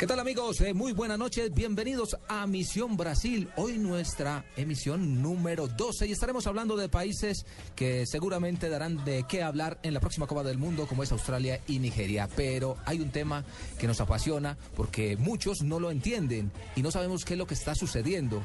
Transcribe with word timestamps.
¿Qué 0.00 0.06
tal 0.06 0.18
amigos? 0.18 0.62
Eh, 0.62 0.72
muy 0.72 0.94
buenas 0.94 1.18
noches, 1.18 1.52
bienvenidos 1.52 2.16
a 2.26 2.46
Misión 2.46 2.96
Brasil. 2.96 3.50
Hoy 3.56 3.76
nuestra 3.76 4.46
emisión 4.56 5.20
número 5.20 5.68
12 5.68 6.06
y 6.06 6.12
estaremos 6.12 6.46
hablando 6.46 6.74
de 6.74 6.88
países 6.88 7.44
que 7.76 8.06
seguramente 8.06 8.70
darán 8.70 9.04
de 9.04 9.26
qué 9.28 9.42
hablar 9.42 9.78
en 9.82 9.92
la 9.92 10.00
próxima 10.00 10.26
Copa 10.26 10.42
del 10.42 10.56
Mundo 10.56 10.86
como 10.86 11.02
es 11.02 11.12
Australia 11.12 11.60
y 11.66 11.80
Nigeria. 11.80 12.30
Pero 12.34 12.78
hay 12.86 13.00
un 13.00 13.10
tema 13.10 13.44
que 13.78 13.86
nos 13.86 14.00
apasiona 14.00 14.56
porque 14.74 15.18
muchos 15.18 15.60
no 15.60 15.78
lo 15.78 15.90
entienden 15.90 16.50
y 16.76 16.80
no 16.80 16.90
sabemos 16.90 17.26
qué 17.26 17.34
es 17.34 17.38
lo 17.38 17.46
que 17.46 17.52
está 17.52 17.74
sucediendo 17.74 18.42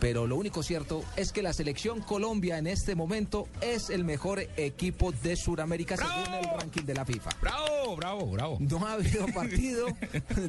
pero 0.00 0.26
lo 0.26 0.36
único 0.36 0.62
cierto 0.62 1.04
es 1.16 1.32
que 1.32 1.42
la 1.42 1.52
selección 1.52 2.00
Colombia 2.00 2.58
en 2.58 2.66
este 2.66 2.94
momento 2.94 3.48
es 3.60 3.90
el 3.90 4.04
mejor 4.04 4.40
equipo 4.56 5.12
de 5.12 5.36
Sudamérica 5.36 5.96
según 5.96 6.34
el 6.34 6.44
ranking 6.58 6.82
de 6.82 6.94
la 6.94 7.04
FIFA. 7.04 7.30
Bravo, 7.40 7.96
bravo, 7.96 8.26
bravo. 8.26 8.56
No 8.60 8.86
ha 8.86 8.94
habido 8.94 9.26
partido 9.34 9.86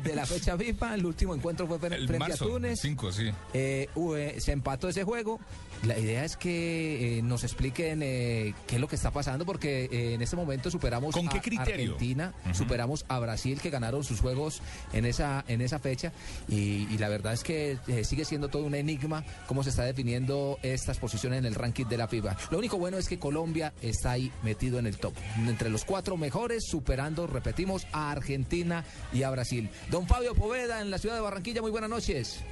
de 0.03 0.15
la 0.15 0.25
fecha 0.25 0.57
FIFA, 0.57 0.95
el 0.95 1.05
último 1.05 1.35
encuentro 1.35 1.67
fue 1.67 1.77
El 1.77 2.07
frente 2.07 2.19
marzo, 2.19 2.45
a 2.45 2.47
Túnez. 2.47 2.79
5, 2.81 3.11
sí. 3.11 3.29
Eh, 3.53 3.89
UE, 3.95 4.39
se 4.39 4.51
empató 4.51 4.89
ese 4.89 5.03
juego. 5.03 5.39
La 5.83 5.97
idea 5.97 6.25
es 6.25 6.35
que 6.35 7.19
eh, 7.19 7.21
nos 7.21 7.43
expliquen 7.43 8.01
eh, 8.03 8.53
qué 8.67 8.75
es 8.75 8.81
lo 8.81 8.87
que 8.87 8.95
está 8.95 9.11
pasando, 9.11 9.45
porque 9.45 9.85
eh, 9.85 10.13
en 10.13 10.21
este 10.21 10.35
momento 10.35 10.69
superamos 10.69 11.13
¿Con 11.15 11.29
qué 11.29 11.37
a 11.37 11.41
criterio? 11.41 11.93
Argentina, 11.93 12.33
superamos 12.53 13.05
a 13.07 13.17
Brasil, 13.19 13.61
que 13.61 13.69
ganaron 13.69 14.03
sus 14.03 14.19
juegos 14.19 14.61
en 14.91 15.05
esa, 15.05 15.45
en 15.47 15.61
esa 15.61 15.79
fecha, 15.79 16.11
y, 16.49 16.87
y 16.91 16.97
la 16.97 17.07
verdad 17.07 17.33
es 17.33 17.43
que 17.43 17.77
sigue 18.03 18.25
siendo 18.25 18.49
todo 18.49 18.63
un 18.63 18.75
enigma 18.75 19.23
cómo 19.47 19.63
se 19.63 19.69
está 19.69 19.83
definiendo 19.83 20.59
estas 20.63 20.97
posiciones 20.97 21.39
en 21.39 21.45
el 21.45 21.55
ranking 21.55 21.85
de 21.85 21.97
la 21.97 22.07
FIFA. 22.07 22.35
Lo 22.51 22.57
único 22.57 22.77
bueno 22.77 22.97
es 22.97 23.07
que 23.07 23.17
Colombia 23.17 23.73
está 23.81 24.11
ahí 24.11 24.31
metido 24.43 24.79
en 24.79 24.87
el 24.87 24.97
top, 24.97 25.13
entre 25.37 25.69
los 25.69 25.85
cuatro 25.85 26.17
mejores, 26.17 26.65
superando, 26.67 27.25
repetimos, 27.25 27.87
a 27.93 28.11
Argentina 28.11 28.83
y 29.13 29.23
a 29.23 29.29
Brasil. 29.29 29.69
Don 29.89 30.07
Fabio 30.07 30.35
Poveda 30.35 30.81
en 30.81 30.91
la 30.91 30.97
ciudad 30.97 31.15
de 31.15 31.21
Barranquilla, 31.21 31.61
muy 31.61 31.71
buenas 31.71 31.89
noches. 31.89 32.43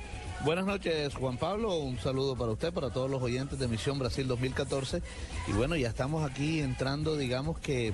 Buenas 0.45 0.65
noches, 0.65 1.15
Juan 1.15 1.37
Pablo. 1.37 1.79
Un 1.79 1.97
saludo 1.97 2.35
para 2.35 2.51
usted, 2.51 2.71
para 2.71 2.91
todos 2.91 3.09
los 3.09 3.21
oyentes 3.21 3.57
de 3.57 3.67
Misión 3.67 3.97
Brasil 3.97 4.27
2014. 4.27 5.01
Y 5.47 5.51
bueno, 5.51 5.75
ya 5.75 5.89
estamos 5.89 6.29
aquí 6.29 6.59
entrando, 6.59 7.17
digamos 7.17 7.59
que 7.59 7.93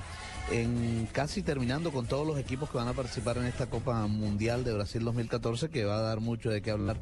en 0.52 1.08
casi 1.14 1.42
terminando 1.42 1.92
con 1.92 2.06
todos 2.06 2.28
los 2.28 2.38
equipos 2.38 2.70
que 2.70 2.78
van 2.78 2.90
a 2.90 2.94
participar 2.94 3.38
en 3.38 3.46
esta 3.46 3.68
Copa 3.68 4.06
Mundial 4.08 4.66
de 4.66 4.74
Brasil 4.74 5.04
2014, 5.04 5.70
que 5.70 5.86
va 5.86 5.98
a 5.98 6.02
dar 6.02 6.20
mucho 6.20 6.50
de 6.50 6.62
qué 6.62 6.72
hablar 6.72 6.98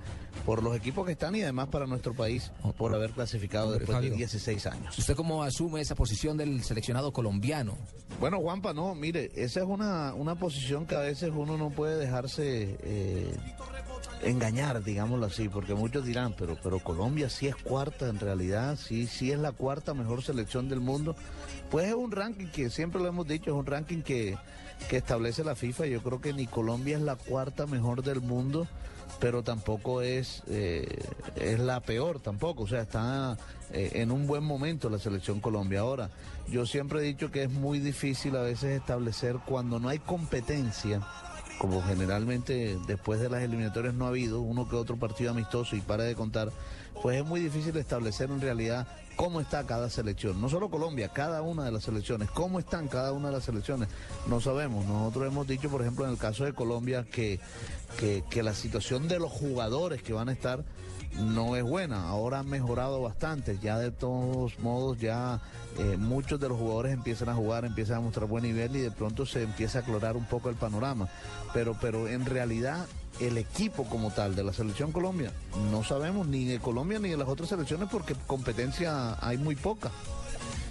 por 0.45 0.61
los 0.61 0.75
equipos 0.75 1.07
que 1.07 1.13
están 1.13 1.35
y 1.35 1.41
además 1.41 1.69
para 1.69 1.87
nuestro 1.87 2.13
país 2.13 2.51
por 2.77 2.93
haber 2.93 3.11
clasificado 3.11 3.65
Hombre, 3.65 3.79
después 3.79 3.97
de 3.97 4.09
Fabio. 4.09 4.17
16 4.17 4.65
años. 4.67 4.97
¿Usted 4.97 5.15
cómo 5.15 5.43
asume 5.43 5.81
esa 5.81 5.95
posición 5.95 6.37
del 6.37 6.63
seleccionado 6.63 7.11
colombiano? 7.11 7.77
Bueno, 8.19 8.39
Juanpa, 8.39 8.73
no, 8.73 8.93
mire, 8.93 9.31
esa 9.35 9.61
es 9.61 9.65
una, 9.65 10.13
una 10.13 10.35
posición 10.35 10.85
que 10.85 10.95
a 10.95 10.99
veces 10.99 11.31
uno 11.35 11.57
no 11.57 11.71
puede 11.71 11.97
dejarse 11.97 12.77
eh, 12.83 13.33
engañar, 14.23 14.83
digámoslo 14.83 15.25
así, 15.25 15.49
porque 15.49 15.73
muchos 15.73 16.05
dirán, 16.05 16.33
pero, 16.37 16.57
pero 16.61 16.79
Colombia 16.79 17.29
sí 17.29 17.47
es 17.47 17.55
cuarta 17.55 18.07
en 18.07 18.19
realidad, 18.19 18.77
sí, 18.77 19.07
sí 19.07 19.31
es 19.31 19.39
la 19.39 19.51
cuarta 19.51 19.93
mejor 19.93 20.23
selección 20.23 20.69
del 20.69 20.79
mundo. 20.79 21.15
Pues 21.69 21.87
es 21.87 21.93
un 21.93 22.11
ranking 22.11 22.47
que 22.47 22.69
siempre 22.69 23.01
lo 23.01 23.07
hemos 23.07 23.27
dicho, 23.27 23.51
es 23.51 23.57
un 23.57 23.65
ranking 23.65 24.01
que, 24.01 24.37
que 24.89 24.97
establece 24.97 25.43
la 25.43 25.55
FIFA. 25.55 25.87
Yo 25.87 26.01
creo 26.01 26.21
que 26.21 26.33
ni 26.33 26.47
Colombia 26.47 26.97
es 26.97 27.03
la 27.03 27.15
cuarta 27.15 27.65
mejor 27.65 28.03
del 28.03 28.21
mundo, 28.21 28.67
pero 29.19 29.43
tampoco 29.43 30.01
es, 30.01 30.43
eh, 30.47 30.87
es 31.35 31.59
la 31.59 31.79
peor 31.79 32.19
tampoco. 32.19 32.63
O 32.63 32.67
sea, 32.67 32.81
está 32.81 33.37
eh, 33.71 33.91
en 33.95 34.11
un 34.11 34.27
buen 34.27 34.43
momento 34.43 34.89
la 34.89 34.99
selección 34.99 35.39
Colombia. 35.39 35.81
Ahora, 35.81 36.09
yo 36.49 36.65
siempre 36.65 36.99
he 36.99 37.03
dicho 37.03 37.31
que 37.31 37.43
es 37.43 37.49
muy 37.49 37.79
difícil 37.79 38.35
a 38.35 38.41
veces 38.41 38.79
establecer 38.79 39.37
cuando 39.45 39.79
no 39.79 39.89
hay 39.89 39.99
competencia 39.99 41.01
como 41.61 41.79
generalmente 41.83 42.79
después 42.87 43.19
de 43.19 43.29
las 43.29 43.43
eliminatorias 43.43 43.93
no 43.93 44.05
ha 44.05 44.07
habido 44.07 44.41
uno 44.41 44.67
que 44.67 44.75
otro 44.75 44.97
partido 44.97 45.29
amistoso 45.29 45.75
y 45.75 45.81
para 45.81 46.03
de 46.03 46.15
contar, 46.15 46.51
pues 47.03 47.19
es 47.19 47.23
muy 47.23 47.39
difícil 47.39 47.77
establecer 47.77 48.31
en 48.31 48.41
realidad 48.41 48.87
cómo 49.15 49.39
está 49.39 49.63
cada 49.67 49.87
selección. 49.91 50.41
No 50.41 50.49
solo 50.49 50.71
Colombia, 50.71 51.09
cada 51.09 51.43
una 51.43 51.63
de 51.63 51.71
las 51.71 51.83
selecciones. 51.83 52.31
¿Cómo 52.31 52.57
están 52.57 52.87
cada 52.87 53.11
una 53.11 53.27
de 53.27 53.35
las 53.35 53.43
selecciones? 53.43 53.89
No 54.27 54.41
sabemos. 54.41 54.87
Nosotros 54.87 55.27
hemos 55.27 55.45
dicho, 55.45 55.69
por 55.69 55.81
ejemplo, 55.81 56.03
en 56.05 56.13
el 56.13 56.17
caso 56.17 56.45
de 56.45 56.53
Colombia, 56.53 57.05
que, 57.11 57.39
que, 57.99 58.23
que 58.27 58.41
la 58.41 58.55
situación 58.55 59.07
de 59.07 59.19
los 59.19 59.31
jugadores 59.31 60.01
que 60.01 60.13
van 60.13 60.29
a 60.29 60.31
estar 60.31 60.63
no 61.19 61.55
es 61.55 61.63
buena. 61.63 62.07
Ahora 62.07 62.39
han 62.39 62.49
mejorado 62.49 63.01
bastante. 63.01 63.57
Ya 63.61 63.77
de 63.77 63.91
todos 63.91 64.59
modos, 64.59 64.99
ya 64.99 65.41
eh, 65.77 65.97
muchos 65.97 66.39
de 66.39 66.49
los 66.49 66.57
jugadores 66.57 66.93
empiezan 66.93 67.29
a 67.29 67.35
jugar, 67.35 67.65
empiezan 67.65 67.97
a 67.97 68.01
mostrar 68.01 68.27
buen 68.27 68.43
nivel 68.43 68.75
y 68.75 68.79
de 68.79 68.91
pronto 68.91 69.25
se 69.25 69.43
empieza 69.43 69.79
a 69.79 69.81
aclarar 69.81 70.17
un 70.17 70.25
poco 70.25 70.49
el 70.49 70.55
panorama. 70.55 71.09
Pero, 71.53 71.75
pero 71.79 72.07
en 72.07 72.25
realidad 72.25 72.85
el 73.19 73.37
equipo 73.37 73.85
como 73.85 74.11
tal 74.11 74.35
de 74.35 74.43
la 74.43 74.53
selección 74.53 74.91
Colombia 74.91 75.31
no 75.69 75.83
sabemos 75.83 76.27
ni 76.27 76.45
de 76.45 76.59
Colombia 76.59 76.97
ni 76.97 77.09
de 77.09 77.17
las 77.17 77.27
otras 77.27 77.49
selecciones 77.49 77.89
porque 77.91 78.15
competencia 78.27 79.17
hay 79.25 79.37
muy 79.37 79.55
poca. 79.55 79.91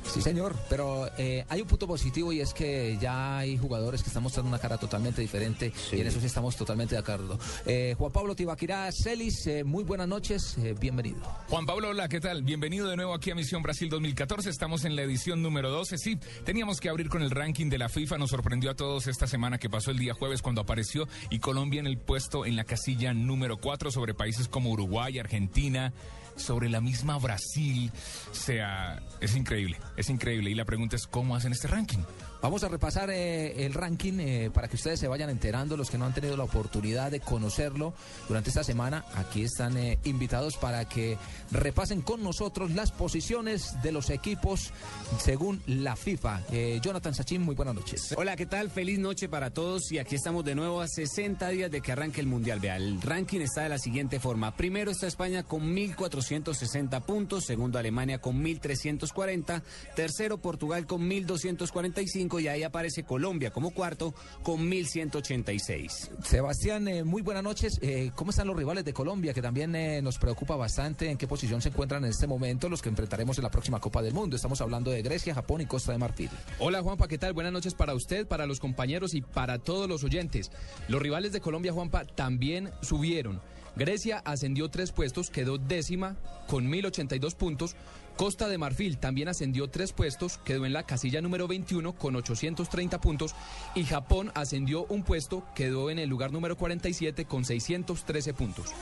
Sí, 0.04 0.20
señor, 0.22 0.56
pero 0.68 1.08
eh, 1.18 1.44
hay 1.48 1.60
un 1.60 1.68
punto 1.68 1.86
positivo 1.86 2.32
y 2.32 2.40
es 2.40 2.52
que 2.52 2.98
ya 3.00 3.38
hay 3.38 3.56
jugadores 3.56 4.02
que 4.02 4.08
están 4.08 4.22
mostrando 4.22 4.48
una 4.48 4.58
cara 4.58 4.76
totalmente 4.76 5.20
diferente 5.20 5.72
y 5.92 6.00
en 6.00 6.06
eso 6.06 6.20
sí 6.20 6.26
estamos 6.26 6.56
totalmente 6.56 6.94
de 6.94 7.00
acuerdo. 7.00 7.38
Eh, 7.66 7.94
Juan 7.96 8.12
Pablo 8.12 8.34
Tibaquirá 8.34 8.90
Celis, 8.92 9.46
eh, 9.46 9.64
muy 9.64 9.84
buenas 9.84 10.08
noches, 10.08 10.56
eh, 10.58 10.74
bienvenido. 10.78 11.20
Juan 11.48 11.66
Pablo, 11.66 11.90
hola, 11.90 12.08
¿qué 12.08 12.20
tal? 12.20 12.42
Bienvenido 12.42 12.88
de 12.88 12.96
nuevo 12.96 13.14
aquí 13.14 13.30
a 13.30 13.34
Misión 13.34 13.62
Brasil 13.62 13.88
2014. 13.88 14.50
Estamos 14.50 14.84
en 14.84 14.96
la 14.96 15.02
edición 15.02 15.42
número 15.42 15.70
12. 15.70 15.98
Sí, 15.98 16.18
teníamos 16.44 16.80
que 16.80 16.88
abrir 16.88 17.08
con 17.08 17.22
el 17.22 17.30
ranking 17.30 17.68
de 17.68 17.78
la 17.78 17.88
FIFA. 17.88 18.18
Nos 18.18 18.30
sorprendió 18.30 18.70
a 18.70 18.74
todos 18.74 19.06
esta 19.06 19.26
semana 19.26 19.58
que 19.58 19.70
pasó 19.70 19.90
el 19.90 19.98
día 19.98 20.14
jueves 20.14 20.42
cuando 20.42 20.60
apareció 20.60 21.06
y 21.30 21.38
Colombia 21.38 21.80
en 21.80 21.86
el 21.86 21.98
puesto 21.98 22.44
en 22.46 22.56
la 22.56 22.64
casilla 22.64 23.14
número 23.14 23.58
4 23.58 23.90
sobre 23.90 24.14
países 24.14 24.48
como 24.48 24.70
Uruguay, 24.70 25.18
Argentina, 25.18 25.92
sobre 26.36 26.68
la 26.68 26.80
misma 26.80 27.18
Brasil. 27.18 27.90
O 28.30 28.34
sea, 28.34 29.00
es 29.20 29.36
increíble, 29.36 29.78
es 29.96 30.10
increíble. 30.10 30.50
Y 30.50 30.54
la 30.54 30.64
pregunta 30.64 30.96
es, 30.96 31.06
¿cómo 31.06 31.36
hacen 31.36 31.52
este 31.52 31.68
ranking? 31.68 32.00
Vamos 32.42 32.64
a 32.64 32.68
repasar 32.68 33.10
eh, 33.10 33.66
el 33.66 33.74
ranking 33.74 34.14
eh, 34.18 34.50
para 34.52 34.66
que 34.66 34.76
ustedes 34.76 34.98
se 34.98 35.08
vayan 35.08 35.28
enterando, 35.28 35.76
los 35.76 35.90
que 35.90 35.98
no 35.98 36.06
han 36.06 36.14
tenido 36.14 36.38
la 36.38 36.44
oportunidad 36.44 37.10
de 37.10 37.20
conocerlo 37.20 37.92
durante 38.28 38.48
esta 38.48 38.64
semana. 38.64 39.04
Aquí 39.14 39.42
están 39.42 39.76
eh, 39.76 39.98
invitados 40.04 40.56
para 40.56 40.86
que 40.86 41.18
repasen 41.50 42.00
con 42.00 42.22
nosotros 42.22 42.70
las 42.70 42.92
posiciones 42.92 43.82
de 43.82 43.92
los 43.92 44.08
equipos 44.08 44.72
según 45.18 45.62
la 45.66 45.96
FIFA. 45.96 46.40
Jonathan 46.80 47.14
Sachin, 47.14 47.42
muy 47.42 47.54
buenas 47.54 47.74
noches. 47.74 48.14
Hola, 48.16 48.36
¿qué 48.36 48.46
tal? 48.46 48.70
Feliz 48.70 48.98
noche 48.98 49.28
para 49.28 49.50
todos 49.50 49.92
y 49.92 49.98
aquí 49.98 50.14
estamos 50.14 50.44
de 50.44 50.54
nuevo 50.54 50.80
a 50.80 50.88
60 50.88 51.48
días 51.50 51.70
de 51.70 51.82
que 51.82 51.92
arranque 51.92 52.20
el 52.20 52.26
Mundial. 52.26 52.60
Vea, 52.60 52.76
el 52.76 53.02
ranking 53.02 53.40
está 53.40 53.62
de 53.62 53.68
la 53.68 53.78
siguiente 53.78 54.18
forma. 54.18 54.56
Primero 54.56 54.90
está 54.90 55.06
España 55.06 55.42
con 55.42 55.74
1.460 55.74 57.02
puntos, 57.02 57.44
segundo 57.44 57.78
Alemania 57.78 58.20
con 58.20 58.42
1.340, 58.42 59.62
tercero 59.94 60.38
Portugal 60.38 60.86
con 60.86 61.02
1.245 61.08 62.29
y 62.38 62.48
ahí 62.48 62.62
aparece 62.62 63.04
Colombia 63.04 63.50
como 63.50 63.70
cuarto 63.70 64.14
con 64.42 64.70
1.186. 64.70 66.10
Sebastián, 66.22 66.86
eh, 66.88 67.02
muy 67.04 67.22
buenas 67.22 67.42
noches. 67.42 67.78
Eh, 67.82 68.12
¿Cómo 68.14 68.30
están 68.30 68.46
los 68.46 68.56
rivales 68.56 68.84
de 68.84 68.92
Colombia? 68.92 69.34
Que 69.34 69.42
también 69.42 69.74
eh, 69.74 70.02
nos 70.02 70.18
preocupa 70.18 70.56
bastante 70.56 71.10
en 71.10 71.16
qué 71.16 71.26
posición 71.26 71.60
se 71.60 71.70
encuentran 71.70 72.04
en 72.04 72.10
este 72.10 72.26
momento 72.26 72.68
los 72.68 72.82
que 72.82 72.88
enfrentaremos 72.88 73.38
en 73.38 73.44
la 73.44 73.50
próxima 73.50 73.80
Copa 73.80 74.02
del 74.02 74.14
Mundo. 74.14 74.36
Estamos 74.36 74.60
hablando 74.60 74.90
de 74.90 75.02
Grecia, 75.02 75.34
Japón 75.34 75.62
y 75.62 75.66
Costa 75.66 75.92
de 75.92 75.98
Marfil. 75.98 76.30
Hola 76.58 76.82
Juanpa, 76.82 77.08
¿qué 77.08 77.18
tal? 77.18 77.32
Buenas 77.32 77.52
noches 77.52 77.74
para 77.74 77.94
usted, 77.94 78.26
para 78.26 78.46
los 78.46 78.60
compañeros 78.60 79.14
y 79.14 79.22
para 79.22 79.58
todos 79.58 79.88
los 79.88 80.04
oyentes. 80.04 80.52
Los 80.88 81.02
rivales 81.02 81.32
de 81.32 81.40
Colombia, 81.40 81.72
Juanpa, 81.72 82.04
también 82.04 82.70
subieron. 82.82 83.40
Grecia 83.76 84.20
ascendió 84.24 84.68
tres 84.68 84.92
puestos, 84.92 85.30
quedó 85.30 85.58
décima 85.58 86.16
con 86.46 86.70
1.082 86.70 87.34
puntos. 87.34 87.76
Costa 88.20 88.48
de 88.48 88.58
Marfil 88.58 88.98
también 88.98 89.28
ascendió 89.28 89.70
tres 89.70 89.94
puestos, 89.94 90.36
quedó 90.44 90.66
en 90.66 90.74
la 90.74 90.82
casilla 90.82 91.22
número 91.22 91.48
21 91.48 91.94
con 91.94 92.16
830 92.16 93.00
puntos 93.00 93.34
y 93.74 93.84
Japón 93.84 94.30
ascendió 94.34 94.84
un 94.90 95.04
puesto, 95.04 95.42
quedó 95.54 95.88
en 95.88 95.98
el 95.98 96.10
lugar 96.10 96.30
número 96.30 96.54
47 96.54 97.24
con 97.24 97.46
613 97.46 98.34
puntos. 98.34 98.74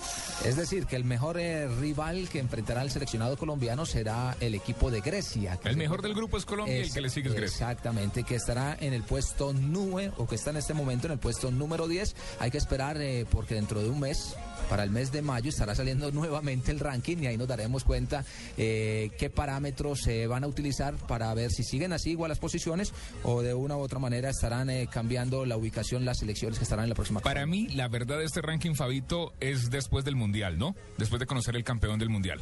Es 0.44 0.56
decir, 0.56 0.86
que 0.86 0.96
el 0.96 1.04
mejor 1.04 1.38
eh, 1.38 1.68
rival 1.68 2.28
que 2.28 2.40
enfrentará 2.40 2.80
al 2.80 2.90
seleccionado 2.90 3.36
colombiano 3.36 3.86
será 3.86 4.36
el 4.40 4.56
equipo 4.56 4.90
de 4.90 5.02
Grecia. 5.02 5.56
El 5.62 5.76
mejor 5.76 6.02
del 6.02 6.14
grupo 6.14 6.36
es 6.36 6.44
Colombia 6.44 6.76
y 6.76 6.80
el 6.80 6.92
que 6.92 7.00
le 7.00 7.08
sigue 7.08 7.28
es 7.28 7.36
Grecia. 7.36 7.70
Exactamente, 7.70 8.24
que 8.24 8.34
estará 8.34 8.76
en 8.80 8.92
el 8.92 9.04
puesto 9.04 9.52
9 9.52 10.14
o 10.16 10.26
que 10.26 10.34
está 10.34 10.50
en 10.50 10.56
este 10.56 10.74
momento 10.74 11.06
en 11.06 11.12
el 11.12 11.20
puesto 11.20 11.52
número 11.52 11.86
10. 11.86 12.16
Hay 12.40 12.50
que 12.50 12.58
esperar 12.58 13.00
eh, 13.00 13.24
porque 13.30 13.54
dentro 13.54 13.84
de 13.84 13.88
un 13.88 14.00
mes 14.00 14.34
para 14.68 14.84
el 14.84 14.90
mes 14.90 15.12
de 15.12 15.22
mayo 15.22 15.48
estará 15.48 15.74
saliendo 15.74 16.10
nuevamente 16.12 16.70
el 16.70 16.80
ranking 16.80 17.18
y 17.18 17.26
ahí 17.26 17.36
nos 17.36 17.48
daremos 17.48 17.84
cuenta 17.84 18.24
eh, 18.56 19.10
qué 19.18 19.30
parámetros 19.30 20.00
se 20.00 20.26
van 20.26 20.44
a 20.44 20.46
utilizar 20.46 20.94
para 20.94 21.32
ver 21.34 21.50
si 21.50 21.62
siguen 21.62 21.92
así 21.92 22.10
igual 22.10 22.28
las 22.28 22.38
posiciones 22.38 22.92
o 23.22 23.42
de 23.42 23.54
una 23.54 23.76
u 23.76 23.80
otra 23.80 23.98
manera 23.98 24.30
estarán 24.30 24.70
eh, 24.70 24.88
cambiando 24.90 25.44
la 25.44 25.56
ubicación 25.56 26.04
las 26.04 26.22
elecciones 26.22 26.58
que 26.58 26.64
estarán 26.64 26.84
en 26.84 26.90
la 26.90 26.94
próxima. 26.94 27.20
Para 27.20 27.46
mí, 27.46 27.68
la 27.68 27.88
verdad 27.88 28.18
de 28.18 28.24
este 28.24 28.42
ranking, 28.42 28.74
Fabito, 28.74 29.32
es 29.40 29.70
después 29.70 30.04
del 30.04 30.16
Mundial, 30.16 30.58
¿no? 30.58 30.74
Después 30.96 31.20
de 31.20 31.26
conocer 31.26 31.56
el 31.56 31.64
campeón 31.64 31.98
del 31.98 32.08
Mundial. 32.08 32.40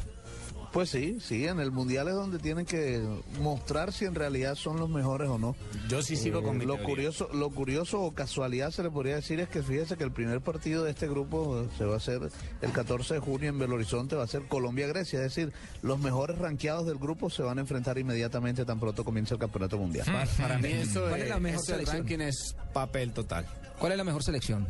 Pues 0.73 0.89
sí, 0.91 1.17
sí, 1.21 1.47
en 1.47 1.59
el 1.59 1.71
mundial 1.71 2.07
es 2.09 2.13
donde 2.13 2.37
tienen 2.39 2.65
que 2.65 3.01
mostrar 3.39 3.91
si 3.93 4.05
en 4.05 4.13
realidad 4.13 4.53
son 4.55 4.79
los 4.79 4.89
mejores 4.89 5.27
o 5.29 5.39
no. 5.39 5.55
Yo 5.87 6.03
sí 6.03 6.15
sigo 6.15 6.43
con 6.43 6.57
Eh, 6.57 6.59
mi 6.59 6.65
lo 6.65 6.73
teoría. 6.75 6.85
curioso, 6.93 7.29
lo 7.33 7.49
curioso 7.49 8.01
o 8.01 8.11
casualidad 8.13 8.69
se 8.71 8.83
le 8.83 8.91
podría 8.91 9.15
decir 9.15 9.39
es 9.39 9.49
que 9.49 9.63
fíjese 9.63 9.97
que 9.97 10.03
el 10.03 10.11
primer 10.11 10.41
partido 10.41 10.83
de 10.83 10.91
este 10.91 11.07
grupo 11.07 11.65
se 11.77 11.85
va 11.85 11.95
a 11.95 11.97
hacer 11.97 12.19
el 12.61 12.71
14 12.71 13.15
de 13.15 13.19
junio 13.21 13.49
en 13.49 13.57
Belo 13.57 13.75
Horizonte, 13.75 14.15
va 14.15 14.23
a 14.23 14.27
ser 14.27 14.43
Colombia-Grecia, 14.47 15.19
es 15.19 15.33
decir, 15.35 15.51
los 15.81 15.97
mejores 15.99 16.37
ranqueados 16.37 16.85
del 16.85 16.97
grupo 16.97 17.29
se 17.29 17.41
van 17.41 17.57
a 17.57 17.61
enfrentar 17.61 17.97
inmediatamente 17.97 18.63
tan 18.65 18.79
pronto 18.79 19.03
comience 19.03 19.33
el 19.33 19.39
campeonato 19.39 19.77
mundial. 19.77 20.05
Pa- 20.05 20.25
Para 20.43 20.57
mí 20.59 20.67
eso, 20.69 21.05
¿Cuál 21.07 21.21
es 21.21 21.29
la 21.29 21.39
mejor 21.39 21.61
eso 21.63 21.71
selección? 21.71 21.97
ranking 21.99 22.19
es 22.21 22.55
papel 22.73 23.13
total. 23.13 23.45
¿Cuál 23.79 23.93
es 23.93 23.97
la 23.97 24.03
mejor 24.03 24.21
selección? 24.23 24.67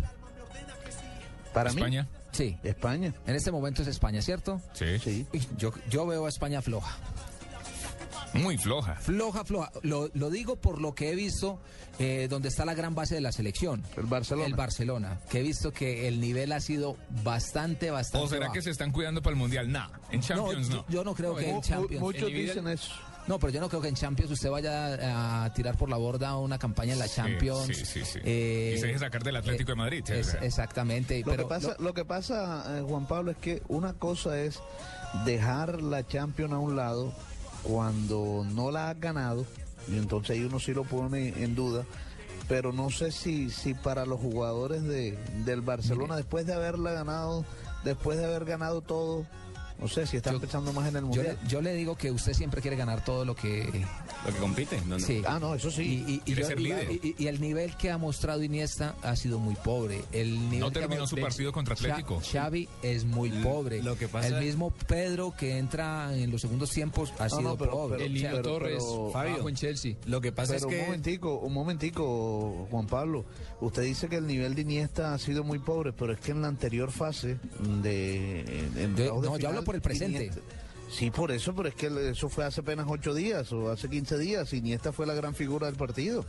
Para 1.54 1.72
mí, 1.72 1.78
España. 1.82 2.08
Sí, 2.38 2.56
España. 2.63 3.13
en 3.25 3.36
este 3.36 3.51
momento 3.51 3.81
es 3.81 3.88
España, 3.88 4.22
¿cierto? 4.22 4.62
Sí. 4.74 5.00
Sí. 5.00 5.25
Yo, 5.57 5.74
yo 5.89 6.06
veo 6.06 6.28
a 6.28 6.30
España 6.30 6.62
floja. 6.62 6.95
Muy 8.34 8.57
floja. 8.57 8.95
Floja, 8.95 9.44
floja. 9.44 9.72
Lo, 9.81 10.12
lo 10.13 10.30
digo 10.30 10.57
por 10.57 10.80
lo 10.80 10.94
que 10.94 11.10
he 11.12 11.16
visto 11.16 11.60
eh, 12.00 12.28
donde 12.30 12.50
está 12.50 12.63
la 12.66 12.75
gran 12.75 12.94
base 12.94 13.16
de 13.16 13.22
la 13.22 13.31
selección. 13.31 13.84
El 13.95 14.06
Barcelona. 14.06 14.48
El 14.48 14.54
Barcelona. 14.54 15.19
Que 15.30 15.39
he 15.39 15.44
visto 15.44 15.72
que 15.72 16.07
el 16.07 16.19
nivel 16.19 16.51
ha 16.51 16.60
sido 16.60 16.95
bastante, 17.24 17.89
bastante. 17.89 18.25
¿O 18.25 18.30
será 18.30 18.42
bajo. 18.42 18.54
que 18.54 18.62
se 18.62 18.69
están 18.69 18.92
cuidando 18.92 19.22
para 19.22 19.34
el 19.34 19.39
Mundial? 19.39 19.72
Nah, 19.72 19.88
en 20.12 20.22
Champions 20.22 20.69
no, 20.69 20.75
no. 20.78 20.86
Yo, 20.88 20.94
yo 20.94 21.04
no 21.04 21.16
creo 21.16 21.36
que 21.36 21.50
en 21.50 21.62
Champions. 21.62 22.01
muchos 22.01 22.31
dicen 22.31 22.68
eso. 22.68 22.92
No, 23.27 23.39
pero 23.39 23.51
yo 23.51 23.59
no 23.59 23.68
creo 23.68 23.81
que 23.81 23.89
en 23.89 23.95
Champions 23.95 24.31
usted 24.31 24.50
vaya 24.50 25.44
a 25.45 25.53
tirar 25.53 25.75
por 25.77 25.89
la 25.89 25.97
borda 25.97 26.38
una 26.38 26.57
campaña 26.57 26.94
en 26.94 27.00
la 27.00 27.09
Champions. 27.09 27.68
sí, 27.68 27.74
sí, 27.85 28.06
sí. 28.06 28.19
eh, 28.24 28.75
Y 28.77 28.79
se 28.79 28.88
deje 28.88 29.00
sacar 29.00 29.24
del 29.24 29.35
Atlético 29.35 29.71
de 29.71 29.75
Madrid, 29.75 30.03
es- 30.09 30.35
exactamente. 30.41 31.19
Lo 31.19 31.31
pero 31.31 31.44
que 31.44 31.50
pasa, 31.50 31.75
lo, 31.79 31.94
que 31.94 32.06
pasa 32.06 32.79
eh, 32.79 32.81
Juan 32.88 33.06
Pablo, 33.07 33.31
es 33.31 33.38
que 33.38 33.62
una 33.68 33.94
cosa 33.94 34.39
es 34.39 34.59
dejar 35.25 35.81
la 35.81 36.07
Champions 36.07 36.53
a 36.53 36.57
un 36.59 36.75
lado 36.77 37.13
cuando 37.63 38.45
no 38.53 38.71
la 38.71 38.89
has 38.91 39.00
ganado, 39.00 39.45
y 39.89 39.97
entonces 39.97 40.31
ahí 40.38 40.44
uno 40.45 40.59
sí 40.59 40.74
lo 40.74 40.83
pone 40.83 41.29
en 41.44 41.56
duda. 41.56 41.83
Pero 42.47 42.71
no 42.71 42.89
sé 42.89 43.12
si, 43.12 43.50
si 43.50 43.74
para 43.74 44.06
los 44.06 44.21
jugadores 44.21 44.83
de, 44.83 45.18
del 45.44 45.59
Barcelona, 45.62 46.15
después 46.15 46.45
de 46.45 46.53
haberla 46.53 46.94
ganado, 46.94 47.44
después 47.83 48.18
de 48.18 48.24
haber 48.25 48.45
ganado 48.45 48.79
todo, 48.79 49.25
no 49.79 49.88
sé 49.88 50.06
si 50.07 50.18
están 50.18 50.33
Yo- 50.33 50.39
pensando 50.39 50.74
más 50.74 50.88
en 50.89 50.95
el 50.97 51.03
Mundial. 51.06 51.38
yo 51.47 51.62
le 51.62 51.74
digo 51.74 51.95
que 51.95 52.12
usted 52.12 52.33
siempre 52.33 52.62
quiere 52.62 52.77
ganar 52.77 53.03
todo 53.03 53.25
lo 53.25 53.35
que 53.35 53.65
Lo 54.25 54.33
que 54.33 54.39
compite. 54.39 54.79
no, 54.88 54.97
no. 54.97 55.00
Sí. 55.00 55.21
Ah, 55.25 55.39
no, 55.39 55.53
eso 55.56 55.69
sí. 55.71 56.03
Y, 56.07 56.12
y- 56.12 56.15
y 56.15 56.19
Quiere 56.21 56.41
yo- 56.41 56.47
ser 56.47 56.59
y- 56.59 56.63
líder. 56.63 56.91
y- 56.91 57.15
y 57.18 57.27
el 57.27 57.39
nivel 57.41 57.75
que 57.77 57.91
ha 57.91 57.97
mostrado 57.97 58.44
Iniesta 58.44 58.95
ha 59.03 59.15
sido 59.15 59.39
muy 59.39 59.56
pobre. 59.56 60.01
El 60.12 60.39
nivel 60.50 60.59
No 60.59 60.71
terminó 60.71 61.06
su 61.07 61.15
de- 61.15 61.21
partido 61.21 61.51
contra 61.51 61.74
Atlético. 61.75 62.21
Xavi 62.21 62.68
es 62.81 63.06
muy 63.06 63.29
pobre. 63.29 63.81
lo 63.83 63.97
que 63.97 64.07
pasa- 64.07 64.27
el 64.27 64.44
mismo 64.44 64.71
Pedro 64.88 65.33
que 65.38 65.57
entra 65.57 66.15
en 66.15 66.31
los 66.31 66.41
segundos 66.41 66.71
tiempos 66.71 67.13
ha 67.19 67.24
No, 67.25 67.29
sido 67.29 67.41
no, 67.41 67.57
pero- 67.57 67.71
pobre. 67.71 67.97
pero- 68.09 68.31
pero- 68.31 68.41
Torres, 68.41 68.83
pero- 68.83 69.09
Fabio, 69.12 69.47
en 69.50 69.56
Chelsea. 69.56 69.95
Lo 70.06 70.21
que 70.21 70.31
pasa 70.31 70.53
Pero 70.56 70.68
es 70.69 70.74
que... 70.74 70.79
un 70.81 70.85
momentico, 70.88 71.35
un 71.39 71.53
momentico, 71.53 72.68
Juan 72.71 72.88
Pablo. 72.88 73.25
Usted 73.62 73.83
dice 73.83 74.07
que 74.07 74.18
el 74.18 74.27
nivel 74.27 74.56
de 74.56 74.62
Iniesta 74.62 75.13
ha 75.13 75.18
sido 75.18 75.44
muy 75.44 75.59
pobre, 75.59 75.94
pero 75.94 76.13
es 76.13 76.19
que 76.19 76.31
en 76.31 76.41
la 76.41 76.47
anterior 76.47 76.91
fase 76.91 77.38
de... 77.81 78.41
en- 78.75 78.91
octavos 78.94 79.21
de 79.24 79.29
no, 79.29 79.38
yo 79.38 79.47
hablo 79.50 79.63
por 79.68 79.75
el 79.75 79.81
presente. 79.81 80.31
Sí, 80.89 81.12
por 81.12 81.31
eso, 81.31 81.54
pero 81.54 81.69
es 81.69 81.75
que 81.75 81.88
eso 82.12 82.30
fue 82.30 82.45
hace 82.45 82.62
apenas 82.62 82.86
ocho 82.89 83.13
días 83.13 83.51
o 83.51 83.69
hace 83.72 83.89
15 83.89 84.18
días. 84.18 84.54
Iniesta 84.54 84.92
fue 84.92 85.06
la 85.06 85.13
gran 85.13 85.36
figura 85.36 85.68
del 85.68 85.75
partido. 85.75 86.25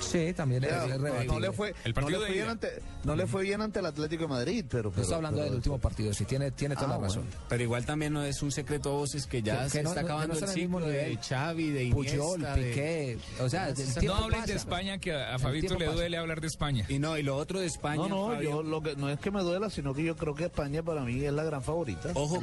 Sí, 0.00 0.32
también 0.34 0.64
O 0.64 0.68
sea, 0.68 0.84
es 0.86 1.26
no, 1.26 1.40
le 1.40 1.52
fue, 1.52 1.74
El 1.84 1.94
partido 1.94 2.18
no 2.18 2.26
le 2.26 2.26
fue 2.26 2.34
bien 2.34 2.48
ante, 2.48 2.82
no 3.04 3.16
le 3.16 3.26
fue 3.26 3.42
bien 3.42 3.60
ante 3.62 3.78
el 3.78 3.86
Atlético 3.86 4.22
de 4.24 4.28
Madrid, 4.28 4.64
pero... 4.68 4.84
No 4.84 4.90
pero- 4.90 5.02
estoy 5.02 5.16
hablando 5.16 5.38
pero- 5.38 5.46
del 5.46 5.54
último 5.56 5.78
partido, 5.78 6.12
sí, 6.12 6.24
tiene, 6.24 6.50
tiene 6.50 6.74
toda 6.74 6.88
Ah, 6.88 6.90
la 6.92 6.96
bueno. 6.98 7.14
razón. 7.14 7.28
Pero 7.48 7.62
igual 7.62 7.86
también 7.86 8.12
no 8.12 8.22
es 8.22 8.42
un 8.42 8.50
secreto 8.52 8.90
a 8.90 8.92
voces 8.92 9.26
que 9.26 9.42
ya 9.42 9.64
Que- 9.64 9.70
se 9.70 9.78
que 9.78 9.84
no- 9.84 9.88
está 9.90 10.00
acabando 10.02 10.34
no 10.34 10.40
el 10.40 10.48
ciclo 10.48 10.80
de. 10.80 11.18
Xavi, 11.26 11.70
de 11.70 11.84
Iniesta, 11.84 12.16
Puyol, 12.18 12.42
de- 12.42 12.54
Piqué, 12.68 13.18
o 13.40 13.48
sea, 13.48 13.72
No 14.02 14.14
hablen 14.16 14.44
de 14.44 14.54
España, 14.54 14.98
que 14.98 15.12
a, 15.14 15.38
Fabito 15.38 15.74
le 15.78 15.86
pasa. 15.86 15.96
duele 15.96 16.16
hablar 16.18 16.40
de 16.40 16.46
España. 16.48 16.84
Y 16.88 16.98
no, 16.98 17.16
y 17.16 17.22
lo 17.22 17.36
otro 17.36 17.60
de 17.60 17.66
España, 17.66 17.96
No, 17.96 18.08
no, 18.08 18.26
Fabio, 18.34 18.50
yo 18.50 18.62
lo 18.62 18.82
que 18.82 18.96
no 18.96 19.08
es 19.08 19.18
que 19.20 19.30
me 19.30 19.42
duela, 19.42 19.70
sino 19.70 19.94
que 19.94 20.04
yo 20.04 20.16
creo 20.16 20.34
que 20.34 20.44
España 20.44 20.82
para 20.82 21.02
mí 21.02 21.24
es 21.24 21.32
la 21.32 21.44
gran 21.44 21.62
favorita. 21.62 22.10
Ojo 22.14 22.40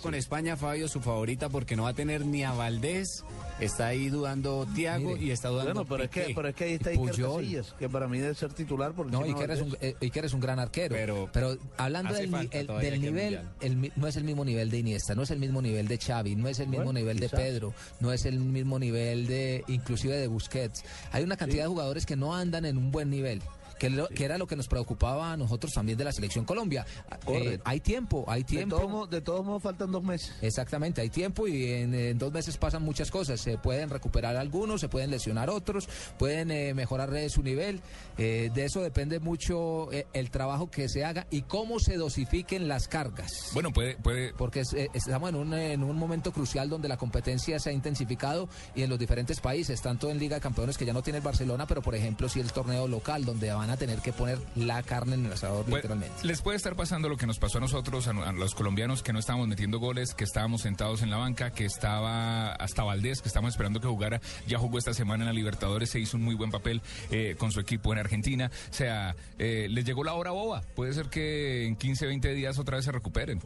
con 0.00 0.14
España, 0.14 0.33
Fabio, 0.56 0.88
su 0.88 1.00
favorita, 1.00 1.48
porque 1.48 1.76
no 1.76 1.84
va 1.84 1.90
a 1.90 1.94
tener 1.94 2.26
ni 2.26 2.42
a 2.42 2.52
Valdés, 2.52 3.24
está 3.60 3.86
ahí 3.88 4.08
dudando 4.08 4.66
Tiago 4.74 5.16
y 5.16 5.30
está 5.30 5.48
dudando 5.48 5.72
Bueno, 5.74 5.88
pero 5.88 6.04
es, 6.04 6.10
que, 6.10 6.32
pero 6.34 6.48
es 6.48 6.54
que 6.54 6.64
ahí 6.64 6.72
está 6.74 6.90
Iker. 6.90 7.14
Casillas, 7.24 7.74
que 7.78 7.88
para 7.88 8.08
mí 8.08 8.18
debe 8.18 8.34
ser 8.34 8.52
titular 8.52 8.92
por 8.92 9.06
No, 9.10 9.22
Iker 9.22 9.50
es, 9.52 9.60
un, 9.60 9.76
eh, 9.80 9.94
Iker 10.00 10.24
es 10.24 10.32
un 10.34 10.40
gran 10.40 10.58
arquero. 10.58 10.94
Pero 10.94 11.28
Pero, 11.32 11.56
hablando 11.76 12.12
del, 12.14 12.34
el- 12.50 13.00
nivel, 13.00 13.40
el 13.60 13.76
mi- 13.76 13.92
no 13.96 14.06
es 14.08 14.16
el 14.16 14.24
mismo 14.24 14.44
nivel 14.44 14.70
de 14.70 14.78
Iniesta, 14.78 15.14
no 15.14 15.22
es 15.22 15.30
el 15.30 15.38
mismo 15.38 15.62
nivel 15.62 15.86
de 15.88 15.98
Xavi, 15.98 16.34
no 16.36 16.48
es 16.48 16.58
el 16.58 16.66
mismo 16.68 16.84
Bueno, 16.86 16.98
nivel 16.98 17.18
de. 17.20 17.28
Pedro, 17.28 17.74
no 18.00 18.12
es 18.12 18.24
el 18.26 18.38
mismo 18.40 18.78
nivel 18.78 19.26
de, 19.26 19.64
inclusive 19.68 20.16
de 20.16 20.26
Busquets. 20.28 20.84
Hay 21.12 21.22
una 21.24 21.36
cantidad 21.36 21.62
de 21.64 21.68
jugadores 21.68 22.06
que 22.06 22.16
no 22.16 22.34
andan 22.34 22.64
en 22.64 22.76
un 22.76 22.90
buen 22.90 23.10
nivel. 23.10 23.40
Que, 23.78 23.90
lo- 23.90 24.08
que 24.08 24.24
era 24.24 24.38
lo 24.38 24.46
que 24.46 24.56
nos 24.56 24.68
preocupaba 24.68 25.32
a 25.32 25.36
nosotros 25.36 25.72
también 25.72 25.98
de 25.98 26.04
la 26.04 26.12
selección 26.12 26.44
Colombia. 26.44 26.86
Eh, 27.28 27.58
hay 27.64 27.80
tiempo, 27.80 28.24
hay 28.28 28.42
De 28.42 28.48
tiempo. 28.48 28.76
todos, 28.78 29.10
de 29.10 29.20
todos 29.20 29.44
modos 29.44 29.62
faltan 29.62 29.90
dos 29.92 30.02
meses. 30.02 30.32
Exactamente, 30.42 31.00
hay 31.00 31.10
tiempo 31.10 31.46
y 31.48 31.70
en, 31.70 31.94
en 31.94 32.18
dos 32.18 32.32
meses 32.32 32.56
pasan 32.56 32.82
muchas 32.82 33.10
cosas. 33.10 33.40
Se 33.40 33.58
pueden 33.58 33.90
recuperar 33.90 34.36
algunos, 34.36 34.80
se 34.80 34.88
pueden 34.88 35.10
lesionar 35.10 35.50
otros, 35.50 35.88
pueden 36.18 36.50
eh, 36.50 36.74
mejorar 36.74 37.14
eh, 37.16 37.28
su 37.30 37.42
nivel. 37.42 37.80
Eh, 38.18 38.50
de 38.54 38.64
eso 38.64 38.80
depende 38.80 39.20
mucho 39.20 39.88
el 40.12 40.30
trabajo 40.30 40.70
que 40.70 40.88
se 40.88 41.04
haga 41.04 41.26
y 41.30 41.42
cómo 41.42 41.78
se 41.80 41.96
dosifiquen 41.96 42.68
las 42.68 42.88
cargas. 42.88 43.50
Bueno, 43.52 43.72
puede, 43.72 43.96
puede, 43.96 44.32
Porque 44.34 44.60
es, 44.60 44.72
estamos 44.94 45.28
en 45.30 45.34
un, 45.36 45.54
en 45.54 45.82
un 45.82 45.96
momento 45.96 46.32
crucial 46.32 46.68
donde 46.68 46.88
la 46.88 46.96
competencia 46.96 47.58
se 47.58 47.70
ha 47.70 47.72
intensificado 47.72 48.48
y 48.74 48.82
en 48.82 48.90
los 48.90 48.98
diferentes 48.98 49.40
países, 49.40 49.80
tanto 49.82 50.10
en 50.10 50.18
Liga 50.18 50.36
de 50.36 50.40
Campeones 50.40 50.76
que 50.78 50.84
ya 50.84 50.92
no 50.92 51.02
tiene 51.02 51.18
el 51.18 51.24
Barcelona, 51.24 51.66
pero 51.66 51.82
por 51.82 51.94
ejemplo 51.94 52.28
si 52.28 52.40
el 52.40 52.52
torneo 52.52 52.86
local 52.88 53.24
donde 53.24 53.52
van 53.52 53.63
a 53.70 53.76
tener 53.76 53.98
que 54.00 54.12
poner 54.12 54.38
la 54.56 54.82
carne 54.82 55.14
en 55.14 55.26
el 55.26 55.32
asador 55.32 55.64
Puede- 55.64 55.76
literalmente. 55.82 56.26
les 56.26 56.40
puede 56.42 56.56
estar 56.56 56.74
pasando 56.76 57.08
lo 57.08 57.16
que 57.16 57.26
nos 57.26 57.38
pasó 57.38 57.58
a 57.58 57.60
nosotros, 57.60 58.06
a, 58.08 58.10
a 58.10 58.32
los 58.32 58.54
colombianos, 58.54 59.02
que 59.02 59.12
no 59.12 59.18
estábamos 59.18 59.48
metiendo 59.48 59.78
goles, 59.78 60.14
que 60.14 60.24
estábamos 60.24 60.62
sentados 60.62 61.02
en 61.02 61.10
la 61.10 61.16
banca, 61.16 61.50
que 61.52 61.64
estaba 61.64 62.52
hasta 62.52 62.82
Valdés, 62.84 63.20
que 63.22 63.28
estábamos 63.28 63.54
esperando 63.54 63.80
que 63.80 63.88
jugara, 63.88 64.20
ya 64.46 64.58
jugó 64.58 64.78
esta 64.78 64.94
semana 64.94 65.24
en 65.24 65.26
la 65.28 65.32
Libertadores, 65.34 65.90
se 65.90 66.00
hizo 66.00 66.16
un 66.16 66.22
muy 66.24 66.34
buen 66.34 66.50
papel 66.50 66.82
eh, 67.10 67.34
con 67.38 67.52
su 67.52 67.60
equipo 67.60 67.92
en 67.92 67.98
Argentina. 67.98 68.50
O 68.70 68.74
sea, 68.74 69.14
eh, 69.38 69.66
les 69.70 69.84
llegó 69.84 70.04
la 70.04 70.14
hora 70.14 70.30
boba. 70.30 70.62
Puede 70.74 70.92
ser 70.92 71.06
que 71.08 71.66
en 71.66 71.76
15, 71.76 72.06
20 72.06 72.32
días 72.34 72.58
otra 72.58 72.76
vez 72.76 72.84
se 72.84 72.92
recuperen. 72.92 73.40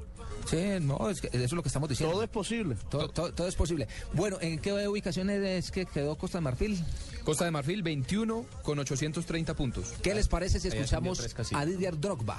Sí, 0.47 0.57
no, 0.81 1.11
es 1.11 1.21
que 1.21 1.27
eso 1.29 1.45
es 1.45 1.53
lo 1.53 1.63
que 1.63 1.69
estamos 1.69 1.89
diciendo. 1.89 2.13
Todo 2.15 2.23
es 2.25 2.31
posible. 2.31 2.77
Todo, 2.91 3.09
todo- 3.09 3.33
todo 3.33 3.49
es 3.49 3.55
posible. 3.55 3.89
Bueno, 4.13 4.39
¿en 4.41 4.59
qué 4.59 4.73
ubicación 4.89 5.29
es 5.31 5.71
que 5.71 5.85
quedó 5.87 6.17
Costa 6.17 6.39
de 6.39 6.43
Marfil? 6.43 6.83
Costa 7.25 7.45
de 7.45 7.51
Marfil, 7.51 7.83
21 7.83 8.47
con 8.63 8.79
830 8.79 9.55
puntos. 9.55 9.93
¿Qué 10.03 10.08
les 10.15 10.29
parece 10.29 10.61
si 10.61 10.69
escuchamos 10.69 11.21
a 11.53 11.65
Didier 11.65 11.99
Drogba? 11.99 12.39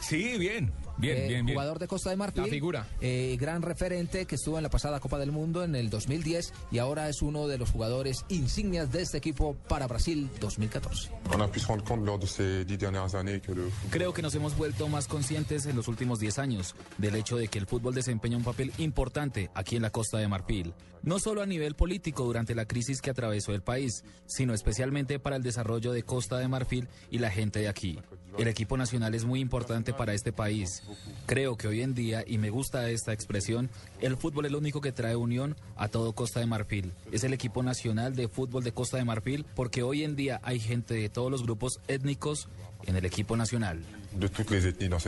Sí, 0.00 0.36
bien, 0.38 0.72
bien, 0.98 1.16
eh, 1.16 1.28
bien, 1.28 1.46
bien. 1.46 1.56
Jugador 1.56 1.78
de 1.78 1.86
Costa 1.88 2.10
de 2.10 2.16
Marfil. 2.16 2.42
La 2.42 2.48
figura. 2.48 2.86
eh, 3.00 3.36
gran 3.38 3.62
referente 3.62 4.26
que 4.26 4.34
estuvo 4.36 4.56
en 4.56 4.62
la 4.62 4.70
pasada 4.70 5.00
Copa 5.00 5.18
del 5.18 5.32
Mundo 5.32 5.64
en 5.64 5.74
el 5.74 5.90
2010 5.90 6.52
y 6.70 6.78
ahora 6.78 7.08
es 7.08 7.22
uno 7.22 7.46
de 7.48 7.58
los 7.58 7.70
jugadores 7.70 8.24
insignias 8.28 8.92
de 8.92 9.02
este 9.02 9.18
equipo 9.18 9.54
para 9.68 9.86
Brasil 9.86 10.28
2014. 10.40 11.10
On 11.34 11.40
a 11.42 11.48
pu 11.48 11.58
se 11.60 11.66
rendre 11.66 11.84
compte 11.84 12.04
lors 12.06 12.20
de 12.20 12.26
ces 12.26 12.66
dix 12.66 12.78
dernières 12.78 13.14
années 13.14 13.40
que 13.40 13.52
le 13.54 13.62
football 13.70 13.90
Creo 13.90 14.12
que 14.12 14.22
nos 14.22 14.34
hemos 14.34 14.56
vuelto 14.56 14.88
más 14.88 15.06
conscientes 15.08 15.66
en 15.66 15.76
los 15.76 15.88
últimos 15.88 16.18
10 16.18 16.38
años 16.38 16.74
del 16.98 17.14
hecho 17.16 17.36
de 17.36 17.48
que 17.48 17.58
el 17.58 17.66
fútbol 17.66 17.94
desempeña 17.94 18.36
un 18.36 18.44
papel 18.44 18.72
importante 18.78 19.50
aquí 19.54 19.76
en 19.76 19.82
la 19.82 19.90
Costa 19.90 20.18
de 20.18 20.28
Marfil, 20.28 20.74
no 21.02 21.18
solo 21.18 21.42
a 21.42 21.46
nivel 21.46 21.74
político 21.74 22.24
durante 22.24 22.54
la 22.54 22.66
crisis 22.66 23.00
que 23.00 23.10
atravesó 23.10 23.52
el 23.52 23.62
país, 23.62 24.04
sino 24.26 24.54
especialmente 24.54 25.18
para 25.18 25.36
el 25.36 25.42
desarrollo 25.42 25.92
de 25.92 26.02
Costa 26.02 26.38
de 26.38 26.48
Marfil 26.48 26.88
y 27.10 27.18
la 27.18 27.30
gente 27.30 27.60
de 27.60 27.68
aquí. 27.68 27.98
El 28.38 28.48
equipo 28.48 28.76
nacional 28.76 29.14
es 29.14 29.24
muy 29.24 29.40
importante 29.40 29.94
para 29.94 30.12
este 30.12 30.30
país. 30.32 30.82
Creo 31.24 31.56
que 31.56 31.68
hoy 31.68 31.80
en 31.80 31.94
día, 31.94 32.22
y 32.26 32.36
me 32.36 32.50
gusta 32.50 32.90
esta 32.90 33.14
expresión, 33.14 33.70
el 34.00 34.16
fútbol 34.16 34.44
es 34.44 34.52
lo 34.52 34.58
único 34.58 34.82
que 34.82 34.92
trae 34.92 35.16
unión 35.16 35.56
a 35.76 35.88
todo 35.88 36.12
Costa 36.12 36.40
de 36.40 36.46
Marfil. 36.46 36.92
Es 37.12 37.24
el 37.24 37.32
equipo 37.32 37.62
nacional 37.62 38.14
de 38.14 38.28
fútbol 38.28 38.62
de 38.62 38.72
Costa 38.72 38.98
de 38.98 39.04
Marfil 39.04 39.46
porque 39.54 39.82
hoy 39.82 40.04
en 40.04 40.16
día 40.16 40.40
hay 40.42 40.60
gente 40.60 40.94
de 40.94 41.08
todos 41.08 41.30
los 41.30 41.44
grupos 41.44 41.80
étnicos 41.88 42.48
en 42.84 42.96
el 42.96 43.06
equipo 43.06 43.36
nacional. 43.36 43.82
De 44.18 44.28
toutes 44.28 44.50
les 44.50 44.64
ethnies 44.64 44.88
dans. 44.88 44.98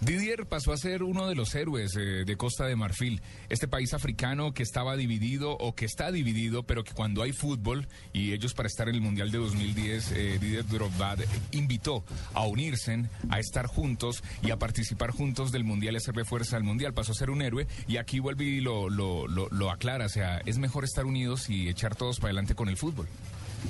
Didier 0.00 0.46
pasó 0.46 0.72
a 0.72 0.76
ser 0.76 1.02
uno 1.02 1.26
de 1.26 1.34
los 1.34 1.54
héroes 1.54 1.96
eh, 1.96 2.24
de 2.24 2.36
Costa 2.36 2.64
de 2.66 2.76
Marfil, 2.76 3.20
este 3.48 3.66
país 3.66 3.92
africano 3.94 4.54
que 4.54 4.62
estaba 4.62 4.96
dividido 4.96 5.52
o 5.52 5.74
que 5.74 5.84
está 5.84 6.12
dividido, 6.12 6.62
pero 6.62 6.84
que 6.84 6.92
cuando 6.92 7.22
hay 7.22 7.32
fútbol 7.32 7.88
y 8.12 8.32
ellos 8.32 8.54
para 8.54 8.68
estar 8.68 8.88
en 8.88 8.94
el 8.94 9.00
Mundial 9.00 9.32
de 9.32 9.38
2010, 9.38 10.12
eh, 10.12 10.38
Didier 10.40 10.66
Drogba 10.66 11.16
invitó 11.50 12.04
a 12.32 12.46
unirse, 12.46 13.04
a 13.28 13.40
estar 13.40 13.66
juntos 13.66 14.22
y 14.40 14.52
a 14.52 14.58
participar 14.58 15.10
juntos 15.10 15.50
del 15.50 15.64
Mundial 15.64 15.94
y 15.94 15.96
hacerle 15.98 16.24
fuerza 16.24 16.56
al 16.56 16.62
Mundial. 16.62 16.94
Pasó 16.94 17.12
a 17.12 17.16
ser 17.16 17.30
un 17.30 17.42
héroe 17.42 17.66
y 17.88 17.96
aquí 17.96 18.20
vuelve 18.20 18.44
y 18.44 18.60
lo, 18.60 18.88
lo, 18.88 19.26
lo, 19.26 19.48
lo 19.50 19.70
aclara, 19.70 20.06
o 20.06 20.10
sea, 20.10 20.38
es 20.46 20.58
mejor 20.58 20.84
estar 20.84 21.06
unidos 21.06 21.50
y 21.50 21.68
echar 21.68 21.96
todos 21.96 22.18
para 22.20 22.28
adelante 22.28 22.54
con 22.54 22.68
el 22.68 22.76
fútbol. 22.76 23.08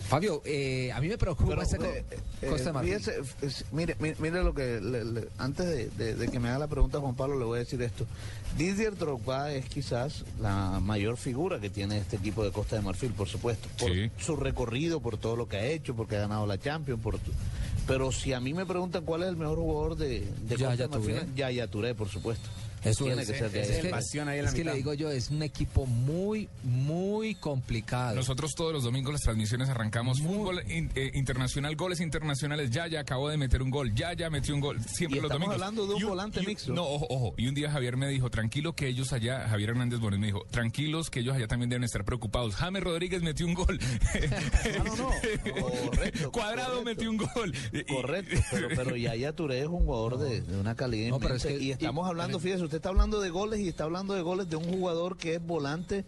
Fabio, 0.09 0.43
eh, 0.45 0.91
a 0.93 1.01
mí 1.01 1.09
me 1.09 1.19
preocupa 1.19 1.57
Pero, 1.57 1.79
co- 1.79 1.85
eh, 1.85 2.05
eh, 2.43 2.47
Costa 2.49 2.65
de 2.69 2.73
Marfil. 2.73 2.99
fíjese, 2.99 3.21
es- 3.43 3.65
mire, 3.73 3.97
mire, 4.01 4.17
mire 4.19 4.43
lo 4.43 4.55
que, 4.55 4.81
le- 4.81 5.05
le- 5.05 5.29
antes 5.39 5.67
de, 5.67 5.89
de- 5.91 6.15
de 6.15 6.29
que 6.29 6.39
me 6.39 6.49
haga 6.49 6.59
la 6.61 6.67
pregunta 6.67 6.99
Juan 7.01 7.15
Pablo, 7.15 7.39
le 7.39 7.45
voy 7.45 7.57
a 7.57 7.61
decir 7.61 7.81
esto. 7.83 8.07
Didier 8.57 8.97
Drogba 8.97 9.53
es 9.53 9.67
quizás 9.67 10.25
la 10.41 10.81
mayor 10.81 11.17
figura 11.17 11.59
que 11.61 11.71
tiene 11.71 11.99
este 11.99 12.17
equipo 12.17 12.45
de 12.45 12.51
Costa 12.53 12.77
de 12.77 12.83
Marfil, 12.83 13.13
por 13.13 13.29
supuesto. 13.29 13.69
Por 13.79 13.93
Sí. 13.93 14.11
su 14.19 14.37
recorrido, 14.37 15.01
por 15.01 15.17
todo 15.19 15.37
lo 15.37 15.49
que 15.49 15.57
ha 15.59 15.65
hecho, 15.67 15.95
porque 15.95 16.17
ha 16.17 16.21
ganado 16.21 16.47
la 16.47 16.59
Champions. 16.59 17.01
Por, 17.03 17.19
tu- 17.19 17.33
pero 17.87 18.13
si 18.13 18.33
a 18.33 18.41
mí 18.41 18.53
me 18.55 18.67
preguntan 18.67 19.05
cuál 19.05 19.23
es 19.23 19.29
el 19.29 19.37
mejor 19.37 19.59
jugador 19.59 19.97
de, 19.97 20.21
de 20.21 20.57
Costa 20.57 20.77
de 20.77 20.89
Marfil, 20.89 21.15
Touré. 21.17 21.27
Yaya 21.37 21.67
Touré, 21.69 21.95
por 21.95 22.09
supuesto. 22.09 22.49
Eso 22.85 23.05
Tiene 23.05 23.23
es, 23.23 23.29
que 23.31 23.39
ser 23.39 23.51
de 23.51 23.61
es 23.63 23.71
ahí. 23.71 23.83
que, 23.83 23.89
pasión 23.89 24.29
ahí 24.29 24.39
en 24.39 24.45
la 24.45 24.51
es 24.51 24.55
que 24.55 24.61
mitad. 24.63 24.73
le 24.73 24.77
digo 24.79 24.95
yo, 24.95 25.11
es 25.11 25.31
un 25.31 25.43
equipo 25.43 25.87
muy, 25.87 26.49
muy 26.63 27.35
complicado. 27.35 28.15
Nosotros 28.15 28.55
todos 28.55 28.73
los 28.73 28.85
domingos 28.85 29.13
las 29.13 29.23
transmisiones 29.23 29.69
arrancamos 29.69 30.21
fútbol 30.21 30.63
in- 30.71 30.91
eh, 30.95 31.11
internacional, 31.15 31.75
goles 31.77 32.01
internacionales. 32.01 32.71
Ya, 32.71 32.87
ya 32.87 33.01
acabó 33.01 33.29
de 33.29 33.37
meter 33.37 33.63
un 33.63 33.71
gol. 33.71 33.95
Ya, 33.95 34.13
ya 34.13 34.31
metió 34.31 34.55
un 34.55 34.61
gol. 34.61 34.81
Siempre 34.85 35.19
Y 35.19 35.23
los 35.23 35.31
estamos 35.31 35.49
domingos. 35.49 35.55
hablando 35.55 35.87
de 35.87 35.95
un 35.95 36.01
Y 36.01 36.05
volante 36.05 36.43
y 36.43 36.47
mixto. 36.47 36.73
No, 36.73 36.85
ojo, 36.85 37.07
ojo. 37.11 37.35
Y 37.37 37.49
un 37.49 37.55
día 37.55 37.71
Javier 37.71 37.97
me 37.97 38.09
dijo, 38.09 38.31
tranquilo 38.31 38.75
que 38.75 38.87
ellos 38.89 39.13
allá, 39.13 39.49
Javier 39.49 39.71
Hernández 39.71 39.99
Bonet 40.01 40.21
me 40.21 40.27
dijo, 40.29 40.45
tranquilos 40.51 41.11
que 41.11 41.21
ellos 41.21 41.35
allá 41.37 41.49
también 41.49 41.71
deben 41.71 41.85
estar 41.85 42.05
preocupados. 42.05 42.55
James 42.57 42.83
Rodríguez 42.83 43.23
metió 43.23 43.47
un 43.47 43.55
gol. 43.55 43.79
Ah, 43.81 44.85
no, 44.85 44.97
no. 44.97 45.11
Correcto. 45.61 46.33
Cuadrado 46.33 46.79
correcto. 46.79 46.85
metió 46.85 47.11
un 47.11 47.17
gol. 47.17 47.55
Correcto, 47.89 48.41
pero, 48.51 48.69
pero 48.75 48.97
Yaya 48.97 49.33
Touré 49.33 49.61
es 49.61 49.67
un 49.67 49.85
jugador 49.85 50.19
de, 50.19 50.41
de 50.43 50.57
una 50.61 50.75
calidad 50.75 51.09
No, 51.11 51.19
pero 51.19 51.35
es 51.35 51.45
que- 51.45 51.59
y 51.59 51.71
estamos 51.73 52.07
y- 52.07 52.11
hablando, 52.11 52.39
fíjese, 52.39 52.68
usted 52.69 52.77
está 52.77 52.91
hablando 52.91 53.21
de 53.21 53.31
goles 53.31 53.61
y 53.61 53.69
está 53.69 53.85
hablando 53.85 54.15
de 54.15 54.23
goles 54.23 54.49
de 54.49 54.57
un 54.57 54.65
jugador 54.65 55.17
que 55.17 55.35
es 55.35 55.43
volante. 55.47 56.05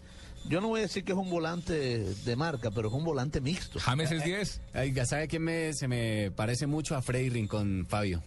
Yo 0.47 0.59
no 0.61 0.69
voy 0.69 0.79
a 0.79 0.83
decir 0.83 1.03
que 1.03 1.11
es 1.11 1.17
un 1.17 1.29
volante 1.29 1.73
de 1.73 2.35
marca, 2.35 2.71
pero 2.71 2.87
es 2.87 2.93
un 2.93 3.03
volante 3.03 3.41
mixto. 3.41 3.79
James 3.79 4.11
es 4.11 4.23
10. 4.23 4.61
Oiga, 4.75 5.05
¿sabe 5.05 5.27
quién 5.27 5.43
me, 5.43 5.73
se 5.73 5.87
me 5.87 6.31
parece 6.35 6.65
mucho 6.65 6.95
a 6.95 7.01
Freddy 7.01 7.29
Rincón, 7.29 7.85
Fabio? 7.87 8.23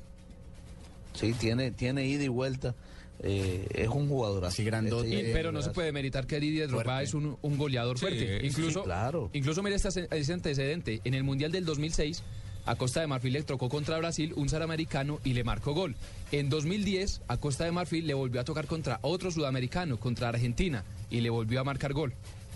Sí, 1.15 1.33
tiene, 1.33 1.71
tiene 1.73 2.07
ida 2.07 2.25
y 2.25 2.29
vuelta. 2.29 2.75
Eh, 3.21 3.67
es 3.73 3.89
un 3.89 4.09
jugador 4.09 4.45
Así 4.45 4.65
grandote. 4.65 5.09
Y- 5.09 5.33
pero 5.33 5.53
no 5.53 5.63
se 5.63 5.71
puede 5.71 5.93
meritar 5.93 6.27
que 6.27 6.41
Didier 6.41 6.69
Drogba 6.69 7.03
es 7.03 7.15
un, 7.15 7.37
un 7.41 7.57
goleador 7.59 7.97
Sí, 7.99 8.07
fuerte. 8.07 8.41
sí, 8.41 8.47
Incluso, 8.49 8.83
claro. 8.83 9.31
incluso 9.33 9.63
mire 9.63 9.77
este, 9.77 10.09
ese 10.11 10.33
antecedente. 10.33 11.01
En 11.05 11.15
el 11.15 11.23
Mundial 11.25 11.51
del 11.53 11.65
2006, 11.65 12.23
a 12.67 12.77
Costa 12.77 13.01
de 13.01 13.07
Marfil 13.07 13.33
le 13.35 13.43
tocó 13.43 13.69
contra 13.69 13.99
Brasil 13.99 14.33
un 14.37 14.49
sudamericano 14.49 15.21
y 15.25 15.35
le 15.35 15.45
marcó 15.45 15.73
gol. 15.75 15.97
En 16.33 16.49
2010, 16.49 17.23
a 17.29 17.37
Costa 17.37 17.65
de 17.65 17.73
Marfil 17.73 18.07
le 18.07 18.15
volvió 18.15 18.41
a 18.41 18.45
tocar 18.45 18.67
contra 18.67 18.99
otro 19.03 19.31
sudamericano, 19.31 19.99
contra 19.99 20.29
Argentina, 20.29 20.85
y 21.11 21.21
le 21.21 21.31
volvió 21.31 21.61
a 21.61 21.65
marcar 21.65 21.93
gol. 21.93 22.15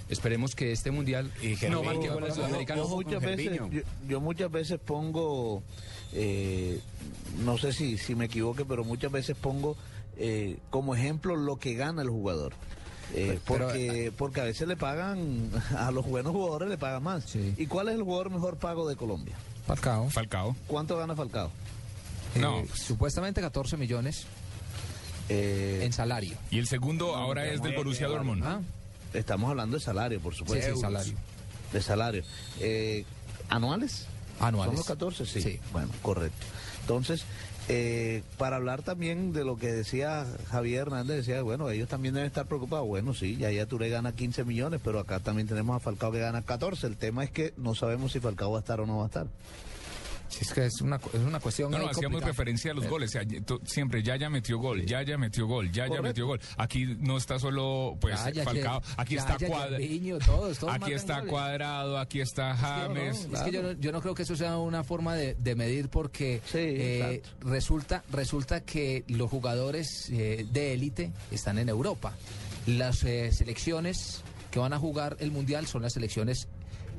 Esperemos 0.09 0.55
que 0.55 0.73
este 0.73 0.91
Mundial 0.91 1.31
Y 1.43 1.55
no 1.69 1.83
marque 1.83 2.09
gol 2.09 2.25
al 2.25 2.31
ojo, 2.31 2.37
sudamericano. 2.37 2.83
Yo 2.85 2.89
muchas 2.89 3.23
veces, 3.23 3.59
yo, 3.71 3.81
yo 4.09 4.21
muchas 4.21 4.51
veces 4.51 4.81
pongo, 4.83 5.63
eh, 6.15 6.81
no 7.45 7.59
sé 7.59 7.73
si, 7.75 7.99
si 7.99 8.15
me 8.15 8.25
equivoque, 8.25 8.65
pero 8.65 8.85
muchas 8.85 9.13
veces 9.13 9.37
pongo 9.37 9.77
eh, 10.17 10.57
como 10.71 10.95
ejemplo 10.95 11.37
lo 11.37 11.57
que 11.59 11.75
gana 11.75 12.01
el 12.03 12.09
jugador. 12.09 12.55
Eh, 13.15 13.39
Pero- 13.47 13.67
porque, 13.67 14.13
porque 14.17 14.41
a 14.41 14.45
veces 14.45 14.67
le 14.69 14.77
pagan, 14.77 15.51
a 15.77 15.91
los 15.91 16.07
buenos 16.07 16.33
jugadores 16.33 16.69
le 16.69 16.79
pagan 16.79 17.03
más. 17.03 17.25
Sí. 17.25 17.55
¿Y 17.57 17.67
cuál 17.67 17.89
es 17.89 17.95
el 17.95 18.03
jugador 18.03 18.31
mejor 18.31 18.57
pago 18.57 18.89
de 18.89 18.97
Colombia? 18.97 19.37
Falcao. 19.69 20.11
Falcao. 20.11 20.57
¿Cuánto 20.67 20.97
gana 20.97 21.15
Falcao? 21.15 21.51
No. 22.35 22.59
Eh, 22.61 22.67
supuestamente 22.75 23.41
14 23.41 23.77
millones 23.77 24.27
Eh, 25.29 25.81
en 25.85 25.93
salario. 25.93 26.37
Y 26.51 26.59
el 26.59 26.67
segundo 26.67 27.15
ahora 27.15 27.47
es 27.47 27.61
del 27.63 27.75
Borussia 27.77 28.09
Dortmund. 28.09 28.43
Ah, 28.45 28.61
estamos 29.13 29.51
hablando 29.51 29.77
de 29.77 29.83
salario, 29.83 30.21
por 30.21 30.33
sí, 30.33 30.39
supuesto. 30.39 30.75
sí, 30.75 30.81
salario. 30.81 31.15
De 31.73 31.83
salario. 31.83 32.25
Eh, 32.61 33.05
¿Anuales? 33.51 34.07
Anuales. 34.41 34.71
¿Son 34.71 34.77
los 34.77 34.87
14? 34.87 35.27
Sí. 35.27 35.43
Sí. 35.43 35.61
Bueno, 35.73 35.91
correcto. 36.01 36.47
Entonces, 36.81 37.25
eh, 37.69 38.23
para 38.39 38.57
hablar 38.57 38.83
también 38.83 39.33
de 39.33 39.45
lo 39.45 39.57
que 39.57 39.71
decía 39.71 40.27
Javier 40.49 40.83
Hernández, 40.83 41.19
decía, 41.19 41.43
bueno, 41.43 41.69
ellos 41.71 41.89
también 41.89 42.15
deben 42.15 42.27
estar 42.27 42.47
preocupados. 42.47 42.87
Bueno, 42.87 43.13
sí, 43.13 43.37
ya 43.37 43.51
ya 43.51 43.67
Touré 43.67 43.91
gana 43.91 44.13
15 44.13 44.45
millones, 44.45 44.81
pero 44.83 44.99
acá 44.99 45.21
también 45.21 45.49
tenemos 45.49 45.77
a 45.77 45.81
Falcao 45.81 46.11
que 46.11 46.21
gana 46.21 46.43
14. 46.43 46.87
El 46.87 46.97
tema 46.97 47.25
es 47.25 47.31
que 47.31 47.53
no 47.59 47.75
sabemos 47.75 48.13
si 48.13 48.21
Falcao 48.21 48.53
va 48.53 48.59
a 48.59 48.61
estar 48.61 48.81
o 48.81 48.87
no 48.87 48.99
va 48.99 49.05
a 49.05 49.07
estar. 49.09 49.27
Es 50.41 50.53
que 50.53 50.67
es 50.67 50.81
una, 50.81 50.97
es 50.97 51.21
una 51.21 51.41
cuestión. 51.41 51.71
No, 51.71 51.79
no, 51.79 51.85
hacíamos 51.85 52.03
complicada. 52.21 52.31
referencia 52.33 52.71
a 52.71 52.75
los 52.75 52.87
goles. 52.87 53.11
o 53.11 53.13
sea, 53.13 53.23
to- 53.45 53.61
siempre 53.65 54.03
ya 54.03 54.17
ya 54.17 54.29
metió 54.31 54.59
gol, 54.59 54.85
ya 54.85 55.03
ya 55.03 55.17
metió 55.19 55.47
gol, 55.47 55.67
ya 55.71 55.85
ya 55.85 55.89
Correcto. 55.89 56.03
metió 56.09 56.27
gol. 56.27 56.41
Aquí 56.57 56.85
no 57.01 57.17
está 57.17 57.39
solo 57.39 57.97
pues 58.01 58.19
Falcao, 58.45 58.83
aquí 58.97 59.17
está 59.17 59.37
Cuadrado. 59.39 59.79
Gervinho, 59.79 60.19
todos, 60.19 60.59
todos 60.59 60.75
Aquí 60.75 60.93
está 60.93 61.17
goles. 61.21 61.31
Cuadrado, 61.31 61.99
aquí 61.99 62.21
está 62.21 62.55
James. 62.57 63.29
Es 63.33 63.41
que 63.41 63.51
yo 63.53 63.63
no, 63.63 63.73
yo 63.73 63.93
no 63.93 64.01
creo 64.01 64.15
que 64.15 64.23
eso 64.23 64.37
sea 64.37 64.57
una 64.59 64.85
forma 64.85 65.15
de, 65.15 65.35
de 65.35 65.55
medir 65.55 65.89
porque 65.89 66.41
Sí, 66.47 66.59
eh, 66.59 67.23
resulta, 67.41 68.03
resulta 68.13 68.61
que 68.63 69.05
los 69.09 69.31
jugadores 69.31 70.11
eh, 70.11 70.47
de 70.53 70.75
élite 70.75 71.13
están 71.31 71.59
en 71.59 71.69
Europa. 71.69 72.15
Las 72.67 73.03
eh, 73.05 73.33
selecciones 73.33 74.23
que 74.51 74.59
van 74.59 74.73
a 74.73 74.79
jugar 74.79 75.17
el 75.21 75.31
Mundial 75.31 75.67
son 75.67 75.83
las 75.83 75.93
selecciones 75.95 76.49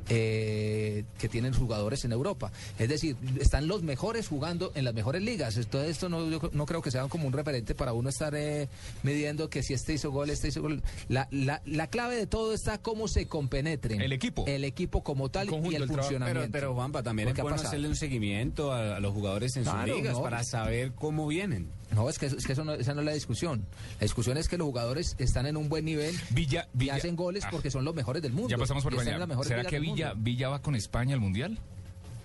eh, 0.08 1.04
que 1.18 1.30
tienen 1.30 1.54
jugadores 1.54 2.06
en 2.06 2.12
Europa. 2.12 2.52
Es 2.78 2.90
decir, 2.90 3.16
están 3.40 3.68
los 3.68 3.84
mejores 3.84 4.28
jugando 4.28 4.72
en 4.76 4.86
las 4.86 4.94
mejores 4.94 5.22
ligas. 5.22 5.58
Esto, 5.58 5.82
esto 5.84 6.10
no, 6.10 6.30
yo 6.30 6.50
no 6.54 6.66
creo 6.66 6.82
que 6.82 6.92
sea 6.92 7.08
como 7.08 7.28
un 7.28 7.34
referente 7.34 7.76
para 7.76 7.94
uno 7.94 8.10
estar 8.10 8.34
eh, 8.36 8.68
midiendo 9.04 9.50
que 9.50 9.64
si 9.64 9.74
este 9.74 9.94
hizo 9.94 10.12
gol, 10.12 10.30
este 10.30 10.48
hizo 10.50 10.62
gol. 10.62 10.82
La, 11.08 11.28
la, 11.32 11.62
la 11.66 11.88
clave 11.88 12.16
de 12.16 12.28
todo 12.28 12.54
está 12.54 12.78
cómo 12.78 13.08
se 13.08 13.28
compenetren. 13.28 14.02
El 14.02 14.12
equipo. 14.14 14.46
El 14.48 14.64
equipo 14.64 15.04
como 15.04 15.30
tal 15.30 15.48
Conjunto, 15.48 15.72
y 15.72 15.76
el 15.76 15.88
funcionamiento. 15.88 16.42
Pero, 16.42 16.52
pero 16.52 16.74
Juanpa, 16.76 17.04
también 17.04 17.30
es 17.30 17.36
bueno 17.38 17.56
hacerle 17.56 17.88
un 17.88 17.96
seguimiento 17.96 18.72
a, 18.72 18.98
a 18.98 19.00
los 19.00 19.14
jugadores 19.14 19.56
en 19.58 19.64
Claro, 19.64 19.88
sus 19.88 19.96
ligas 19.98 20.14
no. 20.16 20.24
para 20.24 20.44
saber 20.44 20.94
cómo 20.94 21.28
vienen. 21.28 21.68
No, 21.96 22.08
es 22.10 22.20
que, 22.20 22.28
es 22.28 22.46
que 22.46 22.54
eso 22.54 22.64
no, 22.64 22.74
esa 22.74 22.94
no 22.94 23.02
es 23.02 23.06
la 23.06 23.14
discusión. 23.14 23.66
La 24.00 24.02
discusión 24.06 24.38
es 24.38 24.48
que 24.48 24.58
los 24.58 24.66
jugadores 24.68 25.16
están 25.18 25.46
en 25.48 25.58
un 25.58 25.70
buen 25.70 25.86
nivel 25.86 26.16
Villa, 26.30 26.68
y 26.74 26.78
Villa. 26.78 26.96
hacen 26.96 27.16
goles 27.16 27.44
Ah, 27.46 27.50
porque 27.52 27.72
son 27.72 27.84
los 27.86 27.96
mejores 27.96 28.22
del 28.22 28.32
mundo. 28.34 28.50
Ya 28.50 28.58
pasamos 28.58 28.84
por 28.84 28.94
mejores 29.28 29.48
¿Será 29.48 29.64
que 29.64 29.80
Villa. 29.80 30.14
Villa 30.16 30.50
va 30.50 30.62
con 30.62 30.76
España 30.76 31.16
al 31.16 31.20
Mundial? 31.22 31.60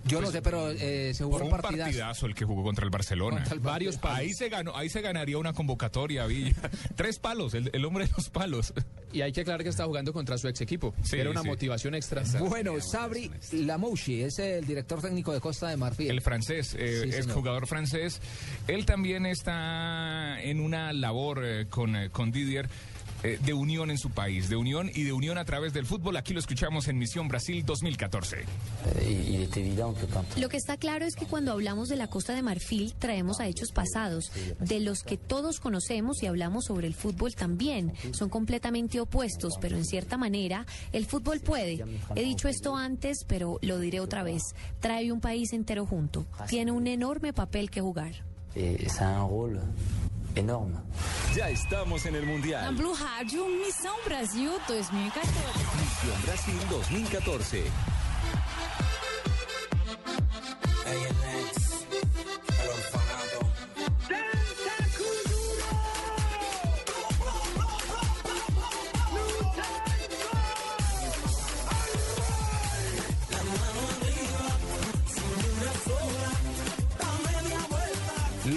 Yo 0.06 0.18
Pues, 0.18 0.28
no 0.28 0.32
sé, 0.32 0.42
pero 0.42 0.70
eh, 0.70 1.12
se 1.14 1.24
jugó 1.24 1.36
un 1.38 1.42
un 1.44 1.50
partidazo. 1.50 1.78
partidazo 1.84 2.26
el 2.26 2.34
que 2.34 2.44
jugó 2.44 2.62
contra 2.62 2.84
el 2.84 2.90
Barcelona. 2.90 3.36
Contra 3.38 3.54
el 3.54 3.60
Varios 3.60 3.96
palos. 3.96 4.18
Ahí 4.18 4.32
se 4.32 4.48
ganó, 4.48 4.76
ahí 4.76 4.88
se 4.88 5.00
ganaría 5.00 5.38
una 5.38 5.52
convocatoria, 5.52 6.26
Villa. 6.26 6.54
Tres 6.96 7.18
palos, 7.18 7.54
el, 7.54 7.70
el 7.72 7.84
hombre 7.84 8.06
de 8.06 8.12
los 8.16 8.28
palos. 8.28 8.72
Y 9.12 9.22
hay 9.22 9.32
que 9.32 9.40
aclarar 9.42 9.62
que 9.62 9.68
está 9.70 9.84
jugando 9.84 10.12
contra 10.12 10.36
su 10.38 10.48
ex 10.48 10.60
equipo. 10.60 10.94
Sí, 11.02 11.16
Era 11.16 11.30
una 11.30 11.42
sí. 11.42 11.48
motivación 11.48 11.94
extra. 11.94 12.22
Bueno, 12.40 12.80
Sabri 12.80 13.30
Lamouchi 13.52 14.22
es 14.22 14.38
el 14.38 14.66
director 14.66 15.00
técnico 15.00 15.32
de 15.32 15.40
Costa 15.40 15.68
de 15.68 15.76
Marfil. 15.76 16.10
El 16.10 16.20
francés, 16.20 16.74
eh, 16.78 17.02
Sí, 17.04 17.08
es 17.16 17.26
jugador 17.30 17.66
francés. 17.66 18.20
Él 18.68 18.84
también 18.86 19.24
está 19.26 20.40
en 20.42 20.60
una 20.60 20.92
labor 20.92 21.42
eh, 21.44 21.66
con, 21.68 21.96
eh, 21.96 22.10
con 22.10 22.30
Didier 22.30 22.68
eh, 23.24 23.38
de 23.42 23.54
unión 23.54 23.90
en 23.90 23.96
su 23.96 24.10
país, 24.10 24.50
de 24.50 24.56
unión 24.56 24.90
y 24.94 25.04
de 25.04 25.12
unión 25.14 25.38
a 25.38 25.46
través 25.46 25.72
del 25.72 25.86
fútbol. 25.86 26.18
Aquí 26.18 26.34
lo 26.34 26.40
escuchamos 26.40 26.88
en 26.88 26.98
Misión 26.98 27.26
Brasil 27.26 27.64
2014. 27.64 28.44
Lo 30.38 30.50
que 30.50 30.58
está 30.58 30.76
claro 30.76 31.06
es 31.06 31.16
que 31.16 31.24
cuando 31.24 31.52
hablamos 31.52 31.88
de 31.88 31.96
la 31.96 32.06
Costa 32.08 32.34
de 32.34 32.42
Marfil 32.42 32.94
traemos 32.98 33.40
a 33.40 33.46
hechos 33.46 33.72
pasados, 33.72 34.30
de 34.60 34.80
los 34.80 35.02
que 35.02 35.16
todos 35.16 35.58
conocemos 35.58 36.22
y 36.22 36.26
hablamos 36.26 36.66
sobre 36.66 36.86
el 36.86 36.94
fútbol 36.94 37.34
también. 37.34 37.94
Son 38.12 38.28
completamente 38.28 39.00
opuestos, 39.00 39.54
pero 39.58 39.78
en 39.78 39.86
cierta 39.86 40.18
manera 40.18 40.66
el 40.92 41.06
fútbol 41.06 41.40
puede. 41.40 41.82
He 42.14 42.22
dicho 42.22 42.48
esto 42.48 42.76
antes, 42.76 43.24
pero 43.26 43.58
lo 43.62 43.78
diré 43.78 44.00
otra 44.00 44.22
vez. 44.22 44.42
Trae 44.80 45.10
un 45.10 45.20
país 45.20 45.54
entero 45.54 45.86
junto. 45.86 46.26
Tiene 46.48 46.72
un 46.72 46.86
enorme 46.86 47.32
papel 47.32 47.70
que 47.70 47.80
jugar. 47.80 48.12
Ya 51.36 51.48
estamos 51.48 52.06
en 52.06 52.16
el 52.16 52.26
Mundial. 52.26 52.74
Blue 52.74 52.94
Rádio, 52.94 53.46
Missão 53.46 53.94
Brasil 54.04 54.50
2014. 54.66 55.30
Misión 55.78 56.22
Brasil 56.22 56.60
2014. 56.70 57.64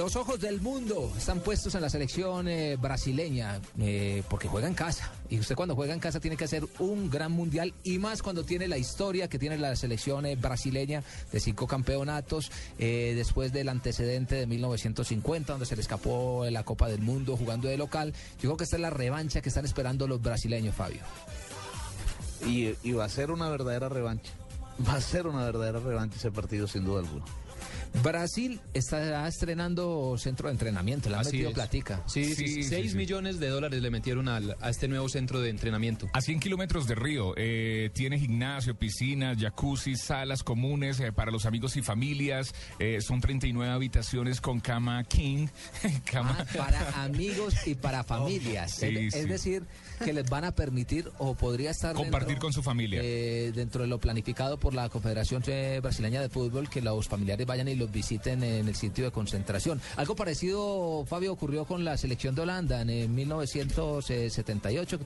Los 0.08 0.16
ojos 0.16 0.40
del 0.40 0.62
mundo 0.62 1.12
están 1.18 1.42
puestos 1.42 1.76
en 1.76 1.82
la 1.82 1.90
selección 1.90 2.48
eh, 2.48 2.78
brasileña 2.78 3.60
eh, 3.78 4.24
porque 4.30 4.48
juega 4.48 4.66
en 4.66 4.74
casa. 4.74 5.12
Y 5.30 5.38
usted 5.38 5.54
cuando 5.54 5.76
juega 5.76 5.94
en 5.94 6.00
casa 6.00 6.22
tiene 6.22 6.38
que 6.38 6.46
hacer 6.46 6.66
un 6.80 7.10
gran 7.10 7.34
mundial 7.34 7.74
y 7.84 8.00
más 8.00 8.24
cuando 8.24 8.46
tiene 8.46 8.70
la 8.70 8.78
historia 8.78 9.28
que 9.28 9.38
tiene 9.38 9.58
la 9.58 9.76
selección 9.76 10.26
eh, 10.26 10.38
brasileña 10.38 11.04
de 11.30 11.42
cinco 11.42 11.68
campeonatos 11.68 12.54
después 12.78 13.52
del 13.52 13.68
antecedente 13.68 14.36
de 14.36 14.48
1950 14.48 15.52
donde 15.52 15.66
se 15.66 15.76
le 15.76 15.82
escapó 15.82 16.46
la 16.50 16.64
Copa 16.64 16.88
del 16.88 17.02
Mundo 17.02 17.36
jugando 17.36 17.68
de 17.68 17.76
local. 17.76 18.14
Yo 18.36 18.44
creo 18.44 18.56
que 18.56 18.64
esta 18.64 18.78
es 18.78 18.82
la 18.82 18.92
revancha 18.92 19.42
que 19.42 19.50
están 19.50 19.66
esperando 19.66 20.08
los 20.08 20.22
brasileños, 20.22 20.74
Fabio. 20.74 21.02
Y, 22.46 22.76
y 22.82 22.94
va 22.94 23.04
a 23.04 23.10
ser 23.10 23.30
una 23.30 23.50
verdadera 23.50 23.90
revancha. 23.90 24.32
Va 24.88 24.94
a 24.94 25.02
ser 25.02 25.28
una 25.28 25.44
verdadera 25.44 25.82
revancha 25.82 26.16
ese 26.16 26.32
partido 26.32 26.66
sin 26.66 26.86
duda 26.86 27.02
alguna. 27.02 27.26
Brasil 28.04 28.60
está 28.74 29.28
estrenando 29.28 30.16
centro 30.18 30.48
de 30.48 30.54
entrenamiento, 30.54 31.10
le 31.10 31.16
han 31.16 31.22
Así 31.22 31.32
metido 31.34 31.50
es. 31.50 31.56
platica. 31.56 32.04
Sí, 32.08 32.26
sí, 32.26 32.36
Sí, 32.36 32.48
sí, 32.48 32.64
6 32.64 32.92
sí. 32.92 32.98
millones 32.98 33.40
de 33.40 33.50
dólares 33.50 33.82
le 33.82 33.90
metieron 33.90 34.28
al- 34.30 34.56
a 34.62 34.70
este 34.70 34.88
nuevo 34.88 35.10
centro 35.10 35.42
de 35.42 35.50
entrenamiento. 35.50 36.08
A 36.14 36.22
100 36.22 36.40
kilómetros 36.40 36.88
de 36.88 36.96
Río, 36.96 37.34
eh, 37.38 37.90
tiene 37.94 38.20
gimnasio, 38.20 38.76
piscinas, 38.76 39.38
jacuzzi, 39.40 39.96
salas 39.96 40.44
comunes 40.44 41.00
eh, 41.00 41.12
para 41.12 41.32
los 41.32 41.46
amigos 41.46 41.76
y 41.78 41.82
familias. 41.82 42.54
eh, 42.80 43.00
son 43.02 43.20
39 43.22 43.72
habitaciones 43.74 44.40
con 44.42 44.60
cama 44.60 45.04
king. 45.06 45.48
cama. 46.12 46.36
Ah, 46.40 46.46
para 46.58 47.04
amigos 47.04 47.56
y 47.66 47.76
para 47.76 48.04
familias. 48.04 48.72
Sí, 48.76 48.86
es, 48.86 49.14
es 49.16 49.28
decir, 49.30 49.64
que 50.04 50.14
les 50.14 50.30
van 50.30 50.44
a 50.46 50.52
permitir 50.54 51.10
o 51.18 51.36
podría 51.36 51.72
estar 51.72 51.96
Compartir 51.96 52.30
dentro, 52.30 52.42
con 52.48 52.54
su 52.54 52.62
familia. 52.64 53.02
eh, 53.04 53.52
dentro 53.56 53.82
de 53.82 53.88
lo 53.88 54.00
planificado 54.00 54.60
por 54.60 54.74
la 54.74 54.90
Confederación 54.90 55.44
Brasileña 55.82 56.22
de 56.22 56.30
Fútbol, 56.30 56.70
que 56.70 56.82
los 56.82 57.08
familiares 57.08 57.46
vayan 57.48 57.68
y 57.68 57.76
los 57.78 57.92
visiten 57.92 58.44
en 58.44 58.68
el 58.68 58.76
sitio 58.76 59.06
de 59.06 59.12
concentración. 59.12 59.80
Algo 59.96 60.16
parecido, 60.16 61.06
Fabio, 61.08 61.32
ocurrió 61.34 61.66
con 61.66 61.86
la 61.86 61.96
selección 61.98 62.36
de 62.36 62.42
Holanda 62.42 62.82
en 62.82 62.90
eh, 62.90 63.08
1978. 63.08 65.00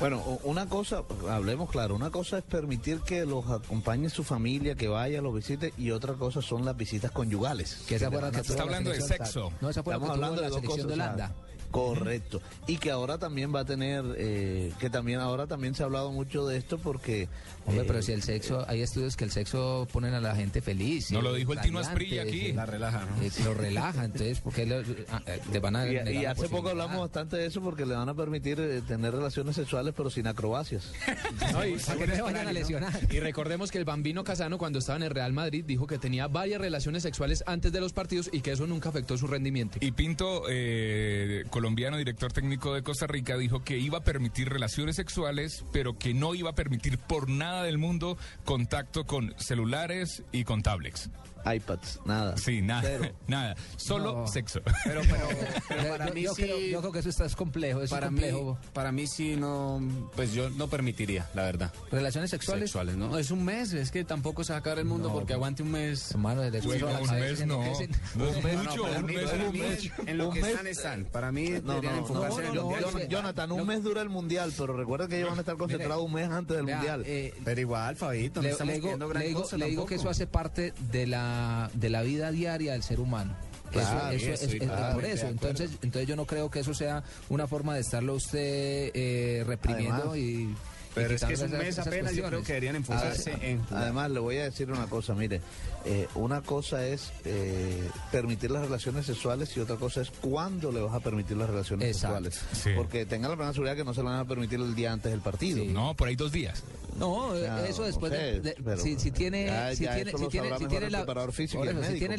Bueno, 0.00 0.18
o- 0.18 0.40
una 0.44 0.66
cosa, 0.68 1.02
hablemos 1.30 1.70
claro, 1.70 1.94
una 1.94 2.10
cosa 2.10 2.38
es 2.38 2.44
permitir 2.44 3.00
que 3.00 3.24
los 3.24 3.48
acompañe 3.48 4.10
su 4.10 4.24
familia, 4.24 4.74
que 4.74 4.88
vaya, 4.88 5.22
los 5.22 5.34
visite, 5.34 5.72
y 5.78 5.90
otra 5.92 6.14
cosa 6.14 6.42
son 6.42 6.64
las 6.64 6.76
visitas 6.76 7.10
conyugales. 7.12 7.78
Que 7.88 7.96
esa 7.96 8.06
le 8.06 8.10
fue 8.10 8.20
la 8.20 8.26
van 8.26 8.34
a 8.34 8.42
que 8.42 8.46
Está 8.48 8.56
la 8.56 8.62
hablando 8.62 8.90
de 8.90 9.00
sexo. 9.00 9.52
No, 9.60 9.72
fue 9.72 9.92
la 9.94 9.98
que 10.00 10.06
hablando 10.10 10.36
la 10.36 10.42
de 10.42 10.48
dos 10.48 10.60
selección 10.60 10.86
cosas. 10.86 10.86
de 10.88 10.92
o 10.92 10.96
sea, 10.96 11.04
Holanda. 11.14 11.34
Correcto. 11.74 12.40
Y 12.68 12.76
que 12.78 12.90
ahora 12.92 13.18
también 13.18 13.52
va 13.54 13.60
a 13.60 13.64
tener, 13.64 14.04
eh, 14.16 14.72
que 14.78 14.90
también 14.90 15.18
ahora 15.18 15.46
también 15.48 15.74
se 15.74 15.82
ha 15.82 15.86
hablado 15.86 16.12
mucho 16.12 16.46
de 16.46 16.56
esto 16.56 16.78
porque... 16.78 17.28
Hombre, 17.66 17.82
eh, 17.82 17.86
pero 17.86 18.02
si 18.02 18.12
el 18.12 18.22
sexo, 18.22 18.64
hay 18.68 18.82
estudios 18.82 19.16
que 19.16 19.24
el 19.24 19.30
sexo 19.30 19.88
ponen 19.90 20.14
a 20.14 20.20
la 20.20 20.36
gente 20.36 20.60
feliz. 20.60 21.10
No 21.10 21.18
eh, 21.18 21.22
lo 21.22 21.34
dijo 21.34 21.52
el 21.54 21.60
Tino 21.62 21.78
Asprilla 21.80 22.22
aquí. 22.22 22.46
eh, 22.48 22.54
La 22.54 22.66
relaja, 22.66 23.04
¿no? 23.06 23.22
eh, 23.22 23.30
lo 23.42 23.54
relaja, 23.54 24.04
entonces, 24.04 24.40
porque 24.40 24.66
le, 24.66 24.84
ah, 25.10 25.20
eh, 25.26 25.40
le 25.52 25.58
van 25.60 25.76
a... 25.76 25.88
Y, 25.90 26.18
y 26.18 26.24
hace 26.26 26.48
poco 26.48 26.68
hablamos 26.68 26.98
bastante 27.00 27.36
de 27.38 27.46
eso 27.46 27.60
porque 27.60 27.86
le 27.86 27.94
van 27.94 28.08
a 28.08 28.14
permitir 28.14 28.60
eh, 28.60 28.82
tener 28.86 29.12
relaciones 29.12 29.56
sexuales 29.56 29.94
pero 29.96 30.10
sin 30.10 30.26
acrobacias. 30.26 30.92
No, 31.52 31.64
y- 31.66 31.74
Para 31.76 31.98
que 31.98 32.06
no 32.06 32.14
se 32.14 32.22
vayan 32.22 32.48
a 32.48 32.52
lesionar. 32.52 32.92
Y 33.10 33.18
recordemos 33.20 33.70
que 33.70 33.78
el 33.78 33.84
Bambino 33.84 34.24
Casano, 34.24 34.58
cuando 34.58 34.78
estaba 34.78 34.96
en 34.96 35.02
el 35.04 35.10
Real 35.10 35.32
Madrid, 35.32 35.64
dijo 35.66 35.86
que 35.86 35.98
tenía 35.98 36.26
varias 36.28 36.60
relaciones 36.60 37.02
sexuales 37.02 37.42
antes 37.46 37.72
de 37.72 37.80
los 37.80 37.92
partidos 37.92 38.28
y 38.32 38.40
que 38.40 38.52
eso 38.52 38.66
nunca 38.66 38.88
afectó 38.90 39.16
su 39.18 39.26
rendimiento. 39.26 39.78
Y 39.80 39.92
Pinto, 39.92 40.44
eh, 40.48 41.44
colombiano, 41.64 41.96
director 41.96 42.30
técnico 42.30 42.74
de 42.74 42.82
Costa 42.82 43.06
Rica, 43.06 43.38
dijo 43.38 43.64
que 43.64 43.78
iba 43.78 43.96
a 43.96 44.04
permitir 44.04 44.50
relaciones 44.50 44.96
sexuales, 44.96 45.64
pero 45.72 45.96
que 45.98 46.12
no 46.12 46.34
iba 46.34 46.50
a 46.50 46.54
permitir 46.54 46.98
por 46.98 47.30
nada 47.30 47.62
del 47.62 47.78
mundo 47.78 48.18
contacto 48.44 49.06
con 49.06 49.34
celulares 49.38 50.22
y 50.30 50.44
con 50.44 50.62
tablets. 50.62 51.08
iPads, 51.44 52.00
nada. 52.04 52.36
Sí, 52.36 52.62
nada, 52.62 52.82
Cero. 52.82 53.10
nada, 53.26 53.56
solo 53.76 54.12
No. 54.14 54.26
sexo. 54.26 54.60
Pero, 54.84 55.00
pero, 55.02 55.28
pero 55.68 55.82
Yo- 55.82 55.88
para 55.88 56.06
yo, 56.08 56.14
mí 56.14 56.22
yo 56.22 56.34
sí. 56.34 56.42
creo, 56.42 56.58
yo 56.58 56.80
creo 56.80 56.92
que 56.92 56.98
eso 57.00 57.08
está 57.08 57.24
es 57.26 57.36
complejo, 57.36 57.82
es 57.82 57.90
para 57.90 58.06
complejo. 58.06 58.58
mí, 58.60 58.68
para 58.72 58.92
mí 58.92 59.06
sí 59.06 59.36
no, 59.36 59.80
pues 60.16 60.32
yo 60.32 60.50
no 60.50 60.68
permitiría, 60.68 61.28
la 61.34 61.42
verdad. 61.42 61.72
Relaciones 61.90 62.30
sexuales. 62.30 62.70
Sexuales, 62.70 62.96
¿no? 62.96 63.18
Es 63.18 63.30
un 63.30 63.44
mes, 63.44 63.72
es 63.72 63.90
que 63.90 64.04
tampoco 64.04 64.44
se 64.44 64.52
va 64.52 64.56
a 64.56 64.60
acabar 64.60 64.78
el 64.78 64.84
mundo 64.86 65.08
No, 65.08 65.14
porque 65.14 65.32
aguante 65.34 65.62
un 65.62 65.70
mes. 65.70 66.10
Hermano, 66.12 66.42
desde 66.42 66.66
Uy, 66.68 66.78
no, 66.78 66.90
la 66.90 67.00
un 67.00 67.10
mes 67.10 67.46
no. 67.46 67.64
es- 67.64 67.80
es 67.80 67.88
No, 68.14 68.24
no, 68.26 68.62
mucho, 68.62 68.82
para 68.82 68.98
un 68.98 69.06
mí, 69.06 69.14
mes, 69.14 69.30
un 69.32 69.58
mes. 69.58 69.90
en 70.06 70.18
lo 70.18 70.28
Un 70.28 70.34
que 70.34 70.40
mes. 70.40 70.50
están 70.50 70.66
están. 70.66 71.04
Para 71.06 71.32
mí 71.32 71.50
No, 71.50 71.74
deberían 71.74 71.94
no, 71.96 72.00
enfocarse 72.00 72.42
no, 72.42 72.48
en 72.48 72.54
el 72.56 72.60
mundial. 72.62 73.08
Jonathan, 73.08 73.52
un 73.52 73.66
mes 73.66 73.82
dura 73.82 74.02
el 74.02 74.08
mundial, 74.08 74.52
pero 74.56 74.76
recuerda 74.76 75.08
que 75.08 75.16
ellos 75.16 75.28
van 75.30 75.38
a 75.38 75.42
estar 75.42 75.56
concentrados 75.56 76.04
un 76.04 76.12
mes 76.12 76.28
antes 76.30 76.56
del 76.56 76.66
mundial. 76.66 77.02
eh, 77.06 77.34
Pero 77.44 77.60
igual, 77.60 77.96
Fabito, 77.96 78.40
no 78.40 78.44
le, 78.44 78.50
estamos 78.52 78.74
pidiendo 78.74 79.08
gran 79.08 79.22
le 79.22 79.28
digo- 79.28 79.42
cosa 79.42 79.56
le 79.56 79.66
digo 79.66 79.86
que 79.86 79.96
eso 79.96 80.08
hace 80.08 80.26
parte 80.26 80.72
de 80.90 81.06
la, 81.06 81.33
de 81.72 81.90
la 81.90 82.02
vida 82.02 82.30
diaria 82.30 82.72
del 82.72 82.82
ser 82.82 83.00
humano. 83.00 83.34
Claro, 83.70 84.10
eso, 84.10 84.30
eso, 84.30 84.58
claro, 84.58 84.94
por 84.94 85.04
eso. 85.04 85.26
Entonces, 85.26 85.70
entonces 85.82 86.08
yo 86.08 86.16
no 86.16 86.26
creo 86.26 86.50
que 86.50 86.60
eso 86.60 86.74
sea 86.74 87.02
una 87.28 87.46
forma 87.48 87.74
de 87.74 87.80
estarlo 87.80 88.14
usted 88.14 88.90
eh, 88.94 89.42
reprimiendo 89.46 90.10
Además, 90.10 90.16
y. 90.18 90.54
Pero 90.94 91.14
es 91.14 91.24
que 91.24 91.32
es 91.34 91.40
un 91.42 91.50
mes 91.52 91.78
apenas, 91.78 92.14
yo 92.14 92.24
creo 92.28 92.40
que 92.42 92.52
deberían 92.52 92.76
enfocarse 92.76 93.32
Además- 93.32 93.68
en... 93.70 93.76
Además, 93.76 94.10
le 94.10 94.20
voy 94.20 94.36
a 94.38 94.44
decir 94.44 94.70
una 94.70 94.86
cosa, 94.86 95.14
mire, 95.14 95.40
eh, 95.84 96.06
una 96.14 96.40
cosa 96.42 96.86
es 96.86 97.12
eh, 97.24 97.88
permitir 98.12 98.50
las 98.50 98.62
relaciones 98.62 99.06
sexuales 99.06 99.56
y 99.56 99.60
otra 99.60 99.76
cosa 99.76 100.02
es 100.02 100.10
cuándo 100.10 100.70
le 100.72 100.80
vas 100.80 100.94
a 100.94 101.00
permitir 101.00 101.36
las 101.36 101.50
relaciones 101.50 101.88
Exacto. 101.96 102.30
sexuales. 102.30 102.62
Sí. 102.62 102.70
Porque 102.76 103.06
tenga 103.06 103.28
la 103.28 103.36
plena 103.36 103.52
seguridad 103.52 103.76
que 103.76 103.84
no 103.84 103.92
se 103.94 104.02
lo 104.02 104.10
van 104.10 104.20
a 104.20 104.24
permitir 104.24 104.60
el 104.60 104.74
día 104.74 104.92
antes 104.92 105.10
del 105.10 105.20
partido. 105.20 105.64
No, 105.64 105.94
por 105.94 106.08
ahí 106.08 106.16
dos 106.16 106.32
días. 106.32 106.62
No, 106.98 107.30
Claro, 107.36 107.64
eso 107.64 107.82
después 107.82 108.12
no 108.12 108.18
de, 108.18 108.32
sé, 108.34 108.40
de- 108.40 108.56
pero 108.64 108.80
si, 108.80 108.98
si 109.00 109.10
tiene, 109.10 109.46
ya- 109.46 109.74
si 109.74 109.82
ya 109.84 109.94
tiene, 109.96 110.10
eso 110.10 110.18
si 110.18 110.28
tiene, 110.28 110.48
tiene 110.68 110.90
la, 110.90 111.04
físico 111.32 111.64
si 111.64 111.68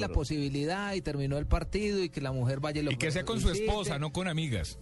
posibilidad 0.09 0.93
y 0.93 1.01
terminó 1.01 1.37
el 1.37 1.45
partido 1.45 2.03
y 2.03 2.09
que 2.09 2.19
la 2.19 2.33
mujer 2.33 2.59
vaya 2.59 2.81
y 2.81 2.83
lo 2.83 2.91
Y 2.91 2.97
que 2.97 3.11
sea 3.11 3.23
con 3.23 3.39
su 3.39 3.49
esposa, 3.51 3.99
no 3.99 4.11
con 4.11 4.27
amigas. 4.27 4.77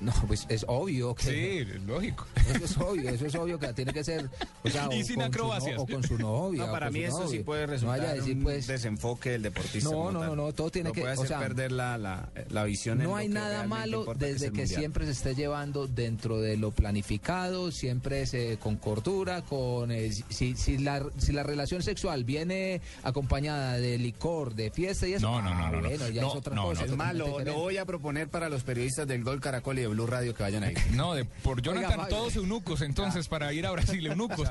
No, 0.00 0.12
pues 0.26 0.46
es 0.48 0.64
obvio 0.68 1.14
que 1.14 1.22
Sí, 1.64 1.64
lógico. 1.86 2.26
Eso 2.54 2.64
es 2.64 2.76
obvio, 2.78 3.10
eso 3.10 3.26
es 3.26 3.34
obvio 3.34 3.58
que 3.58 3.72
tiene 3.72 3.92
que 3.92 4.04
ser. 4.04 4.28
O 4.62 4.68
sea, 4.70 4.88
Y 4.92 5.02
o 5.02 5.04
sin 5.04 5.06
con 5.06 5.08
su 5.14 5.18
no- 5.18 5.24
acrobacias. 5.24 5.78
o 5.78 5.86
con 5.86 6.02
su 6.02 6.18
novia. 6.18 6.66
No, 6.66 6.72
para 6.72 6.90
mí 6.90 7.00
eso 7.04 7.26
sí 7.28 7.38
puede 7.40 7.66
No 7.66 7.72
resultar 7.72 8.14
decir, 8.16 8.36
un 8.36 8.42
pues. 8.42 8.66
desenfoque 8.66 9.30
del 9.30 9.42
deportista. 9.42 9.90
No, 9.90 10.10
no, 10.12 10.24
no, 10.24 10.36
no, 10.36 10.52
todo 10.52 10.70
tiene 10.70 10.88
Lo 10.90 10.94
que- 10.94 11.00
puede 11.02 11.16
o 11.16 11.26
sea, 11.26 11.38
perder 11.38 11.72
la, 11.72 11.96
la, 11.98 12.28
la 12.50 12.64
visión 12.64 12.98
No 12.98 13.16
hay 13.16 13.28
nada 13.28 13.66
malo 13.66 14.04
desde 14.16 14.52
que 14.52 14.66
siempre 14.66 15.04
se 15.06 15.12
esté 15.12 15.34
llevando 15.34 15.86
dentro 15.86 16.40
de 16.40 16.56
lo 16.56 16.70
planificado, 16.70 17.70
siempre 17.70 18.22
es, 18.22 18.34
eh, 18.34 18.58
con 18.60 18.76
cordura, 18.76 19.42
con 19.42 19.90
eh, 19.92 20.10
si, 20.28 20.54
si, 20.56 20.78
la, 20.78 21.04
si 21.18 21.32
la 21.32 21.42
relación 21.42 21.82
sexual 21.82 22.24
viene 22.24 22.80
acompañada 23.02 23.74
de 23.78 23.98
licor, 23.98 24.54
de 24.54 24.70
fiesta 24.70 25.06
y 25.08 25.14
eso, 25.14 25.26
No, 25.30 25.40
no, 25.42 25.54
no, 25.54 25.64
ah, 25.64 25.70
no, 25.70 25.80
no. 25.80 25.88
bueno, 25.88 26.08
ya 26.08 26.22
No, 26.22 26.28
es 26.30 26.34
otra 26.36 26.54
no, 26.54 26.64
cosa. 26.64 26.80
no. 26.86 26.92
Es 26.92 26.96
más, 26.96 27.14
lo, 27.14 27.28
voy 27.54 27.76
a 27.78 27.84
proponer 27.84 28.28
para 28.28 28.48
los 28.48 28.62
periodistos 28.64 29.06
del 29.06 29.22
Gol 29.22 29.40
Caracol 29.40 29.78
y 29.78 29.83
de 29.88 29.94
Blue 29.94 30.06
Radio 30.06 30.34
que 30.34 30.42
vayan 30.42 30.64
ahí. 30.64 30.74
No, 30.92 31.14
de, 31.14 31.24
por 31.24 31.60
Jonathan, 31.62 32.08
todos 32.08 32.36
eunucos, 32.36 32.80
entonces, 32.82 33.28
para 33.28 33.52
ir 33.52 33.66
a 33.66 33.70
Brasil, 33.70 34.06
eunucos. 34.06 34.48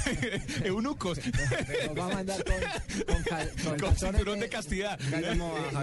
eunucos. 0.64 1.18
Nos 1.86 1.98
va 1.98 2.06
a 2.06 2.14
mandar 2.14 2.44
con, 2.44 2.54
con, 3.14 3.22
cal- 3.24 3.50
con 3.50 3.64
Con 3.64 3.76
calzones 3.78 3.98
cinturón 4.16 4.38
de- 4.40 4.46
de 4.46 4.50
castidad. 4.50 4.98
y 5.00 5.10
le 5.10 5.20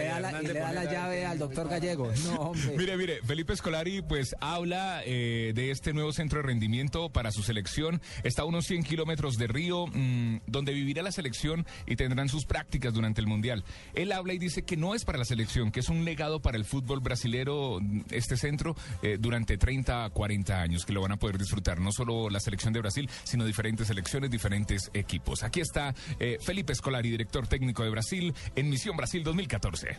da 0.06 0.20
la, 0.20 0.42
y 0.42 0.46
le 0.48 0.54
da 0.54 0.72
la 0.74 0.84
llave 0.86 1.26
al 1.26 1.38
doctor 1.40 1.70
Gallego. 1.70 2.12
No, 2.26 2.36
hombre. 2.52 2.78
Mire, 2.78 2.98
mire, 2.98 3.20
Felipe 3.26 3.54
Escolari 3.54 4.02
pues 4.02 4.36
habla 4.40 5.02
eh, 5.06 5.52
de 5.56 5.72
este 5.72 5.94
nuevo 5.94 6.12
centro 6.14 6.42
de 6.42 6.48
rendimiento 6.48 7.10
para 7.10 7.32
su 7.32 7.44
selección. 7.44 8.02
Está 8.24 8.44
a 8.44 8.46
unos 8.46 8.66
100 8.66 8.84
kilómetros 8.84 9.38
de 9.38 9.48
Río, 9.48 9.88
mm, 9.88 10.40
donde 10.48 10.74
vivirá 10.74 11.02
la 11.04 11.12
selección 11.12 11.66
y 11.86 11.96
tendrán 11.96 12.30
sus 12.30 12.46
prácticas 12.46 12.94
durante 12.94 13.22
el 13.22 13.28
Mundial. 13.28 13.64
Él 13.94 14.12
habla 14.12 14.34
y 14.34 14.38
dice 14.38 14.64
que 14.64 14.78
no 14.78 14.96
es 14.96 15.06
para 15.06 15.18
la 15.18 15.26
selección, 15.26 15.72
que 15.72 15.80
es 15.80 15.90
un 15.90 16.06
legado 16.06 16.42
para 16.42 16.58
el 16.58 16.66
fútbol 16.66 17.00
brasilero, 17.00 17.80
mm, 17.82 18.02
este 18.12 18.38
centro, 18.38 18.67
eh, 19.02 19.18
durante 19.20 19.58
30 19.58 20.06
a 20.06 20.10
40 20.10 20.62
años, 20.62 20.86
que 20.86 20.94
lo 20.94 21.02
van 21.02 21.12
a 21.14 21.18
poder 21.18 21.38
disfrutar, 21.38 21.80
no 21.80 21.92
solo 21.92 22.30
la 22.30 22.40
selección 22.40 22.74
de 22.74 22.80
Brasil, 22.80 23.10
sino 23.24 23.46
diferentes 23.46 23.88
selecciones, 23.88 24.32
diferentes 24.32 24.90
equipos. 24.94 25.44
Aquí 25.44 25.62
está 25.62 25.94
eh, 26.20 26.38
Felipe 26.42 26.74
Escolari, 26.74 27.10
director 27.10 27.48
técnico 27.48 27.84
de 27.84 27.90
Brasil, 27.90 28.34
en 28.56 28.70
Misión 28.70 28.98
Brasil 28.98 29.24
2014. 29.24 29.98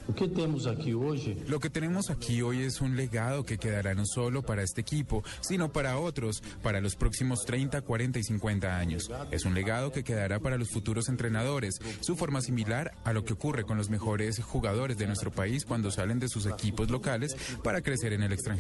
Lo 1.46 1.60
que 1.60 1.70
tenemos 1.70 2.10
aquí 2.10 2.42
hoy 2.42 2.62
es 2.62 2.80
un 2.80 2.96
legado 2.96 3.44
que 3.44 3.58
quedará 3.58 3.94
no 3.94 4.04
solo 4.06 4.42
para 4.42 4.62
este 4.62 4.80
equipo, 4.80 5.22
sino 5.40 5.72
para 5.72 5.98
otros, 5.98 6.42
para 6.62 6.80
los 6.80 6.96
próximos 6.96 7.44
30, 7.44 7.82
40 7.82 8.18
y 8.18 8.22
50 8.22 8.78
años. 8.78 9.10
Es 9.30 9.44
un 9.44 9.54
legado 9.54 9.92
que 9.92 10.04
quedará 10.04 10.40
para 10.40 10.58
los 10.58 10.70
futuros 10.70 11.08
entrenadores, 11.08 11.78
su 12.00 12.16
forma 12.16 12.40
similar 12.40 12.92
a 13.04 13.12
lo 13.12 13.24
que 13.24 13.32
ocurre 13.32 13.64
con 13.64 13.76
los 13.76 13.90
mejores 13.90 14.38
jugadores 14.42 14.98
de 14.98 15.06
nuestro 15.06 15.30
país 15.30 15.64
cuando 15.64 15.90
salen 15.90 16.18
de 16.18 16.28
sus 16.28 16.46
equipos 16.46 16.90
locales 16.90 17.36
para 17.62 17.80
crecer 17.80 18.12
en 18.12 18.22
el 18.22 18.32
extranjero. 18.32 18.57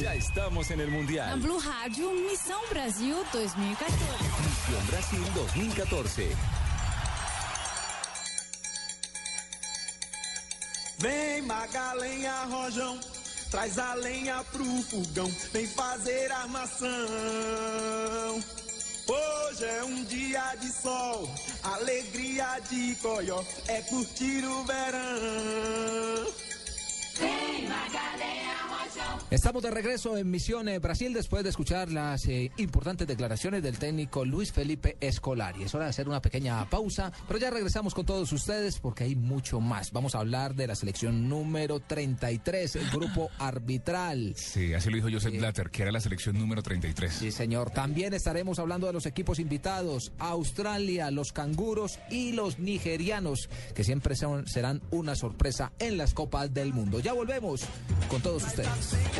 Ya 0.00 0.14
estamos 0.14 0.70
en 0.70 0.80
el 0.80 0.90
Na 0.90 0.96
Mundial. 0.96 1.40
Blue 1.40 1.58
Rádio, 1.58 2.08
Missão 2.12 2.60
Brasil 2.70 3.16
2014. 3.32 3.96
Misión 4.44 4.86
Brasil 4.86 5.24
2014. 5.34 6.36
Vem 10.98 11.42
Magalenha 11.42 12.44
Rojão, 12.44 13.00
traz 13.50 13.76
a 13.76 13.94
lenha 13.94 14.44
pro 14.52 14.64
fogão, 14.82 15.28
vem 15.52 15.66
fazer 15.66 16.30
armação. 16.30 16.88
Hoje 19.08 19.64
é 19.64 19.84
um 19.84 20.04
dia 20.04 20.54
de 20.60 20.70
sol, 20.72 21.28
alegria 21.64 22.60
de 22.70 22.94
coió, 23.02 23.42
é 23.66 23.82
curtir 23.82 24.44
o 24.44 24.64
verão. 24.64 26.43
Estamos 29.34 29.64
de 29.64 29.70
regreso 29.72 30.16
en 30.16 30.30
Misión 30.30 30.68
eh, 30.68 30.78
Brasil 30.78 31.12
después 31.12 31.42
de 31.42 31.50
escuchar 31.50 31.90
las 31.90 32.24
eh, 32.26 32.52
importantes 32.56 33.04
declaraciones 33.08 33.64
del 33.64 33.78
técnico 33.80 34.24
Luis 34.24 34.52
Felipe 34.52 34.96
Escolari. 35.00 35.64
Es 35.64 35.74
hora 35.74 35.86
de 35.86 35.90
hacer 35.90 36.08
una 36.08 36.22
pequeña 36.22 36.64
pausa, 36.70 37.10
pero 37.26 37.40
ya 37.40 37.50
regresamos 37.50 37.94
con 37.94 38.06
todos 38.06 38.30
ustedes 38.32 38.78
porque 38.78 39.02
hay 39.02 39.16
mucho 39.16 39.58
más. 39.60 39.90
Vamos 39.90 40.14
a 40.14 40.20
hablar 40.20 40.54
de 40.54 40.68
la 40.68 40.76
selección 40.76 41.28
número 41.28 41.80
33, 41.80 42.76
el 42.76 42.90
grupo 42.90 43.28
arbitral. 43.40 44.34
Sí, 44.36 44.72
así 44.72 44.88
lo 44.88 44.96
dijo 44.96 45.08
Joseph 45.10 45.36
Blatter, 45.36 45.68
que 45.70 45.82
era 45.82 45.90
la 45.90 46.00
selección 46.00 46.38
número 46.38 46.62
33. 46.62 47.12
Sí, 47.12 47.32
señor. 47.32 47.70
También 47.72 48.14
estaremos 48.14 48.60
hablando 48.60 48.86
de 48.86 48.92
los 48.92 49.04
equipos 49.04 49.40
invitados, 49.40 50.12
Australia, 50.20 51.10
los 51.10 51.32
canguros 51.32 51.98
y 52.08 52.32
los 52.32 52.60
nigerianos, 52.60 53.48
que 53.74 53.82
siempre 53.82 54.14
son- 54.14 54.46
serán 54.46 54.80
una 54.92 55.16
sorpresa 55.16 55.72
en 55.80 55.96
las 55.96 56.14
Copas 56.14 56.54
del 56.54 56.72
Mundo. 56.72 57.00
Ya 57.00 57.12
volvemos 57.14 57.62
con 58.08 58.22
todos 58.22 58.44
ustedes. 58.44 58.68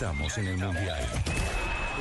estamos 0.00 0.38
en 0.38 0.46
el 0.46 0.56
Mundial. 0.56 0.98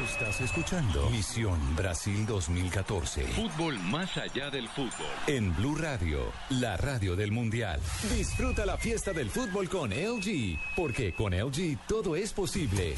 Estás 0.09 0.39
escuchando 0.39 1.09
Misión 1.09 1.59
Brasil 1.75 2.25
2014. 2.25 3.23
Fútbol 3.23 3.77
más 3.79 4.15
allá 4.15 4.49
del 4.49 4.69
fútbol. 4.69 5.05
En 5.27 5.53
Blue 5.57 5.75
Radio, 5.75 6.31
la 6.49 6.77
radio 6.77 7.17
del 7.17 7.33
Mundial. 7.33 7.81
Disfruta 8.15 8.65
la 8.65 8.77
fiesta 8.77 9.11
del 9.11 9.29
fútbol 9.29 9.67
con 9.67 9.89
LG, 9.89 10.57
porque 10.77 11.11
con 11.11 11.33
LG 11.33 11.77
todo 11.89 12.15
es 12.15 12.31
posible. 12.31 12.95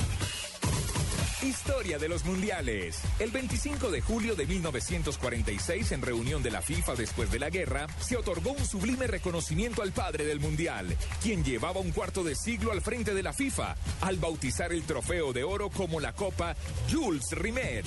Historia 1.43 1.97
de 1.97 2.08
los 2.08 2.23
mundiales. 2.23 3.01
El 3.17 3.32
25 3.32 3.89
de 3.89 4.01
julio 4.01 4.36
de 4.36 4.45
1946, 4.45 5.91
en 5.91 6.04
reunión 6.04 6.43
de 6.43 6.51
la 6.51 6.62
FIFA 6.62 6.93
después 6.93 7.32
de 7.32 7.39
la 7.39 7.49
guerra, 7.49 7.88
se 7.99 8.15
otorgó 8.15 8.51
un 8.51 8.63
sublime 8.63 9.08
reconocimiento 9.08 9.82
al 9.82 9.91
padre 9.91 10.23
del 10.25 10.39
mundial, 10.39 10.95
quien 11.23 11.43
llevaba 11.43 11.80
un 11.80 11.91
cuarto 11.91 12.23
de 12.23 12.36
siglo 12.36 12.71
al 12.71 12.82
frente 12.82 13.15
de 13.15 13.23
la 13.23 13.34
FIFA, 13.34 13.75
al 14.01 14.17
bautizar 14.17 14.71
el 14.71 14.84
trofeo 14.84 15.34
de 15.34 15.43
oro 15.43 15.71
como 15.71 15.99
la 15.99 16.13
Copa 16.13 16.56
Jules 16.91 17.32
Rimet. 17.32 17.86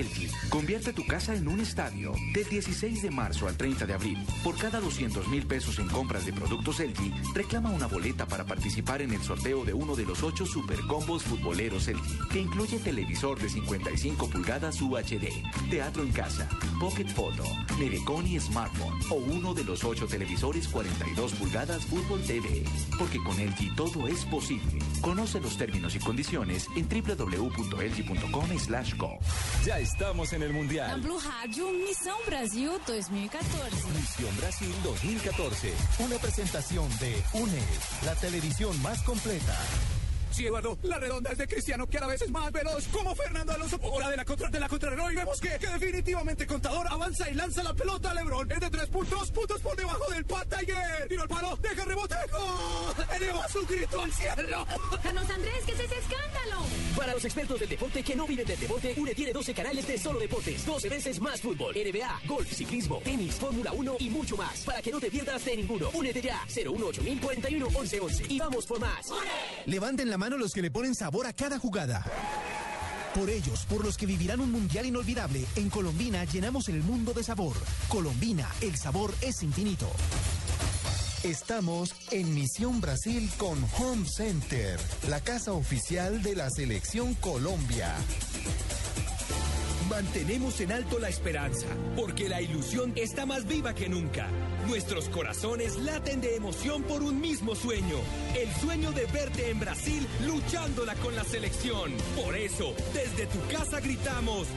Elgi, 0.00 0.28
convierte 0.50 0.92
tu 0.92 1.06
casa 1.06 1.34
en 1.34 1.48
un 1.48 1.60
estadio. 1.60 2.12
Del 2.34 2.46
16 2.48 3.02
de 3.02 3.10
marzo 3.10 3.48
al 3.48 3.56
30 3.56 3.86
de 3.86 3.94
abril, 3.94 4.18
por 4.44 4.56
cada 4.56 4.78
200 4.80 5.28
mil 5.28 5.46
pesos 5.46 5.78
en 5.78 5.88
compras 5.88 6.26
de 6.26 6.32
productos 6.32 6.80
Elgi, 6.80 7.12
reclama 7.34 7.70
una 7.70 7.86
boleta 7.86 8.26
para 8.26 8.44
participar 8.44 9.00
en 9.00 9.12
el 9.12 9.22
sorteo 9.22 9.64
de 9.64 9.72
uno 9.72 9.96
de 9.96 10.04
los 10.04 10.22
ocho 10.22 10.44
super 10.44 10.80
combos 10.86 11.22
futboleros 11.22 11.88
Elgi, 11.88 12.18
que 12.30 12.40
incluye 12.40 12.78
televisor 12.78 13.38
de 13.38 13.48
55 13.48 14.28
pulgadas 14.28 14.82
UHD, 14.82 15.70
teatro 15.70 16.02
en 16.02 16.12
casa, 16.12 16.48
pocket 16.78 17.08
photo, 17.08 17.44
nevecón 17.78 18.26
y 18.26 18.38
smartphone, 18.38 18.98
o 19.10 19.14
uno 19.14 19.54
de 19.54 19.64
los 19.64 19.82
ocho 19.84 20.06
televisores 20.06 20.68
42 20.68 21.32
pulgadas 21.32 21.84
Fútbol 21.86 22.20
TV. 22.22 22.64
Porque 22.98 23.18
con 23.24 23.38
Elgi 23.40 23.74
todo 23.74 24.06
es 24.08 24.24
posible. 24.26 24.78
Conoce 25.00 25.40
los 25.40 25.56
términos 25.56 25.94
y 25.94 26.00
condiciones 26.00 26.68
en. 26.74 26.86
Ya 29.64 29.78
estamos 29.86 30.32
en 30.32 30.42
el 30.42 30.52
Na 30.52 30.58
Mundial. 30.58 31.00
Blue 31.00 31.18
Rádio, 31.18 31.70
Missão 31.72 32.18
Brasil 32.26 32.70
2014. 32.86 33.86
Misión 33.94 34.36
Brasil 34.36 34.74
2014. 34.82 35.74
Una 36.00 36.16
presentación 36.16 36.88
de 36.98 37.22
UNED, 37.34 37.62
la 38.04 38.14
televisión 38.16 38.80
más 38.82 39.02
completa. 39.02 39.56
Sí, 40.36 40.44
Eduardo, 40.44 40.78
la 40.82 40.98
redonda 40.98 41.32
es 41.32 41.38
de 41.38 41.48
Cristiano, 41.48 41.86
que 41.86 41.96
a 41.96 42.06
veces 42.06 42.30
más 42.30 42.52
veloz, 42.52 42.86
como 42.88 43.14
Fernando 43.14 43.54
Alonso. 43.54 43.78
Hora 43.80 44.10
de 44.10 44.18
la 44.18 44.24
contra 44.26 44.50
de 44.50 44.60
la 44.60 44.68
contrarreloj 44.68 45.10
y 45.10 45.16
vemos 45.16 45.40
que, 45.40 45.48
que 45.58 45.66
definitivamente 45.66 46.46
Contador 46.46 46.86
avanza 46.90 47.30
y 47.30 47.34
lanza 47.34 47.62
la 47.62 47.72
pelota 47.72 48.10
a 48.10 48.14
Lebron. 48.14 48.52
Es 48.52 48.60
de 48.60 48.68
tres 48.68 48.86
puntos, 48.88 49.30
puntos 49.30 49.62
por 49.62 49.74
debajo 49.74 50.04
del 50.10 50.26
Pat 50.26 50.46
Tiger. 50.46 51.08
Tiro 51.08 51.22
al 51.22 51.28
palo, 51.28 51.56
deja 51.62 51.84
rebote. 51.86 52.16
¡Gol! 52.30 53.06
Eleva 53.16 53.48
su 53.48 53.66
grito 53.66 54.02
al 54.02 54.12
cielo. 54.12 54.66
Carlos 55.02 55.30
Andrés, 55.30 55.64
¿qué 55.64 55.72
es 55.72 55.80
ese 55.80 55.98
escándalo? 56.00 56.66
Para 56.94 57.14
los 57.14 57.24
expertos 57.24 57.60
del 57.60 57.68
deporte 57.70 58.02
que 58.02 58.14
no 58.14 58.26
viven 58.26 58.46
del 58.46 58.60
deporte, 58.60 58.94
UNE 58.94 59.14
tiene 59.14 59.32
12 59.32 59.54
canales 59.54 59.86
de 59.86 59.96
solo 59.96 60.18
deportes, 60.18 60.66
12 60.66 60.88
veces 60.90 61.18
más 61.18 61.40
fútbol, 61.40 61.74
NBA, 61.74 62.20
golf, 62.26 62.52
ciclismo, 62.52 63.00
tenis, 63.02 63.36
Fórmula 63.36 63.72
1 63.72 63.96
y 64.00 64.10
mucho 64.10 64.36
más. 64.36 64.64
Para 64.64 64.82
que 64.82 64.92
no 64.92 65.00
te 65.00 65.10
pierdas 65.10 65.42
de 65.46 65.56
ninguno. 65.56 65.88
Únete 65.94 66.20
ya, 66.20 66.42
018 66.54 67.00
41 67.22 67.70
1111 67.70 68.24
y 68.28 68.38
vamos 68.38 68.66
por 68.66 68.80
más. 68.80 69.10
Levanten 69.64 70.10
la 70.10 70.18
mano 70.18 70.25
los 70.30 70.52
que 70.52 70.62
le 70.62 70.70
ponen 70.70 70.94
sabor 70.94 71.26
a 71.26 71.32
cada 71.32 71.58
jugada. 71.58 72.04
Por 73.14 73.30
ellos, 73.30 73.64
por 73.66 73.84
los 73.84 73.96
que 73.96 74.04
vivirán 74.04 74.40
un 74.40 74.50
mundial 74.50 74.84
inolvidable, 74.84 75.46
en 75.54 75.70
Colombina 75.70 76.24
llenamos 76.24 76.68
el 76.68 76.82
mundo 76.82 77.14
de 77.14 77.22
sabor. 77.22 77.56
Colombina, 77.88 78.48
el 78.60 78.76
sabor 78.76 79.14
es 79.22 79.42
infinito. 79.42 79.88
Estamos 81.22 81.94
en 82.10 82.34
Misión 82.34 82.80
Brasil 82.80 83.30
con 83.38 83.58
Home 83.78 84.06
Center, 84.06 84.78
la 85.08 85.20
casa 85.20 85.52
oficial 85.52 86.22
de 86.22 86.36
la 86.36 86.50
Selección 86.50 87.14
Colombia. 87.14 87.94
Mantenemos 89.88 90.60
en 90.60 90.72
alto 90.72 90.98
la 90.98 91.08
esperanza, 91.08 91.68
porque 91.94 92.28
la 92.28 92.42
ilusión 92.42 92.92
está 92.96 93.24
más 93.24 93.46
viva 93.46 93.72
que 93.72 93.88
nunca. 93.88 94.28
Nuestros 94.66 95.08
corazones 95.08 95.76
laten 95.76 96.20
de 96.20 96.34
emoción 96.34 96.82
por 96.82 97.02
un 97.02 97.20
mismo 97.20 97.54
sueño, 97.54 97.96
el 98.36 98.52
sueño 98.54 98.90
de 98.90 99.06
verte 99.06 99.50
en 99.50 99.60
Brasil 99.60 100.06
luchándola 100.26 100.94
con 100.96 101.14
la 101.14 101.22
selección. 101.22 101.92
Por 102.16 102.36
eso, 102.36 102.74
desde 102.92 103.26
tu 103.26 103.38
casa 103.46 103.80
gritamos, 103.80 104.48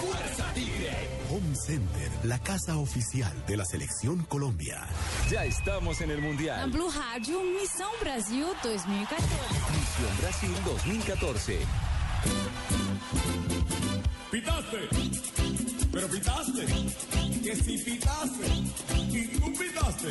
¡Fuerza 0.00 0.52
Tigre! 0.52 0.90
Home 1.30 1.54
Center, 1.54 2.10
la 2.24 2.40
casa 2.40 2.76
oficial 2.76 3.32
de 3.46 3.56
la 3.56 3.64
Selección 3.64 4.24
Colombia. 4.24 4.84
Ya 5.30 5.44
estamos 5.44 6.00
en 6.00 6.10
el 6.10 6.20
Mundial. 6.20 6.70
Blue 6.70 6.90
Rádio, 6.90 7.40
Missão 7.40 7.90
Brasil 8.00 8.46
2014. 8.64 9.26
Misión 9.78 10.16
Brasil 10.20 10.50
2014. 10.64 11.58
Pitaste, 14.42 14.78
pero 15.92 16.08
pitaste, 16.08 16.66
que 17.44 17.54
si 17.54 17.78
pitaste, 17.78 18.46
y 19.12 19.26
tú 19.38 19.52
pitaste. 19.52 20.08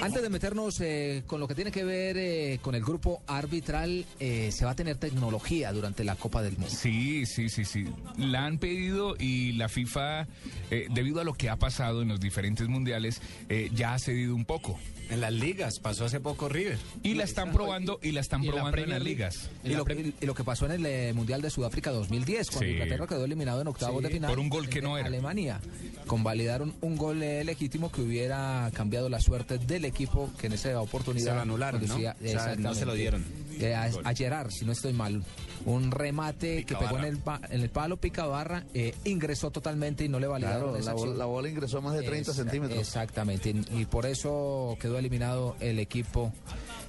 Antes 0.00 0.22
de 0.22 0.30
meternos 0.30 0.80
eh, 0.80 1.24
con 1.26 1.40
lo 1.40 1.48
que 1.48 1.56
tiene 1.56 1.72
que 1.72 1.82
ver 1.82 2.16
eh, 2.16 2.60
con 2.62 2.76
el 2.76 2.82
grupo 2.82 3.20
arbitral, 3.26 4.04
eh, 4.20 4.52
se 4.52 4.64
va 4.64 4.70
a 4.70 4.76
tener 4.76 4.96
tecnología 4.96 5.72
durante 5.72 6.04
la 6.04 6.14
Copa 6.14 6.40
del 6.42 6.52
Mundo. 6.52 6.70
Sí, 6.70 7.26
sí, 7.26 7.48
sí, 7.48 7.64
sí. 7.64 7.86
La 8.16 8.46
han 8.46 8.58
pedido 8.58 9.16
y 9.18 9.54
la 9.54 9.68
FIFA, 9.68 10.28
eh, 10.70 10.86
debido 10.90 11.20
a 11.20 11.24
lo 11.24 11.34
que 11.34 11.50
ha 11.50 11.56
pasado 11.56 12.02
en 12.02 12.08
los 12.08 12.20
diferentes 12.20 12.68
mundiales, 12.68 13.20
eh, 13.48 13.70
ya 13.74 13.94
ha 13.94 13.98
cedido 13.98 14.36
un 14.36 14.44
poco. 14.44 14.78
En 15.08 15.20
las 15.20 15.32
ligas, 15.32 15.78
pasó 15.78 16.04
hace 16.06 16.18
poco 16.20 16.48
River. 16.48 16.78
Y 17.02 17.14
la 17.14 17.24
están 17.24 17.52
probando 17.52 18.00
y 18.02 18.10
la 18.12 18.20
están 18.20 18.42
Y 18.42 18.48
en 18.48 18.54
la 18.56 18.60
probando 18.62 18.82
en 18.82 18.90
las 18.90 19.02
ligas. 19.02 19.50
Y 19.64 19.68
lo, 19.70 19.84
y- 19.88 20.14
y 20.20 20.26
lo 20.26 20.34
que 20.34 20.42
pasó 20.44 20.66
en 20.66 20.72
el 20.72 20.86
eh, 20.86 21.12
Mundial 21.14 21.40
de 21.42 21.50
Sudáfrica 21.50 21.90
2010, 21.92 22.48
cuando 22.50 22.66
Sí. 22.66 22.72
Inglaterra 22.72 23.06
quedó 23.06 23.24
eliminado 23.24 23.60
en 23.60 23.68
octavos 23.68 23.98
Sí, 24.02 24.08
de 24.08 24.14
final. 24.14 24.30
por 24.30 24.40
un 24.40 24.48
gol 24.48 24.68
que 24.68 24.82
no 24.82 24.98
era. 24.98 25.06
Alemania. 25.06 25.60
Convalidaron 26.06 26.74
un 26.80 26.96
gol 26.96 27.22
eh, 27.22 27.44
legítimo 27.44 27.90
que 27.92 28.00
hubiera 28.00 28.70
cambiado 28.74 29.08
la 29.08 29.20
suerte 29.20 29.58
del 29.58 29.84
equipo 29.84 30.30
que 30.38 30.48
en 30.48 30.54
esa 30.54 30.80
oportunidad. 30.80 31.30
Se 31.30 31.34
lo 31.34 31.40
anularon, 31.42 31.80
¿no? 31.82 31.86
conducía- 31.88 32.16
O 32.20 32.26
sea, 32.28 32.56
no 32.56 32.74
se 32.74 32.84
lo 32.86 32.94
dieron. 32.94 33.24
Eh, 33.60 33.74
a, 33.74 33.90
a 34.04 34.14
Gerard, 34.14 34.50
si 34.50 34.64
no 34.64 34.72
estoy 34.72 34.92
mal. 34.92 35.22
Un 35.64 35.90
remate 35.90 36.64
que 36.64 36.76
pegó 36.76 36.98
en 36.98 37.04
el, 37.04 37.18
pa- 37.18 37.40
en 37.48 37.60
el 37.62 37.70
palo 37.70 37.96
Picabarra, 37.96 38.64
eh, 38.74 38.94
ingresó 39.04 39.50
totalmente 39.50 40.04
y 40.04 40.08
no 40.08 40.20
le 40.20 40.26
validaron 40.26 40.72
Claro, 40.74 40.76
esa 40.76 40.90
la, 40.90 40.94
bola, 40.94 41.14
la 41.14 41.24
bola 41.24 41.48
ingresó 41.48 41.80
más 41.82 41.94
de 41.94 42.02
30 42.02 42.30
Esa- 42.32 42.42
centímetros. 42.42 42.78
Exactamente, 42.78 43.50
y, 43.50 43.80
y 43.80 43.84
por 43.86 44.06
eso 44.06 44.76
quedó 44.80 44.98
eliminado 44.98 45.56
el 45.60 45.78
equipo 45.78 46.32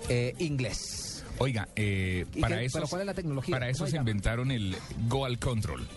eh, 0.10 0.34
inglés. 0.40 1.24
Oiga, 1.40 1.68
eh, 1.76 2.26
¿Y 2.34 2.42
para 2.42 2.58
qué- 2.58 2.66
eso, 2.66 2.78
pero 2.80 2.88
cuál 2.88 3.02
es 3.02 3.06
la 3.08 3.14
tecnología? 3.14 3.56
para 3.56 3.70
eso 3.70 3.80
¿Cómo 3.80 3.86
se 3.88 3.92
se 3.92 3.98
llama? 3.98 4.10
inventaron 4.10 4.52
el 4.52 4.76
Goal 5.08 5.40
Control. 5.40 5.88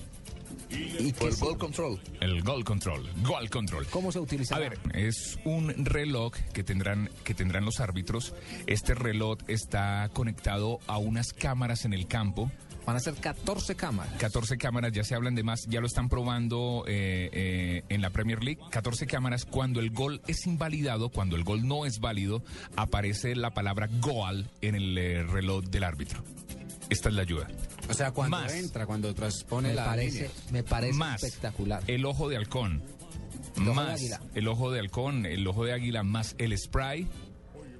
¿Y 0.71 1.09
el 1.09 1.37
Goal 1.37 1.59
Control. 1.59 2.01
El 2.21 2.43
Goal 2.43 2.65
Control. 2.65 3.09
Goal 3.23 3.51
Control. 3.51 3.87
¿Cómo 3.87 4.13
se 4.13 4.21
utiliza? 4.21 4.57
A 4.57 4.59
ver, 4.59 4.79
es 4.95 5.39
un 5.45 5.85
reloj 5.85 6.33
que 6.53 6.63
tendrán, 6.63 7.11
que 7.25 7.35
tendrán 7.35 7.65
los 7.65 7.81
árbitros. 7.81 8.35
Este 8.67 8.95
reloj 8.95 9.39
está 9.49 10.09
conectado 10.13 10.79
a 10.87 10.99
unas 10.99 11.33
cámaras 11.33 11.85
en 11.85 11.93
el 11.93 12.07
campo. 12.07 12.51
Van 12.87 12.97
a 12.97 13.01
ser 13.01 13.15
14 13.15 13.75
cámaras. 13.75 14.13
14 14.19 14.57
cámaras, 14.57 14.93
ya 14.93 15.05
se 15.05 15.15
hablan 15.15 15.35
de 15.35 15.43
más, 15.43 15.67
ya 15.69 15.81
lo 15.81 15.87
están 15.87 16.09
probando 16.09 16.85
eh, 16.87 17.31
eh, 17.33 17.85
en 17.89 18.01
la 18.01 18.11
Premier 18.11 18.43
League. 18.43 18.61
14 18.71 19.07
cámaras, 19.07 19.45
cuando 19.45 19.81
el 19.81 19.91
gol 19.91 20.23
es 20.27 20.47
invalidado, 20.47 21.11
cuando 21.11 21.37
el 21.37 21.45
gol 21.45 21.67
no 21.67 21.85
es 21.85 22.01
válido, 22.01 22.43
aparece 22.77 23.37
la 23.37 23.51
palabra 23.51 23.89
goal 24.01 24.49
en 24.61 24.75
el 24.75 24.97
eh, 24.97 25.23
reloj 25.25 25.65
del 25.65 25.85
árbitro. 25.85 26.23
Esta 26.89 27.09
es 27.09 27.15
la 27.15 27.23
ayuda. 27.23 27.47
O 27.91 27.95
sea, 27.95 28.13
cuando 28.13 28.37
Más. 28.39 28.53
entra, 28.55 28.87
cuando 28.87 29.15
transpone 29.15 29.69
Me 29.71 29.75
la 29.75 29.85
parece, 29.87 30.15
línea. 30.23 30.31
me 30.53 30.63
parece 30.63 30.93
Más 30.99 31.23
espectacular. 31.23 31.83
el 31.87 32.05
ojo 32.05 32.29
de 32.29 32.37
halcón. 32.37 32.83
El 33.57 33.63
ojo 33.69 33.69
de 33.71 33.75
más 33.75 34.01
el 34.35 34.49
ojo 34.49 34.71
de 34.71 34.81
halcón, 34.81 35.27
el 35.27 35.47
ojo 35.47 35.65
de 35.65 35.73
águila, 35.73 36.03
más 36.03 36.35
el 36.39 36.57
spray. 36.57 37.07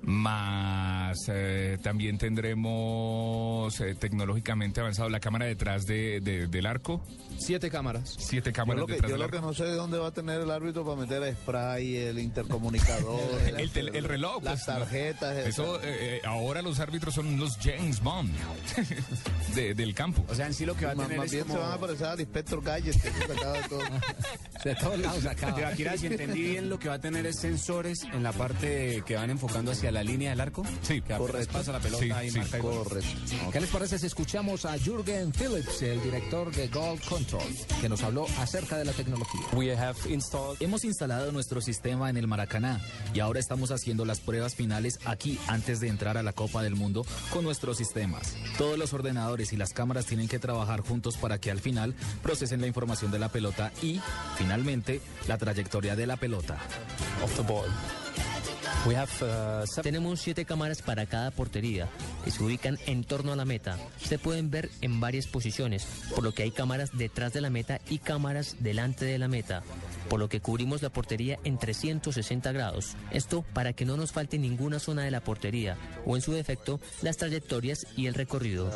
Más 0.03 1.17
eh, 1.29 1.79
también 1.83 2.17
tendremos 2.19 3.81
eh, 3.81 3.95
tecnológicamente 3.95 4.81
avanzado 4.81 5.09
la 5.09 5.21
cámara 5.21 5.47
detrás 5.47 5.87
de, 5.87 6.21
de- 6.21 6.47
del 6.47 6.67
arco. 6.67 7.05
Siete 7.39 7.71
cámaras. 7.71 8.17
Siete 8.19 8.51
Yo 8.51 8.55
cámaras 8.55 8.81
lo, 8.81 8.87
que, 8.87 8.93
detrás 8.95 9.11
yo 9.11 9.15
del 9.15 9.19
lo 9.21 9.25
arco. 9.27 9.37
que 9.37 9.43
no 9.43 9.53
sé 9.55 9.65
de 9.65 9.75
dónde 9.75 9.99
va 9.99 10.09
a 10.09 10.13
tener 10.13 10.41
el 10.41 10.51
árbitro 10.51 10.85
para 10.85 10.97
meter 11.01 11.23
el 11.23 11.35
spray, 11.37 11.97
el 11.97 12.19
intercomunicador, 12.19 13.21
El, 13.59 14.05
reloj. 14.05 14.43
las 14.43 14.65
pues, 14.65 14.69
no. 14.69 14.75
tarjetas. 14.85 15.37
Eso, 15.47 15.81
eh, 15.83 16.21
ahora 16.25 16.63
los 16.63 16.81
árbitros 16.81 17.15
son 17.15 17.39
los 17.39 17.57
James 17.59 18.01
Bond 18.03 18.33
de- 19.55 19.75
del 19.75 19.95
campo. 19.95 20.25
O 20.29 20.35
sea, 20.35 20.47
en 20.47 20.55
sí 20.55 20.65
lo 20.67 20.75
que 20.77 20.87
va 20.87 20.93
a 20.93 20.97
tener 20.97 21.17
más 21.17 21.27
es 21.27 21.33
bien 21.33 21.45
como... 21.45 21.55
se 21.55 21.61
van 21.61 21.73
a 21.73 21.79
parecer 21.79 22.07
al 22.07 22.21
inspector 22.21 22.63
Gadget 22.63 22.95
que 22.95 23.11
se 23.11 23.29
de 23.29 23.35
todo. 23.69 23.81
De 24.65 24.75
todos 24.75 24.99
lados 24.99 25.25
acá. 25.25 25.55
Tibaquira, 25.55 25.97
si 25.97 26.07
entendí 26.09 26.43
bien, 26.43 26.69
lo 26.69 26.79
que 26.79 26.91
va 26.91 26.97
a 26.97 27.01
tener 27.01 27.25
es 27.25 27.37
sensores 27.41 28.05
en 28.13 28.23
la 28.23 28.31
parte 28.33 29.03
que 29.07 29.17
van 29.17 29.31
enfocando 29.31 29.71
hacia 29.71 29.90
la 29.93 30.03
línea 30.03 30.31
del 30.31 30.41
arco. 30.41 30.65
Sí, 30.83 31.01
que 31.01 31.15
pasa 31.53 31.73
la 31.73 31.81
pelota 31.81 32.21
Sí, 32.21 32.27
y 32.27 32.31
sí, 32.31 32.39
marca 32.39 32.57
el 32.57 32.63
gol. 32.63 32.85
Correcto. 32.85 33.11
¿Qué 33.53 33.61
les 33.61 33.71
parece 33.71 33.99
si 33.99 34.07
escuchamos 34.07 34.65
a 34.65 34.79
Jürgen 34.79 35.33
Phillips, 35.33 35.83
el 35.83 36.03
director 36.03 36.51
de 36.55 36.69
Goal 36.69 37.01
Control, 37.09 37.43
que 37.81 37.89
nos 37.89 38.03
habló 38.03 38.27
acerca 38.39 38.79
de 38.79 38.85
la 38.85 38.93
tecnología? 38.93 39.41
Hemos 40.61 40.85
instalado 40.85 41.33
nuestro 41.33 41.61
sistema 41.61 42.11
en 42.11 42.17
el 42.17 42.27
Maracaná 42.27 42.81
y 43.15 43.21
ahora 43.21 43.41
estamos 43.41 43.71
haciendo 43.71 44.05
las 44.05 44.21
pruebas 44.21 44.55
finales 44.55 44.99
aquí 45.05 45.39
antes 45.47 45.81
de 45.81 45.89
entrar 45.89 46.17
a 46.17 46.23
la 46.23 46.33
Copa 46.33 46.63
del 46.63 46.77
Mundo 46.77 47.05
con 47.33 47.45
nuestros 47.45 47.77
sistemas. 47.77 48.37
Todos 48.59 48.79
los 48.79 48.93
ordenadores 48.93 49.53
y 49.53 49.57
las 49.57 49.73
cámaras 49.73 50.07
tienen 50.07 50.29
que 50.29 50.39
trabajar 50.39 50.81
juntos 50.81 51.17
para 51.17 51.39
que 51.39 51.51
al 51.51 51.61
final 51.61 51.95
procesen 52.23 52.61
la 52.61 52.67
información 52.67 53.11
de 53.11 53.19
la 53.19 53.29
pelota 53.29 53.73
y, 53.83 54.01
finalmente, 54.37 55.01
la 55.29 55.39
trayectoria 55.39 55.97
de 55.97 56.07
la 56.07 56.17
pelota. 56.17 56.59
Tenemos 59.83 60.21
siete 60.21 60.45
cámaras 60.45 60.81
para 60.81 61.07
cada 61.07 61.31
portería 61.31 61.89
que 62.25 62.31
se 62.31 62.43
ubican 62.43 62.79
en 62.87 63.05
torno 63.05 63.33
a 63.33 63.37
la 63.37 63.45
meta. 63.45 63.77
Se 64.03 64.19
pueden 64.19 64.51
ver 64.51 64.71
en 64.81 65.01
varias 65.01 65.27
posiciones, 65.27 65.87
por 66.15 66.25
lo 66.25 66.33
que 66.33 66.45
hay 66.45 66.51
cámaras 66.51 66.91
detrás 66.97 67.33
de 67.33 67.43
la 67.43 67.51
meta 67.51 67.81
y 67.91 67.99
cámaras 67.99 68.57
delante 68.61 69.05
de 69.05 69.19
la 69.19 69.29
meta, 69.29 69.63
por 70.11 70.19
lo 70.21 70.29
que 70.29 70.41
cubrimos 70.41 70.83
la 70.83 70.91
portería 70.91 71.39
en 71.45 71.57
360 71.57 72.53
grados. 72.53 72.97
Esto 73.13 73.43
para 73.55 73.73
que 73.73 73.85
no 73.87 73.97
nos 73.97 74.13
falte 74.13 74.39
ninguna 74.39 74.79
zona 74.81 75.05
de 75.05 75.11
la 75.11 75.23
portería 75.23 75.79
o 76.05 76.17
en 76.17 76.23
su 76.23 76.33
defecto 76.33 76.81
las 77.01 77.17
trayectorias 77.17 77.87
y 77.97 78.07
el 78.07 78.15
recorrido. 78.15 78.71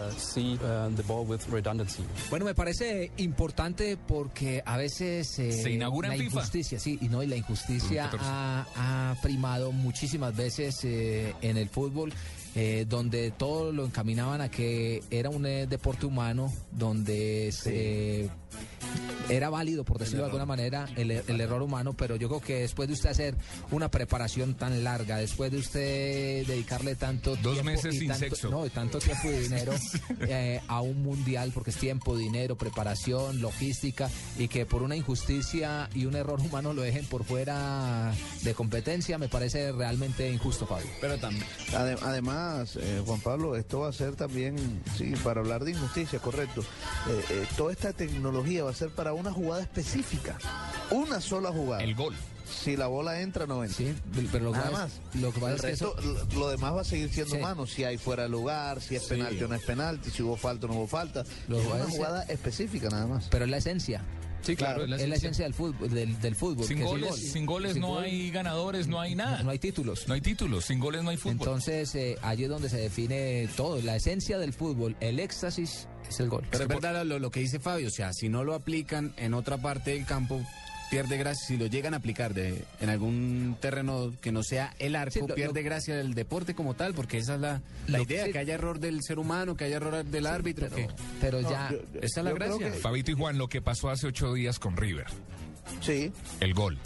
Bueno, 2.30 2.44
me 2.46 2.54
parece 2.54 3.10
importante 3.18 3.96
porque 3.96 4.62
a 4.64 4.76
veces 4.76 5.38
eh, 5.40 5.52
Se 5.52 5.70
inaugura 5.72 6.08
en 6.12 6.18
la 6.18 6.24
FIFA. 6.24 6.36
injusticia, 6.38 6.78
sí, 6.78 6.98
y 7.02 7.08
no, 7.08 7.22
y 7.22 7.26
la 7.26 7.36
injusticia 7.36 8.04
2014. 8.12 8.24
ha, 8.76 9.10
ha 9.10 9.20
primado 9.20 9.72
muchísimas 9.72 10.36
veces 10.36 10.84
eh, 10.84 11.34
en 11.42 11.56
el 11.56 11.68
fútbol. 11.68 12.12
eh, 12.56 12.86
donde 12.88 13.32
todo 13.32 13.72
lo 13.72 13.84
encaminaban 13.84 14.40
a 14.40 14.48
que 14.48 15.02
era 15.10 15.28
un 15.28 15.44
eh, 15.44 15.66
deporte 15.66 16.06
humano, 16.06 16.52
donde 16.70 17.50
se 17.50 18.30
era 19.28 19.50
válido, 19.50 19.84
por 19.84 19.98
decirlo 19.98 20.20
de 20.20 20.26
alguna 20.26 20.46
manera, 20.46 20.86
el, 20.96 21.10
el 21.10 21.40
error 21.40 21.62
humano, 21.62 21.94
pero 21.94 22.16
yo 22.16 22.28
creo 22.28 22.40
que 22.40 22.60
después 22.60 22.88
de 22.88 22.94
usted 22.94 23.10
hacer 23.10 23.34
una 23.70 23.90
preparación 23.90 24.54
tan 24.54 24.84
larga, 24.84 25.16
después 25.18 25.50
de 25.50 25.58
usted 25.58 26.46
dedicarle 26.46 26.94
tanto 26.96 27.30
Dos 27.36 27.54
tiempo 27.54 27.64
meses 27.64 27.94
y 27.94 27.98
sin 28.00 28.08
tanto- 28.08 28.24
sexo. 28.26 28.50
no, 28.50 28.66
y 28.66 28.70
tanto 28.70 28.98
tiempo 28.98 29.28
y 29.28 29.32
dinero 29.38 29.72
eh, 30.20 30.60
a 30.68 30.80
un 30.80 31.02
mundial, 31.02 31.50
porque 31.54 31.70
es 31.70 31.76
tiempo, 31.76 32.16
dinero, 32.16 32.56
preparación, 32.56 33.40
logística, 33.40 34.10
y 34.38 34.48
que 34.48 34.66
por 34.66 34.82
una 34.82 34.96
injusticia 34.96 35.88
y 35.94 36.06
un 36.06 36.14
error 36.16 36.40
humano 36.40 36.72
lo 36.74 36.82
dejen 36.82 37.04
por 37.06 37.24
fuera 37.24 38.12
de 38.42 38.54
competencia, 38.54 39.16
me 39.18 39.28
parece 39.28 39.72
realmente 39.72 40.30
injusto, 40.30 40.66
Pablo. 40.66 40.86
Pero 41.00 41.18
también... 41.18 41.44
Ade- 41.72 41.98
además, 42.02 42.76
eh, 42.76 43.02
Juan 43.04 43.20
Pablo, 43.20 43.56
esto 43.56 43.80
va 43.80 43.88
a 43.88 43.92
ser 43.92 44.16
también, 44.16 44.56
sí, 44.96 45.14
para 45.22 45.40
hablar 45.40 45.64
de 45.64 45.70
injusticia, 45.72 46.18
correcto. 46.18 46.60
eh, 46.60 47.24
eh, 47.30 47.46
toda 47.56 47.72
esta 47.72 47.92
tecnología 47.92 48.64
va 48.64 48.70
a 48.70 48.74
ser 48.74 48.90
para 48.90 49.13
una 49.14 49.32
jugada 49.32 49.62
específica. 49.62 50.38
Una 50.90 51.20
sola 51.20 51.50
jugada. 51.50 51.82
El 51.82 51.94
gol. 51.94 52.14
Si 52.46 52.76
la 52.76 52.86
bola 52.88 53.20
entra, 53.22 53.46
no 53.46 53.64
entra. 53.64 53.78
Sí, 53.78 53.94
pero 54.30 54.44
lo 54.44 54.52
que 54.52 54.58
Nada 54.58 54.70
más. 54.70 54.92
es- 55.14 55.20
lo 55.20 55.32
que 55.32 55.40
El 55.40 55.54
es 55.54 55.60
que 55.62 55.66
resto, 55.68 55.96
eso- 55.98 56.26
lo- 56.36 56.48
demás 56.48 56.74
va 56.74 56.80
a 56.82 56.84
seguir 56.84 57.08
siendo 57.12 57.32
Sí. 57.34 57.40
humano. 57.40 57.66
Si 57.66 57.84
hay 57.84 57.96
fuera 57.96 58.24
de 58.24 58.28
lugar, 58.28 58.80
si 58.82 58.96
es 58.96 59.02
Sí. 59.02 59.08
penalti 59.10 59.42
o 59.42 59.48
no 59.48 59.54
es 59.54 59.62
penalti, 59.62 60.10
si 60.10 60.22
hubo 60.22 60.36
falta 60.36 60.66
o 60.66 60.68
no 60.68 60.74
hubo 60.76 60.86
falta. 60.86 61.24
Lo 61.48 61.58
es 61.58 61.66
que 61.66 61.72
una 61.72 61.84
jugada 61.86 62.22
específica 62.24 62.90
nada 62.90 63.06
más. 63.06 63.28
Pero 63.30 63.44
es 63.46 63.50
la 63.50 63.56
esencia. 63.56 64.02
Sí, 64.42 64.56
claro, 64.56 64.84
es 64.84 64.90
es 64.92 65.00
la, 65.00 65.06
la 65.06 65.14
esencia 65.16 65.44
del 65.46 65.54
fútbol. 65.54 65.88
Del, 65.88 66.20
del 66.20 66.36
fútbol 66.36 66.66
Sin 66.66 66.76
que 66.76 66.82
es 66.84 66.90
el 66.90 67.00
goles, 67.00 67.08
gol. 67.08 67.18
sin 67.18 67.46
goles 67.46 67.72
Sin 67.72 67.80
no 67.80 67.98
hay 67.98 68.30
ganadores, 68.30 68.86
no 68.88 69.00
hay 69.00 69.14
nada. 69.14 69.42
No 69.42 69.48
hay 69.50 69.58
títulos. 69.58 70.06
No 70.06 70.12
hay 70.12 70.20
títulos, 70.20 70.66
sin 70.66 70.78
goles 70.80 71.02
no 71.02 71.08
hay 71.08 71.16
fútbol. 71.16 71.32
Entonces, 71.38 71.94
eh, 71.94 72.18
allí 72.20 72.44
es 72.44 72.50
donde 72.50 72.68
se 72.68 72.76
define 72.76 73.48
todo. 73.56 73.80
La 73.80 73.96
esencia 73.96 74.36
del 74.36 74.52
fútbol, 74.52 74.96
el 75.00 75.18
éxtasis 75.18 75.88
es 76.08 76.20
el 76.20 76.28
gol. 76.28 76.44
Pero 76.50 76.64
es 76.64 76.68
verdad 76.68 77.04
lo, 77.04 77.18
lo 77.18 77.30
que 77.30 77.40
dice 77.40 77.58
Fabio, 77.58 77.88
o 77.88 77.90
sea, 77.90 78.12
si 78.12 78.28
no 78.28 78.44
lo 78.44 78.54
aplican 78.54 79.12
en 79.16 79.34
otra 79.34 79.58
parte 79.58 79.92
del 79.92 80.04
campo, 80.06 80.40
pierde 80.90 81.16
gracia. 81.16 81.46
Si 81.46 81.56
lo 81.56 81.66
llegan 81.66 81.94
a 81.94 81.96
aplicar 81.96 82.34
de, 82.34 82.64
en 82.80 82.88
algún 82.90 83.56
terreno 83.60 84.12
que 84.20 84.30
no 84.30 84.42
sea 84.42 84.74
el 84.78 84.94
arco, 84.96 85.12
Sí, 85.14 85.20
lo- 85.26 85.34
pierde 85.34 85.60
lo- 85.62 85.64
gracia 85.64 85.96
del 85.96 86.14
deporte 86.14 86.54
como 86.54 86.74
tal, 86.74 86.94
porque 86.94 87.18
esa 87.18 87.34
es 87.34 87.40
la, 87.40 87.62
la 87.88 88.00
idea, 88.00 88.26
sí. 88.26 88.32
que 88.32 88.38
haya 88.38 88.54
error 88.54 88.78
del 88.78 89.02
ser 89.02 89.18
humano, 89.18 89.56
que 89.56 89.64
haya 89.64 89.76
error 89.76 90.04
del 90.04 90.26
árbitro. 90.26 90.68
que, 90.70 90.88
pero 91.20 91.40
No, 91.42 91.50
ya. 91.50 91.70
yo- 91.72 91.78
esa 92.00 92.20
es 92.20 92.24
la 92.24 92.32
gracia. 92.32 92.72
Fabito 92.74 93.10
y 93.10 93.14
Juan, 93.14 93.38
lo 93.38 93.48
que 93.48 93.60
pasó 93.62 93.90
hace 93.90 94.06
ocho 94.06 94.32
días 94.34 94.58
con 94.58 94.76
River. 94.76 95.06
Sí. 95.80 96.12
El 96.40 96.54
gol. 96.54 96.78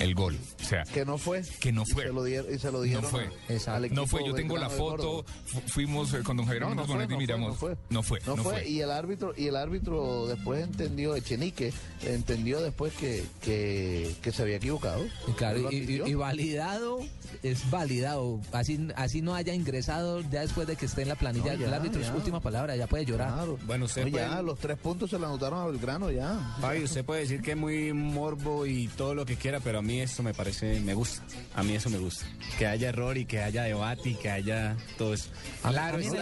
El 0.00 0.14
gol. 0.14 0.36
O 0.60 0.64
sea, 0.64 0.82
que 0.84 1.04
no 1.04 1.18
fue. 1.18 1.42
Que 1.60 1.72
no 1.72 1.82
Y 1.86 1.90
fue. 1.92 2.04
se 2.04 2.12
lo 2.12 2.24
dieron, 2.24 2.54
y 2.54 2.58
se 2.58 2.72
lo 2.72 2.82
dieron 2.82 3.02
No 3.02 3.08
fue. 3.08 3.24
a- 3.66 3.78
No 3.90 4.06
fue, 4.06 4.26
yo 4.26 4.34
tengo 4.34 4.56
la 4.56 4.68
foto, 4.70 5.24
fuimos 5.68 6.12
eh, 6.14 6.20
con 6.24 6.36
don 6.36 6.46
Javier 6.46 6.62
No, 6.62 6.68
fue, 6.86 6.94
y 6.96 6.98
no 6.98 7.06
fue, 7.08 7.16
miramos. 7.18 7.48
no 7.50 7.54
fue. 7.54 7.76
No 7.90 8.02
fue, 8.02 8.18
No, 8.26 8.36
no 8.36 8.42
fue, 8.42 8.52
fue. 8.54 8.68
y 8.68 8.80
el 8.80 8.90
árbitro 8.90 9.32
y 9.36 9.46
el 9.48 9.56
árbitro 9.56 10.26
después 10.26 10.62
entendió 10.64 11.14
Echenique 11.16 11.72
entendió 12.02 12.60
después 12.62 12.92
que, 12.94 13.24
que, 13.42 14.14
que 14.22 14.32
se 14.32 14.42
había 14.42 14.56
equivocado. 14.56 15.04
Y 15.28 15.32
Claro, 15.32 15.58
y, 15.58 15.62
y- 15.62 15.66
admitió. 15.66 16.06
y 16.06 16.14
validado, 16.14 17.00
es 17.42 17.68
validado. 17.70 18.40
Así, 18.52 18.88
así 18.96 19.20
no 19.22 19.34
haya 19.34 19.52
ingresado 19.54 20.20
ya 20.30 20.40
después 20.40 20.66
de 20.66 20.76
que 20.76 20.86
esté 20.86 21.02
en 21.02 21.08
la 21.08 21.14
planilla. 21.16 21.52
No, 21.54 21.58
ya, 21.60 21.66
el 21.66 21.74
árbitro 21.74 22.00
es 22.00 22.06
ya. 22.08 22.14
última 22.14 22.40
palabra, 22.40 22.74
ya 22.76 22.86
puede 22.86 23.04
llorar. 23.04 23.32
Claro. 23.34 23.58
Bueno, 23.66 23.84
usted 23.84 24.04
No, 24.06 24.10
puede- 24.12 24.24
ya, 24.28 24.40
los 24.42 24.58
tres 24.58 24.78
puntos 24.78 25.10
se 25.10 25.18
le 25.18 25.26
anotaron 25.26 25.60
a 25.60 25.66
Belgrano 25.66 26.10
ya. 26.10 26.56
Fabio, 26.60 26.84
usted 26.84 27.04
puede 27.04 27.20
decir 27.22 27.42
que 27.42 27.50
es 27.52 27.56
muy 27.56 27.92
morbo 27.92 28.64
y 28.66 28.88
todo 28.88 29.14
lo 29.14 29.26
que 29.26 29.36
quiera, 29.36 29.60
pero 29.60 29.80
a 29.80 29.82
mí 29.82 29.89
eso 29.98 30.22
me 30.22 30.32
parece, 30.32 30.80
me 30.80 30.94
gusta. 30.94 31.22
A 31.54 31.62
mí 31.62 31.74
eso 31.74 31.90
me 31.90 31.98
gusta. 31.98 32.24
Que 32.58 32.66
haya 32.66 32.88
error 32.90 33.18
y 33.18 33.24
que 33.24 33.40
haya 33.40 33.64
debate 33.64 34.10
y 34.10 34.14
que 34.14 34.30
haya 34.30 34.76
todo 34.96 35.14
eso. 35.14 35.30
Claro, 35.62 35.98
mí 35.98 36.04
es 36.06 36.12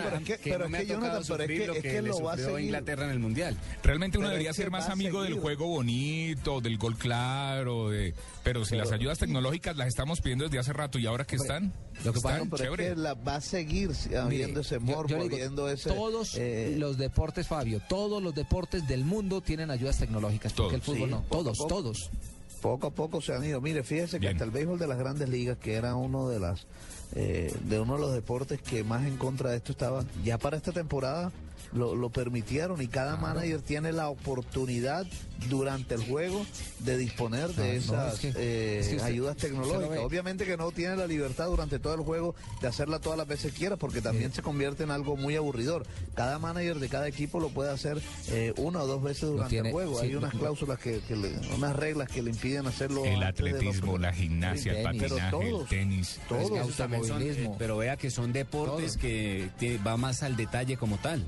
que- 0.40 0.50
pero 0.50 0.61
no 0.61 0.64
es 0.64 0.70
me 0.70 0.87
que, 0.87 0.92
ha 0.92 0.96
tocado 0.96 1.24
sufrir 1.24 1.61
que- 1.61 1.66
lo 1.66 1.74
es 1.74 1.83
que, 1.83 2.02
le 2.02 2.09
lo 2.09 2.20
va 2.22 2.33
a 2.33 2.37
sufrió 2.37 2.54
seguir. 2.54 2.64
Inglaterra 2.66 3.04
en 3.04 3.11
el 3.11 3.18
Mundial. 3.18 3.57
Realmente 3.83 4.18
uno 4.18 4.26
Pero 4.28 4.33
debería 4.38 4.52
ser 4.54 4.70
más 4.70 4.88
amigo 4.88 5.22
del 5.22 5.35
juego 5.35 5.66
bonito, 5.68 6.61
del 6.61 6.78
gol 6.78 6.96
claro, 6.96 7.90
de 7.90 8.14
pero 8.44 8.64
si 8.64 8.76
las 8.76 8.92
ayudas 8.92 9.18
tecnológicas 9.18 9.76
las 9.76 9.88
estamos 9.88 10.20
pidiendo 10.22 10.44
desde 10.44 10.59
hace 10.59 10.72
rato 10.72 10.98
y 10.98 11.04
ahora 11.07 11.24
que 11.26 11.37
están, 11.37 11.72
Lo 12.04 12.12
que 12.14 12.20
pasa 12.20 12.37
están 12.37 12.50
pero 12.50 12.64
chévere. 12.64 12.85
es 12.88 12.94
que 12.94 12.96
la, 13.00 13.14
va 13.14 13.37
a 13.37 13.40
seguir 13.42 13.90
habiendo 14.18 14.61
ese 14.61 14.76
yo- 14.76 14.81
morbo, 14.81 15.09
yo 15.09 15.16
le 15.18 15.22
digo, 15.24 15.37
habiendo 15.37 15.68
ese... 15.68 15.90
todos 15.90 16.35
eh, 16.37 16.74
los 16.78 16.96
deportes, 16.96 17.46
Fabio, 17.46 17.83
todos 17.88 18.22
los 18.22 18.35
deportes 18.35 18.88
del 18.88 19.04
mundo 19.04 19.40
tienen 19.42 19.70
ayudas 19.70 19.98
tecnológicas, 19.98 20.52
porque 20.54 20.76
el 20.76 20.83
fútbol 20.83 21.09
Sí, 21.09 21.14
no. 21.14 21.24
Todos, 21.31 21.59
poco. 21.59 21.68
todos. 21.68 22.11
Poco 22.60 22.88
a 22.88 22.90
poco 22.90 23.20
se 23.20 23.34
han 23.34 23.44
ido. 23.44 23.60
Mire, 23.60 23.82
fíjese 23.82 24.20
que 24.20 24.28
hasta 24.28 24.44
el 24.44 24.50
béisbol 24.50 24.78
de 24.78 24.86
las 24.86 24.98
grandes 24.98 25.28
ligas, 25.28 25.58
que 25.58 25.74
era 25.74 25.94
uno 25.94 26.28
de 26.28 26.40
las 26.40 26.66
eh, 27.14 27.54
de 27.64 27.80
uno 27.80 27.94
de 27.94 28.00
los 28.00 28.12
deportes 28.12 28.60
que 28.60 28.84
más 28.84 29.06
en 29.06 29.16
contra 29.16 29.50
de 29.50 29.56
esto 29.56 29.72
estaba, 29.72 30.04
ya 30.24 30.38
para 30.38 30.56
esta 30.56 30.72
temporada 30.72 31.32
lo, 31.72 31.94
lo 31.94 32.11
permitieron 32.11 32.81
y 32.83 32.88
cada 32.88 33.16
manager 33.16 33.61
tiene 33.62 33.92
la 33.92 34.09
oportunidad 34.09 35.07
durante 35.48 35.94
el 35.94 36.04
juego 36.04 36.44
de 36.81 36.96
disponer 36.98 37.48
de 37.54 37.62
No, 37.62 37.92
no, 37.92 38.09
esas 38.09 38.14
es 38.14 38.20
que- 38.20 38.28
eh, 38.37 38.78
es 38.81 38.88
que 38.88 38.96
usted- 38.96 39.07
ayudas 39.09 39.37
tecnológicas. 39.37 39.98
Obviamente 39.98 40.44
que 40.44 40.57
no 40.57 40.72
tiene 40.72 40.96
la 40.96 41.07
libertad 41.07 41.46
durante 41.46 41.78
todo 41.78 41.94
el 41.94 42.00
juego 42.00 42.35
de 42.61 42.66
hacerla 42.68 42.98
todas 42.98 43.16
las 43.18 43.28
veces 43.28 43.52
quiera, 43.52 43.76
porque 43.76 44.00
también 44.00 44.33
se 44.33 44.42
convierte 44.42 44.83
en 44.83 44.90
algo 44.90 45.16
muy 45.16 45.37
aburridor. 45.37 45.87
Cada 46.14 46.38
manager 46.38 46.78
de 46.81 46.88
cada 46.88 47.07
equipo 47.07 47.38
lo 47.38 47.50
puede 47.50 47.70
hacer 47.70 48.00
eh, 48.31 48.52
una 48.57 48.83
o 48.83 48.87
dos 48.87 49.02
veces 49.02 49.28
durante 49.28 49.50
tiene, 49.50 49.68
el 49.68 49.72
juego. 49.74 50.00
sí, 50.00 50.07
Hay 50.07 50.12
lo- 50.12 50.18
unas 50.18 50.35
cláusulas 50.35 50.78
que, 50.81 51.00
que 51.07 51.14
le- 51.16 51.38
unas 51.57 51.76
reglas 51.76 52.09
que 52.09 52.22
le 52.22 52.31
impiden 52.31 52.66
hacerlo. 52.66 53.04
El 53.04 53.20
los- 53.20 53.28
atletismo, 53.28 53.96
la 53.98 54.12
gimnasia, 54.12 54.72
el 54.72 54.78
Pero 54.98 55.14
patinaje, 55.16 55.24
el 55.24 55.31
todos, 55.52 55.68
tenis. 55.68 56.09
Es 56.09 56.18
que 56.18 56.24
todos. 56.28 56.50
esos 56.61 56.76
también 56.76 57.04
son, 57.04 57.22
eh, 57.22 57.50
pero 57.59 57.76
vea 57.76 57.96
que 57.96 58.11
son 58.11 58.33
deportes 58.33 58.96
que 58.96 59.50
va 59.87 59.96
más 59.96 60.22
al 60.24 60.37
detalle 60.37 60.76
como 60.76 60.96
tal. 60.98 61.24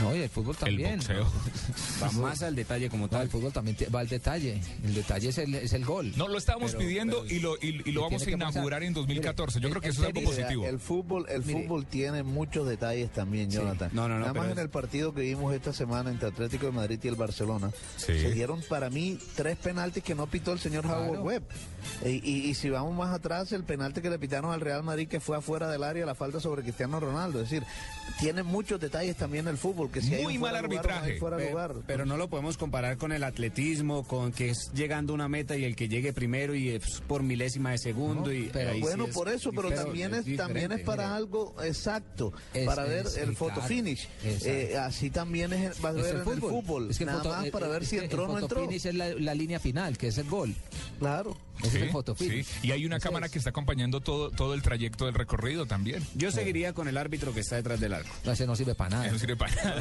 No, 0.00 0.14
y 0.14 0.20
el 0.20 0.28
fútbol 0.30 0.56
también. 0.56 0.96
boxeo. 0.98 1.26
Va 2.02 2.10
más 2.12 2.42
al 2.42 2.54
detalle 2.54 2.88
como 2.88 3.04
No, 3.04 3.08
tal. 3.10 3.22
el 3.22 3.28
fútbol 3.28 3.52
también 3.52 3.76
va 3.94 4.00
al 4.00 4.08
detalle. 4.08 4.60
El 4.84 4.94
detalle 4.94 5.28
es 5.28 5.38
el, 5.38 5.54
es 5.54 5.72
el 5.74 5.84
gol. 5.84 6.12
No, 6.16 6.28
lo 6.28 6.38
estábamos 6.38 6.70
Pero- 6.72 6.80
pidiendo 6.86 7.22
pero- 7.24 7.34
y 7.34 7.40
lo, 7.40 7.56
y, 7.56 7.82
y 7.84 7.92
lo 7.92 8.02
vamos 8.02 8.26
a 8.26 8.30
inaugurar 8.30 8.82
en 8.82 8.94
2014. 8.94 9.60
Yo 9.60 9.68
Mire, 9.68 9.70
creo 9.72 9.82
que 9.82 9.88
el- 9.88 9.92
eso 9.92 10.02
es 10.04 10.08
el 10.10 10.16
algo 10.16 10.30
positivo. 10.30 10.66
El 10.66 10.78
fútbol, 10.78 11.26
el 11.28 11.44
Mire. 11.44 11.62
fútbol 11.62 11.86
tiene 11.86 12.22
muchos 12.22 12.66
detalles 12.68 13.10
también, 13.12 13.50
Jonathan. 13.50 13.90
No, 13.92 14.08
no, 14.08 14.14
no, 14.14 14.20
Nada 14.20 14.32
más 14.34 14.50
en 14.50 14.58
el 14.58 14.70
partido 14.70 15.12
que 15.12 15.22
vimos 15.22 15.52
esta 15.54 15.72
semana 15.72 16.10
entre 16.10 16.28
Atlético 16.28 16.66
de 16.66 16.72
Madrid 16.72 16.98
y 17.02 17.08
el 17.08 17.16
Barcelona, 17.16 17.70
Sí. 17.96 18.18
se 18.18 18.30
dieron 18.32 18.62
para 18.68 18.88
mí 18.90 19.18
tres 19.34 19.56
penaltis 19.58 20.02
que 20.02 20.14
no 20.14 20.26
pitó 20.28 20.52
el 20.52 20.60
señor 20.60 20.86
Howard 20.86 21.20
Webb. 21.20 21.42
Y, 22.06 22.08
y- 22.30 22.48
y 22.50 22.54
si 22.54 22.70
vamos 22.70 22.94
más 22.96 23.12
atrás, 23.14 23.52
el 23.52 23.64
penalti 23.64 24.00
que 24.00 24.08
le 24.10 24.18
pitaron 24.18 24.52
al 24.52 24.60
Real 24.60 24.82
Madrid 24.82 25.08
que 25.08 25.20
fue 25.20 25.36
afuera 25.36 25.68
del 25.68 25.82
área, 25.82 26.06
la 26.06 26.14
falta 26.14 26.40
sobre 26.40 26.62
Cristiano 26.62 27.00
Ronaldo. 27.00 27.40
Es 27.42 27.50
decir, 27.50 27.66
tiene 28.20 28.42
muchos 28.42 28.80
detalles 28.80 29.16
también 29.16 29.46
el 29.48 29.58
fútbol. 29.58 29.79
Que 29.88 30.02
si 30.02 30.14
hay 30.14 30.22
Muy 30.24 30.38
mal 30.38 30.54
de 30.54 30.62
lugar 30.62 30.70
no 30.86 30.92
arbitraje. 30.94 31.18
fuera 31.18 31.38
lugar. 31.38 31.74
Pero 31.86 32.04
no 32.04 32.16
lo 32.16 32.28
podemos 32.28 32.56
comparar 32.56 32.96
con 32.98 33.12
el 33.12 33.22
atletismo, 33.24 34.04
con 34.06 34.32
que 34.32 34.50
es 34.50 34.70
llegando 34.74 35.12
a 35.12 35.14
una 35.14 35.28
meta 35.28 35.56
y 35.56 35.64
el 35.64 35.76
que 35.76 35.88
llegue 35.88 36.12
primero 36.12 36.54
y 36.54 36.70
es 36.70 37.00
por 37.06 37.22
milésima 37.22 37.70
de 37.70 37.78
segundo. 37.78 38.32
y 38.32 38.50
pero 38.52 38.70
ahí 38.70 38.76
sí 38.78 38.82
bueno, 38.82 39.06
es 39.06 39.14
por 39.14 39.28
eso, 39.28 39.50
pero 39.52 39.70
también 39.70 40.14
es, 40.14 40.36
también 40.36 40.72
es 40.72 40.80
para 40.80 41.14
algo 41.14 41.54
exacto, 41.64 42.32
Es- 42.52 42.66
para 42.66 42.84
ver 42.84 43.06
es- 43.06 43.16
el 43.16 43.36
photo 43.36 43.54
claro. 43.54 43.68
finish. 43.68 44.08
Eh, 44.24 44.76
así 44.78 45.10
también 45.10 45.52
es, 45.52 45.82
va 45.84 45.90
a 45.90 45.92
Es 45.92 45.96
ver 45.98 46.04
el 46.06 46.10
en 46.10 46.16
el 46.18 46.24
fútbol. 46.24 46.50
fútbol. 46.50 46.90
Es 46.90 46.98
que 46.98 47.04
el 47.04 47.10
Nada 47.10 47.22
foto- 47.22 47.36
más 47.36 47.50
para 47.50 47.68
ver 47.68 47.82
es 47.82 47.88
si 47.88 47.98
entró 47.98 48.24
o 48.24 48.26
no 48.28 48.36
el 48.38 48.42
entró. 48.44 48.58
fotofinish 48.60 48.86
es 48.86 48.94
la, 48.94 49.08
la 49.14 49.34
línea 49.34 49.60
final, 49.60 49.96
que 49.96 50.08
es 50.08 50.18
el 50.18 50.28
gol. 50.28 50.54
Claro. 50.98 51.36
Ese 51.62 51.70
Sí, 51.70 51.76
es 51.78 51.82
el 51.84 51.90
fotofinish. 51.90 52.46
sí. 52.46 52.58
Y 52.68 52.72
hay 52.72 52.86
una 52.86 52.98
cámara 52.98 53.28
que 53.28 53.38
está 53.38 53.50
acompañando 53.50 54.00
todo, 54.00 54.30
todo 54.30 54.54
el 54.54 54.62
trayecto 54.62 55.06
del 55.06 55.14
recorrido 55.14 55.66
también. 55.66 56.06
Yo 56.14 56.30
seguiría 56.30 56.72
con 56.72 56.88
el 56.88 56.96
árbitro 56.96 57.32
que 57.34 57.40
está 57.40 57.56
detrás 57.56 57.80
del 57.80 57.94
arco. 57.94 58.10
No, 58.24 58.32
ese 58.32 58.46
no 58.46 58.56
sirve 58.56 58.74
para 58.74 58.90
nada. 58.90 59.06
Eso 59.06 59.18
sirve 59.18 59.36
para 59.36 59.54
nada. 59.54 59.80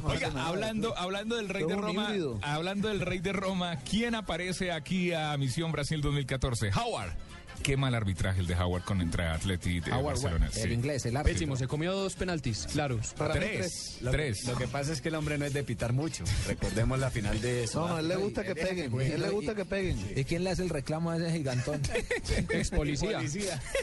No 0.00 0.08
Oiga, 0.08 0.28
nada. 0.28 0.46
hablando, 0.48 0.96
hablando 0.96 1.36
del 1.36 1.48
rey 1.48 1.64
de 1.64 1.76
Roma, 1.76 2.12
hablando 2.42 2.88
del 2.88 3.00
rey 3.00 3.18
de 3.18 3.32
Roma, 3.32 3.76
¿quién 3.88 4.14
aparece 4.14 4.72
aquí 4.72 5.12
a 5.12 5.36
Misión 5.36 5.72
Brasil 5.72 6.00
2014? 6.00 6.70
Howard. 6.74 7.12
Qué 7.62 7.76
mal 7.76 7.94
arbitraje 7.94 8.40
el 8.40 8.46
de 8.46 8.54
Howard 8.54 8.84
con 8.84 9.02
entre 9.02 9.26
Atleti 9.26 9.78
y 9.84 9.90
Howard 9.90 10.04
Barcelona. 10.14 10.46
Webb, 10.46 10.54
sí. 10.54 10.60
el 10.62 10.72
inglés, 10.72 11.04
el 11.04 11.16
árbitro. 11.16 11.34
Pésimo, 11.34 11.56
se 11.56 11.66
comió 11.66 11.92
dos 11.92 12.14
penaltis, 12.14 12.66
claros. 12.72 13.12
Para 13.18 13.34
mí 13.34 13.40
Tres, 13.40 13.98
Lo, 14.00 14.10
tres. 14.10 14.44
lo 14.46 14.56
que 14.56 14.66
pasa 14.66 14.92
es 14.92 15.02
que 15.02 15.08
el 15.08 15.14
hombre 15.14 15.36
no 15.36 15.44
es 15.44 15.52
de 15.52 15.62
pitar 15.62 15.92
mucho. 15.92 16.24
Recordemos 16.46 16.98
la 16.98 17.10
final 17.10 17.38
de 17.42 17.68
No, 17.74 17.88
no, 17.88 17.96
a 17.96 18.00
él 18.00 18.08
le 18.08 18.16
gusta 18.16 18.44
que 18.44 18.54
peguen. 18.54 18.98
A 18.98 19.04
él 19.04 19.20
le 19.20 19.28
gusta 19.28 19.54
que 19.54 19.64
peguen. 19.66 19.98
¿Y 20.16 20.24
quién 20.24 20.42
le 20.42 20.50
hace 20.50 20.62
el 20.62 20.70
reclamo 20.70 21.10
a 21.10 21.18
ese 21.18 21.30
gigantón? 21.32 21.82
Ex 22.48 22.70
policía. 22.70 23.20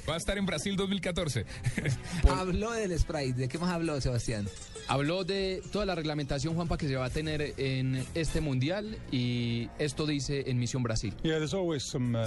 Va 0.10 0.16
a 0.16 0.18
estar 0.18 0.38
en 0.40 0.46
Brasil 0.48 0.76
2014. 0.76 1.46
habló 2.30 2.72
del 2.72 2.98
Sprite. 2.98 3.34
¿De 3.34 3.48
qué 3.48 3.60
más 3.60 3.70
habló, 3.72 4.02
Sebastián? 4.02 4.48
Habló 4.88 5.24
de 5.24 5.62
toda 5.72 5.86
la 5.86 5.94
reglamentación, 5.96 6.56
Juanpa, 6.56 6.78
que 6.78 6.88
se 6.88 6.96
va 6.96 7.06
a 7.06 7.10
tener 7.10 7.54
en 7.58 8.04
este 8.16 8.42
mundial 8.42 8.98
y 9.12 9.70
esto 9.78 10.08
dice 10.08 10.46
en 10.50 10.58
Misión 10.58 10.82
Brasil. 10.82 11.14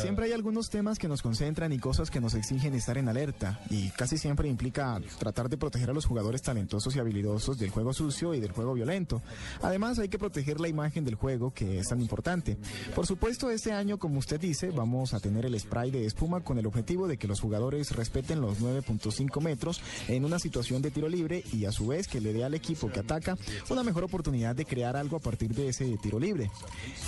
Siempre 0.00 0.26
hay 0.26 0.32
algunos 0.32 0.70
temas 0.70 0.98
que 0.98 1.08
nos 1.08 1.22
concentran 1.22 1.39
y 1.40 1.78
cosas 1.78 2.10
que 2.10 2.20
nos 2.20 2.34
exigen 2.34 2.74
estar 2.74 2.98
en 2.98 3.08
alerta 3.08 3.58
y 3.70 3.88
casi 3.90 4.18
siempre 4.18 4.46
implica 4.46 5.00
tratar 5.18 5.48
de 5.48 5.56
proteger 5.56 5.88
a 5.88 5.94
los 5.94 6.04
jugadores 6.04 6.42
talentosos 6.42 6.94
y 6.94 6.98
habilidosos 6.98 7.58
del 7.58 7.70
juego 7.70 7.94
sucio 7.94 8.34
y 8.34 8.40
del 8.40 8.52
juego 8.52 8.74
violento. 8.74 9.22
Además 9.62 9.98
hay 9.98 10.10
que 10.10 10.18
proteger 10.18 10.60
la 10.60 10.68
imagen 10.68 11.02
del 11.02 11.14
juego 11.14 11.50
que 11.54 11.78
es 11.78 11.88
tan 11.88 12.02
importante. 12.02 12.58
Por 12.94 13.06
supuesto 13.06 13.50
este 13.50 13.72
año 13.72 13.98
como 13.98 14.18
usted 14.18 14.38
dice 14.38 14.70
vamos 14.70 15.14
a 15.14 15.20
tener 15.20 15.46
el 15.46 15.58
spray 15.58 15.90
de 15.90 16.04
espuma 16.04 16.42
con 16.42 16.58
el 16.58 16.66
objetivo 16.66 17.08
de 17.08 17.16
que 17.16 17.26
los 17.26 17.40
jugadores 17.40 17.92
respeten 17.92 18.42
los 18.42 18.60
9.5 18.60 19.40
metros 19.40 19.80
en 20.08 20.26
una 20.26 20.38
situación 20.38 20.82
de 20.82 20.90
tiro 20.90 21.08
libre 21.08 21.42
y 21.54 21.64
a 21.64 21.72
su 21.72 21.86
vez 21.86 22.06
que 22.06 22.20
le 22.20 22.34
dé 22.34 22.44
al 22.44 22.52
equipo 22.52 22.92
que 22.92 23.00
ataca 23.00 23.38
una 23.70 23.82
mejor 23.82 24.04
oportunidad 24.04 24.54
de 24.54 24.66
crear 24.66 24.94
algo 24.94 25.16
a 25.16 25.20
partir 25.20 25.54
de 25.54 25.68
ese 25.68 25.96
tiro 26.02 26.20
libre. 26.20 26.50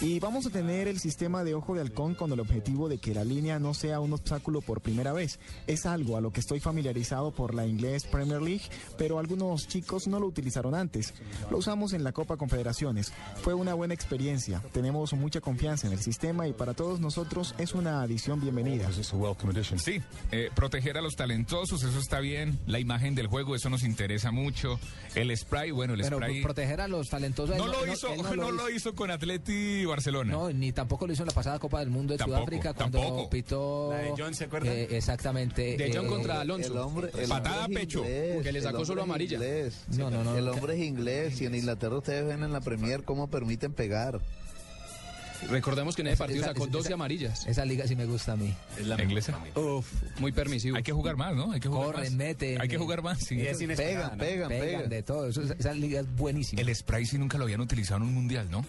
Y 0.00 0.20
vamos 0.20 0.46
a 0.46 0.50
tener 0.50 0.88
el 0.88 1.00
sistema 1.00 1.44
de 1.44 1.54
ojo 1.54 1.74
de 1.74 1.82
halcón 1.82 2.14
con 2.14 2.32
el 2.32 2.40
objetivo 2.40 2.88
de 2.88 2.96
que 2.96 3.12
la 3.12 3.24
línea 3.24 3.58
no 3.58 3.74
sea 3.74 4.00
un 4.00 4.21
obstáculo 4.22 4.60
por 4.60 4.80
primera 4.80 5.12
vez. 5.12 5.38
Es 5.66 5.84
algo 5.84 6.16
a 6.16 6.20
lo 6.20 6.32
que 6.32 6.40
estoy 6.40 6.60
familiarizado 6.60 7.32
por 7.32 7.54
la 7.54 7.66
inglés 7.66 8.04
Premier 8.04 8.40
League, 8.40 8.62
pero 8.96 9.18
algunos 9.18 9.68
chicos 9.68 10.06
no 10.06 10.18
lo 10.20 10.26
utilizaron 10.26 10.74
antes. 10.74 11.12
Lo 11.50 11.58
usamos 11.58 11.92
en 11.92 12.04
la 12.04 12.12
Copa 12.12 12.36
Confederaciones. 12.36 13.12
Fue 13.42 13.54
una 13.54 13.74
buena 13.74 13.94
experiencia. 13.94 14.62
Tenemos 14.72 15.12
mucha 15.14 15.40
confianza 15.40 15.86
en 15.86 15.92
el 15.92 15.98
sistema 16.00 16.46
y 16.48 16.52
para 16.52 16.74
todos 16.74 17.00
nosotros 17.00 17.54
es 17.58 17.74
una 17.74 18.02
adición 18.02 18.40
bienvenida. 18.40 18.88
Sí, 19.78 20.00
eh, 20.30 20.50
proteger 20.54 20.96
a 20.96 21.02
los 21.02 21.16
talentosos, 21.16 21.82
eso 21.82 21.98
está 21.98 22.20
bien. 22.20 22.58
La 22.66 22.78
imagen 22.78 23.14
del 23.14 23.26
juego, 23.26 23.54
eso 23.56 23.68
nos 23.70 23.82
interesa 23.82 24.30
mucho. 24.30 24.78
El 25.14 25.36
spray, 25.36 25.70
bueno, 25.72 25.94
el 25.94 26.00
Pero 26.02 26.16
spray. 26.18 26.42
proteger 26.42 26.80
a 26.80 26.88
los 26.88 27.08
talentosos. 27.08 27.56
No 27.56 27.64
él 27.66 27.72
lo 27.72 27.92
hizo, 27.92 28.14
no, 28.36 28.50
lo 28.52 28.70
hizo 28.70 28.94
con 28.94 29.10
Atleti 29.10 29.84
Barcelona. 29.84 30.32
No, 30.32 30.50
ni 30.50 30.72
tampoco 30.72 31.06
lo 31.06 31.12
hizo 31.12 31.22
en 31.22 31.28
la 31.28 31.34
pasada 31.34 31.58
Copa 31.58 31.80
del 31.80 31.90
Mundo 31.90 32.12
de 32.12 32.18
Tampoco, 32.18 32.38
Sudáfrica 32.38 32.74
cuando 32.74 32.98
tampoco. 33.00 33.30
pitó. 33.30 33.92
De 34.16 34.22
John, 34.22 34.34
¿se 34.34 34.44
acuerda? 34.44 34.72
Eh, 34.72 34.88
exactamente. 34.96 35.76
De 35.76 35.92
John 35.94 36.06
eh, 36.06 36.08
contra 36.08 36.40
Alonso. 36.40 36.72
El 36.72 36.78
hombre, 36.78 37.10
el 37.18 37.28
Patada 37.28 37.64
hombre 37.64 37.80
a 37.80 37.82
es 37.82 37.86
pecho, 37.86 37.98
inglés, 38.00 38.42
que 38.42 38.52
le 38.52 38.60
sacó 38.62 38.84
solo 38.84 39.02
es 39.02 39.04
amarilla. 39.04 39.36
inglés. 39.36 39.84
No, 39.96 40.10
no, 40.10 40.24
no. 40.24 40.36
El 40.36 40.48
hombre 40.48 40.74
es 40.74 40.80
inglés 40.82 41.40
y 41.40 41.46
en 41.46 41.54
Inglaterra 41.54 41.96
ustedes 41.96 42.24
ven 42.26 42.42
en 42.42 42.52
la 42.52 42.60
Premier 42.60 43.02
cómo 43.04 43.28
permiten 43.28 43.72
pegar. 43.72 44.20
Recordemos 45.50 45.96
que 45.96 46.02
en 46.02 46.08
ese 46.08 46.16
partido 46.16 46.44
sacó 46.44 46.66
12 46.66 46.92
amarillas. 46.92 47.46
Esa 47.46 47.64
liga 47.64 47.86
sí 47.86 47.96
me 47.96 48.06
gusta 48.06 48.32
a 48.32 48.36
mí. 48.36 48.54
¿La 48.84 49.02
inglesa? 49.02 49.38
Uf, 49.56 49.86
muy 50.20 50.30
permisivo. 50.32 50.76
Hay 50.76 50.82
que 50.82 50.92
jugar 50.92 51.16
más, 51.16 51.34
¿no? 51.34 51.52
Hay 51.52 51.60
que 51.60 51.68
jugar 51.68 51.86
Corren, 51.86 52.04
más. 52.04 52.12
meten. 52.12 52.60
Hay 52.60 52.68
que 52.68 52.78
jugar 52.78 53.02
más, 53.02 53.18
sí. 53.18 53.36
Pegan, 53.76 54.18
pegan, 54.18 54.48
pegan. 54.48 54.88
de 54.88 55.02
todo. 55.02 55.26
Eso, 55.28 55.42
esa 55.42 55.74
liga 55.74 56.00
es 56.00 56.14
buenísima. 56.16 56.62
El 56.62 56.74
spray 56.74 57.06
sí 57.06 57.18
nunca 57.18 57.38
lo 57.38 57.44
habían 57.44 57.60
utilizado 57.60 57.98
en 58.02 58.08
un 58.08 58.14
mundial, 58.14 58.48
¿no? 58.50 58.64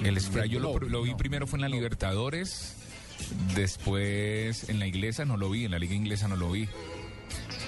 El 0.00 0.20
spray 0.20 0.48
yo 0.48 0.60
lo, 0.60 0.78
No, 0.78 0.88
lo 0.88 1.02
vi 1.02 1.10
no, 1.10 1.16
primero 1.16 1.46
fue 1.46 1.56
en 1.58 1.62
la 1.62 1.68
Libertadores, 1.68 2.74
después 3.54 4.68
en 4.68 4.78
la 4.78 4.86
inglesa 4.86 5.24
no 5.24 5.36
lo 5.36 5.50
vi, 5.50 5.64
en 5.64 5.70
la 5.70 5.78
liga 5.78 5.94
inglesa 5.94 6.28
no 6.28 6.36
lo 6.36 6.50
vi. 6.50 6.68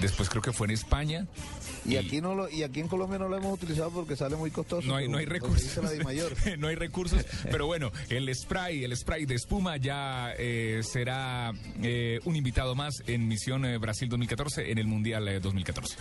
Después 0.01 0.31
creo 0.31 0.43
que 0.43 0.53
fue 0.53 0.67
en 0.67 0.73
España. 0.73 1.27
Y 1.85 1.97
aquí 1.97 2.21
no 2.21 2.35
lo, 2.35 2.49
y 2.49 2.63
aquí 2.63 2.81
en 2.81 2.89
Colombia 2.89 3.19
no 3.19 3.29
lo 3.29 3.37
hemos 3.37 3.55
utilizado 3.55 3.91
porque 3.91 4.17
sale 4.17 4.37
muy 4.37 4.51
costoso. 4.51 4.87
No 4.87 4.97
hay, 4.97 5.09
no 5.09 5.19
hay 5.19 5.27
recursos. 5.27 5.77
la 5.77 6.57
no 6.59 6.69
hay 6.69 6.75
recursos. 6.75 7.25
Pero 7.51 7.67
bueno, 7.67 7.91
el 8.09 8.35
spray, 8.35 8.85
el 8.85 8.97
spray 8.97 9.27
de 9.27 9.35
espuma 9.35 9.77
ya 9.77 10.33
eh, 10.39 10.81
será 10.83 11.53
eh, 11.83 12.21
un 12.25 12.37
invitado 12.37 12.75
más 12.75 13.03
en 13.07 13.29
Misión 13.29 13.65
eh, 13.65 13.79
Brasil 13.79 14.09
2014 14.09 14.71
en 14.71 14.79
el 14.79 14.87
Mundial 14.87 15.29
eh, 15.29 15.41
2014. 15.41 15.97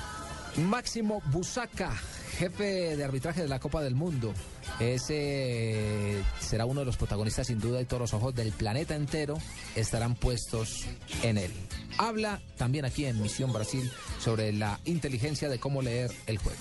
Máximo 0.58 1.22
Busaca, 1.32 1.94
jefe 2.40 2.96
de 2.96 3.04
arbitraje 3.04 3.42
de 3.42 3.50
la 3.50 3.60
Copa 3.60 3.82
del 3.82 3.96
Mundo. 3.96 4.34
Ese 4.80 6.24
será 6.40 6.66
uno 6.66 6.80
de 6.80 6.86
los 6.86 6.96
protagonistas 6.96 7.48
sin 7.48 7.60
duda 7.60 7.82
y 7.82 7.86
todos 7.86 8.00
los 8.00 8.14
ojos 8.14 8.34
del 8.34 8.54
planeta 8.54 8.96
entero 8.96 9.38
estarán 9.76 10.16
puestos 10.16 10.86
en 11.22 11.38
él. 11.38 11.52
Habla 11.98 12.42
también 12.56 12.86
aquí 12.86 13.04
en 13.04 13.22
Misión 13.22 13.52
Brasil 13.52 13.92
sobre 14.20 14.54
la 14.54 14.80
inteligencia 14.86 15.50
de 15.50 15.60
cómo 15.60 15.82
leer 15.82 16.12
el 16.28 16.38
juego. 16.38 16.60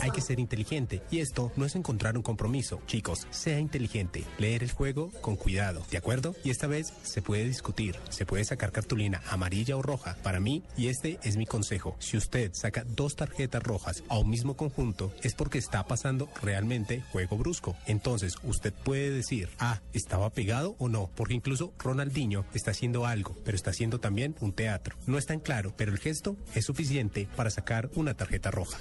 Hay 0.00 0.10
que 0.10 0.22
ser 0.22 0.40
inteligente 0.40 1.02
y 1.10 1.18
esto 1.18 1.52
no 1.56 1.66
es 1.66 1.76
encontrar 1.76 2.16
un 2.16 2.22
compromiso. 2.22 2.80
Chicos, 2.86 3.26
sea 3.30 3.58
inteligente, 3.60 4.24
leer 4.38 4.62
el 4.62 4.72
juego 4.72 5.10
con 5.20 5.36
cuidado, 5.36 5.84
¿de 5.90 5.98
acuerdo? 5.98 6.34
Y 6.44 6.50
esta 6.50 6.66
vez 6.66 6.94
se 7.02 7.20
puede 7.20 7.44
discutir, 7.44 7.98
se 8.08 8.24
puede 8.24 8.44
sacar 8.44 8.72
cartulina 8.72 9.22
amarilla 9.28 9.76
o 9.76 9.82
roja. 9.82 10.16
Para 10.22 10.40
mí, 10.40 10.62
y 10.78 10.88
este 10.88 11.18
es 11.22 11.36
mi 11.36 11.44
consejo, 11.44 11.94
si 11.98 12.16
usted 12.16 12.52
saca 12.54 12.84
dos 12.86 13.16
tarjetas 13.16 13.62
rojas 13.62 13.81
a 14.08 14.18
un 14.18 14.30
mismo 14.30 14.56
conjunto 14.56 15.12
es 15.22 15.34
porque 15.34 15.58
está 15.58 15.84
pasando 15.86 16.28
realmente 16.42 17.02
juego 17.12 17.36
brusco. 17.36 17.76
Entonces 17.86 18.34
usted 18.42 18.72
puede 18.72 19.10
decir, 19.10 19.48
ah, 19.58 19.80
¿estaba 19.92 20.30
pegado 20.30 20.76
o 20.78 20.88
no? 20.88 21.10
Porque 21.14 21.34
incluso 21.34 21.72
Ronaldinho 21.78 22.44
está 22.54 22.70
haciendo 22.70 23.06
algo, 23.06 23.36
pero 23.44 23.56
está 23.56 23.70
haciendo 23.70 24.00
también 24.00 24.36
un 24.40 24.52
teatro. 24.52 24.96
No 25.06 25.18
es 25.18 25.26
tan 25.26 25.40
claro, 25.40 25.72
pero 25.76 25.92
el 25.92 25.98
gesto 25.98 26.36
es 26.54 26.64
suficiente 26.64 27.28
para 27.36 27.50
sacar 27.50 27.90
una 27.94 28.14
tarjeta 28.14 28.50
roja. 28.50 28.78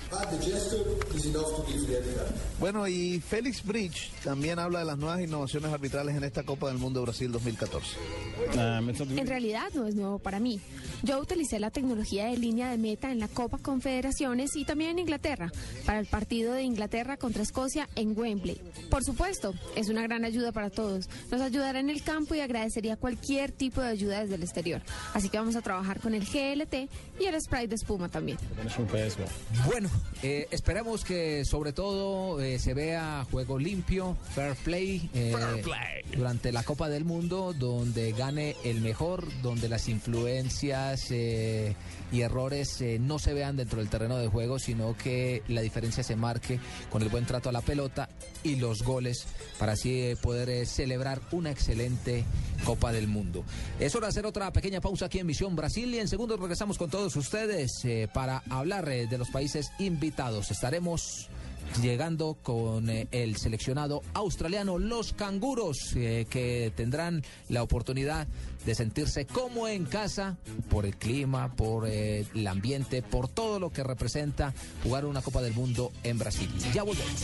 Bueno, 2.60 2.88
y 2.88 3.20
Félix 3.20 3.64
Bridge 3.64 4.12
también 4.24 4.60
habla 4.60 4.80
de 4.80 4.86
las 4.86 4.98
nuevas 4.98 5.22
innovaciones 5.22 5.72
arbitrales 5.72 6.16
en 6.16 6.24
esta 6.24 6.44
Copa 6.44 6.68
del 6.68 6.78
Mundo 6.78 7.02
Brasil 7.02 7.32
2014. 7.32 7.98
En 8.54 9.28
realidad 9.28 9.70
no 9.74 9.88
es 9.88 9.96
nuevo 9.96 10.20
para 10.20 10.40
mí. 10.40 10.60
Yo 11.04 11.20
utilicé 11.20 11.60
la 11.60 11.72
tecnología 11.72 12.28
de 12.28 12.38
línea 12.38 12.70
de 12.70 12.78
meta 12.78 13.12
en 13.12 13.20
la 13.20 13.28
Copa 13.28 13.58
Confederaciones 13.58 14.56
y 14.56 14.66
también 14.66 14.91
en 14.92 15.00
Inglaterra, 15.00 15.52
para 15.86 16.00
el 16.00 16.06
partido 16.06 16.54
de 16.54 16.64
Inglaterra 16.64 17.18
contra 17.18 17.42
Escocia 17.44 17.90
en 17.96 18.18
Wembley. 18.18 18.62
Por 18.90 19.04
supuesto, 19.04 19.54
es 19.76 19.90
una 19.90 20.04
gran 20.04 20.26
ayuda 20.26 20.52
para 20.52 20.70
todos. 20.70 21.10
Nos 21.32 21.42
ayudará 21.42 21.80
en 21.80 21.90
el 21.90 22.04
campo 22.04 22.36
y 22.36 22.40
agradecería 22.42 22.96
cualquier 22.98 23.52
tipo 23.52 23.82
de 23.82 23.88
ayuda 23.90 24.22
desde 24.22 24.36
el 24.36 24.44
exterior. 24.44 24.82
Así 25.14 25.30
que 25.30 25.38
vamos 25.38 25.56
a 25.56 25.62
trabajar 25.62 26.00
con 26.00 26.14
el 26.14 26.26
GLT 26.26 26.90
y 27.20 27.26
el 27.26 27.42
spray 27.42 27.68
de 27.68 27.76
espuma 27.76 28.10
también. 28.10 28.38
Bueno, 29.66 29.90
eh, 30.24 30.48
esperamos 30.52 31.04
que 31.04 31.46
sobre 31.46 31.74
todo 31.74 32.40
eh, 32.42 32.60
se 32.60 32.74
vea 32.74 33.26
juego 33.32 33.58
limpio, 33.58 34.18
fair 34.36 34.56
play, 34.56 35.10
eh, 35.14 35.34
Fair 35.36 35.62
play. 35.64 36.04
durante 36.16 36.52
la 36.52 36.64
Copa 36.64 36.90
del 36.90 37.06
Mundo, 37.06 37.54
donde 37.58 38.12
gane 38.12 38.56
el 38.64 38.82
mejor, 38.82 39.28
donde 39.42 39.70
las 39.70 39.88
influencias 39.90 41.08
eh, 41.12 41.76
y 42.12 42.22
errores 42.22 42.82
eh, 42.82 42.98
no 43.00 43.20
se 43.20 43.34
vean 43.34 43.56
dentro 43.56 43.80
del 43.80 43.90
terreno 43.90 44.18
de 44.18 44.28
juego, 44.28 44.60
sino 44.60 44.71
que 45.02 45.44
la 45.48 45.62
diferencia 45.62 46.04
se 46.04 46.16
marque 46.16 46.60
con 46.90 47.02
el 47.02 47.10
buen 47.10 47.26
trato 47.26 47.50
a 47.50 47.52
la 47.52 47.62
pelota 47.62 48.10
y 48.44 48.56
los 48.56 48.84
goles 48.84 49.26
para 49.60 49.74
así 49.74 50.02
eh, 50.02 50.18
poder 50.22 50.50
eh, 50.50 50.66
celebrar 50.66 51.22
una 51.32 51.52
excelente 51.52 52.24
Copa 52.66 52.92
del 52.92 53.08
Mundo. 53.08 53.44
Es 53.80 53.96
hora 53.96 54.08
de 54.08 54.12
hacer 54.12 54.26
otra 54.26 54.52
pequeña 54.54 54.82
pausa 54.82 55.06
aquí 55.06 55.20
en 55.20 55.28
Misión 55.28 55.56
Brasil 55.56 55.94
y 55.94 56.00
en 56.00 56.08
segundos 56.08 56.40
regresamos 56.40 56.78
con 56.78 56.90
todos 56.90 57.16
ustedes 57.16 57.72
eh, 57.84 58.08
para 58.14 58.44
hablar 58.50 58.86
de 58.86 59.18
los 59.18 59.30
países 59.30 59.72
invitados. 59.80 60.52
Estaremos 60.52 61.30
llegando 61.82 62.38
con 62.42 62.90
el 62.90 63.38
seleccionado 63.38 64.02
australiano, 64.14 64.78
los 64.78 65.14
canguros, 65.14 65.78
que 65.94 66.74
tendrán 66.76 67.24
la 67.48 67.64
oportunidad 67.64 68.28
de 68.66 68.76
sentirse 68.76 69.26
como 69.26 69.68
en 69.68 69.86
casa 69.86 70.38
por 70.70 70.86
el 70.86 70.96
clima, 70.96 71.54
por 71.56 71.88
eh, 71.88 72.26
el 72.34 72.48
ambiente, 72.48 73.02
por 73.02 73.28
todo 73.28 73.60
lo 73.60 73.72
que 73.72 73.84
representa 73.84 74.54
jugar 74.84 75.06
una 75.06 75.22
Copa 75.22 75.42
del 75.42 75.54
Mundo 75.54 75.92
en 76.04 76.18
Brasil. 76.18 76.50
Ya 76.74 76.84
volvemos. 76.84 77.22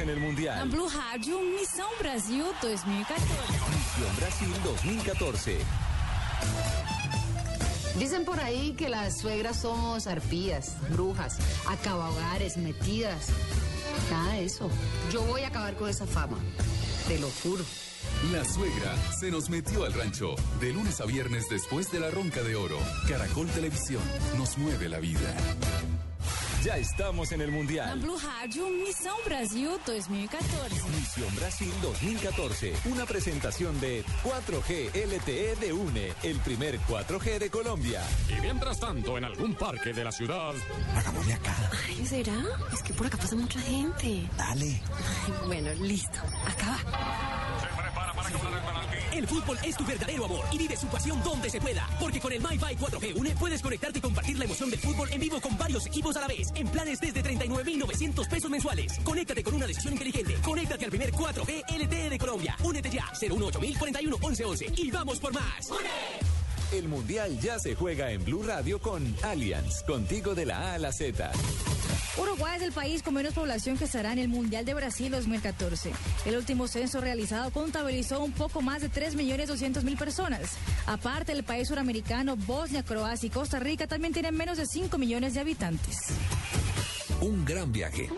En 0.00 0.08
el 0.08 0.20
Mundial. 0.20 0.68
Blue 0.68 0.88
Rádio, 0.88 1.40
Missão 1.40 1.88
Brasil 1.98 2.44
2014. 2.62 3.24
Misión 3.70 4.16
Brasil 4.16 4.48
2014. 4.64 5.58
Dicen 7.98 8.24
por 8.24 8.40
ahí 8.40 8.72
que 8.72 8.88
las 8.88 9.18
suegras 9.20 9.60
somos 9.60 10.06
arpías, 10.06 10.76
brujas, 10.90 11.38
acabahogares, 11.68 12.56
metidas. 12.56 13.28
Nada 14.10 14.32
de 14.32 14.44
eso. 14.44 14.70
Yo 15.12 15.22
voy 15.22 15.42
a 15.42 15.48
acabar 15.48 15.76
con 15.76 15.88
esa 15.88 16.06
fama. 16.06 16.38
Te 17.06 17.18
lo 17.18 17.28
juro. 17.42 17.64
La 18.32 18.44
suegra 18.44 18.94
se 19.18 19.30
nos 19.30 19.50
metió 19.50 19.84
al 19.84 19.92
rancho. 19.92 20.34
De 20.60 20.72
lunes 20.72 21.00
a 21.00 21.06
viernes 21.06 21.48
después 21.50 21.90
de 21.90 22.00
la 22.00 22.10
ronca 22.10 22.42
de 22.42 22.56
oro. 22.56 22.78
Caracol 23.08 23.48
Televisión 23.48 24.02
nos 24.38 24.56
mueve 24.56 24.88
la 24.88 24.98
vida. 24.98 25.36
Ya 26.64 26.76
estamos 26.76 27.32
en 27.32 27.40
el 27.40 27.50
Na 27.50 27.56
Mundial. 27.56 28.00
Blue 28.00 28.18
Rádio, 28.18 28.68
Missão 28.68 29.16
Brasil 29.24 29.70
2014. 29.86 30.74
Misión 30.90 31.34
Brasil 31.36 31.72
2014. 31.80 32.74
Una 32.92 33.06
presentación 33.06 33.80
de 33.80 34.04
4G 34.22 34.94
LTE 34.94 35.56
de 35.56 35.72
UNE, 35.72 36.12
el 36.22 36.38
primer 36.40 36.78
4G 36.80 37.38
de 37.38 37.48
Colombia. 37.48 38.02
Y 38.28 38.42
mientras 38.42 38.78
tanto, 38.78 39.16
en 39.16 39.24
algún 39.24 39.54
parque 39.54 39.94
de 39.94 40.04
la 40.04 40.12
ciudad. 40.12 40.52
Hagámosle 40.94 41.32
acá. 41.32 41.56
Ay, 41.88 42.06
¿será? 42.06 42.44
Es 42.74 42.82
que 42.82 42.92
por 42.92 43.06
acá 43.06 43.16
pasa 43.16 43.36
mucha 43.36 43.60
gente. 43.60 44.28
Dale. 44.36 44.82
Ay, 45.24 45.34
bueno, 45.46 45.72
listo. 45.80 46.18
Acá 46.46 46.78
va. 46.84 46.99
El 49.12 49.26
fútbol 49.26 49.58
es 49.64 49.76
tu 49.76 49.84
verdadero 49.84 50.24
amor 50.24 50.44
y 50.52 50.58
vive 50.58 50.76
su 50.76 50.86
pasión 50.86 51.22
donde 51.22 51.50
se 51.50 51.60
pueda. 51.60 51.88
Porque 51.98 52.20
con 52.20 52.32
el 52.32 52.40
MyFi 52.40 52.76
4G 52.76 53.16
Une 53.16 53.30
puedes 53.36 53.60
conectarte 53.60 53.98
y 53.98 54.02
compartir 54.02 54.38
la 54.38 54.44
emoción 54.44 54.70
del 54.70 54.78
fútbol 54.78 55.08
en 55.12 55.20
vivo 55.20 55.40
con 55.40 55.56
varios 55.58 55.86
equipos 55.86 56.16
a 56.16 56.20
la 56.20 56.28
vez. 56.28 56.48
En 56.54 56.68
planes 56.68 57.00
desde 57.00 57.22
39,900 57.22 58.28
pesos 58.28 58.50
mensuales. 58.50 58.98
Conéctate 59.02 59.42
con 59.42 59.54
una 59.54 59.66
decisión 59.66 59.94
inteligente. 59.94 60.34
Conéctate 60.42 60.84
al 60.84 60.90
primer 60.90 61.12
4G 61.12 61.64
LTE 61.68 62.10
de 62.10 62.18
Colombia. 62.18 62.56
Únete 62.62 62.90
ya. 62.90 63.04
018041 63.12 64.18
1111 64.18 64.66
y 64.76 64.90
vamos 64.90 65.18
por 65.18 65.32
más. 65.32 65.70
El 66.72 66.88
Mundial 66.88 67.38
ya 67.40 67.58
se 67.58 67.74
juega 67.74 68.12
en 68.12 68.24
Blue 68.24 68.44
Radio 68.44 68.80
con 68.80 69.14
Allianz. 69.22 69.82
Contigo 69.82 70.36
de 70.36 70.46
la 70.46 70.70
A 70.70 70.74
a 70.74 70.78
la 70.78 70.92
Z. 70.92 71.32
Uruguay 72.16 72.56
es 72.56 72.62
el 72.62 72.72
país 72.72 73.02
con 73.02 73.14
menos 73.14 73.34
población 73.34 73.78
que 73.78 73.84
estará 73.84 74.12
en 74.12 74.18
el 74.18 74.28
Mundial 74.28 74.64
de 74.64 74.74
Brasil 74.74 75.10
2014. 75.12 75.92
El 76.26 76.36
último 76.36 76.66
censo 76.66 77.00
realizado 77.00 77.50
contabilizó 77.50 78.20
un 78.22 78.32
poco 78.32 78.62
más 78.62 78.82
de 78.82 78.90
3.200.000 78.90 79.96
personas. 79.96 80.56
Aparte, 80.86 81.32
el 81.32 81.44
país 81.44 81.68
suramericano, 81.68 82.36
Bosnia, 82.36 82.82
Croacia 82.82 83.26
y 83.26 83.30
Costa 83.30 83.60
Rica 83.60 83.86
también 83.86 84.12
tienen 84.12 84.36
menos 84.36 84.58
de 84.58 84.66
5 84.66 84.98
millones 84.98 85.34
de 85.34 85.40
habitantes. 85.40 85.96
un 87.20 87.44
gran 87.44 87.70
viaje. 87.70 88.08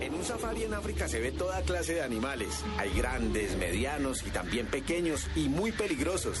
En 0.00 0.14
un 0.14 0.24
safari 0.24 0.64
en 0.64 0.74
África 0.74 1.06
se 1.06 1.20
ve 1.20 1.30
toda 1.30 1.62
clase 1.62 1.94
de 1.94 2.02
animales. 2.02 2.48
Hay 2.76 2.90
grandes, 2.92 3.56
medianos 3.56 4.24
y 4.26 4.30
también 4.30 4.66
pequeños 4.66 5.28
y 5.36 5.48
muy 5.48 5.70
peligrosos. 5.70 6.40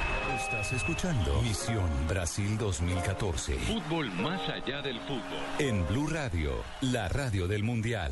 Estás 0.51 0.73
escuchando 0.73 1.41
Misión 1.43 1.89
Brasil 2.09 2.57
2014. 2.57 3.53
Fútbol 3.53 4.11
más 4.15 4.41
allá 4.49 4.81
del 4.81 4.99
fútbol. 4.99 5.21
En 5.59 5.87
Blue 5.87 6.07
Radio, 6.07 6.61
la 6.81 7.07
radio 7.07 7.47
del 7.47 7.63
Mundial. 7.63 8.11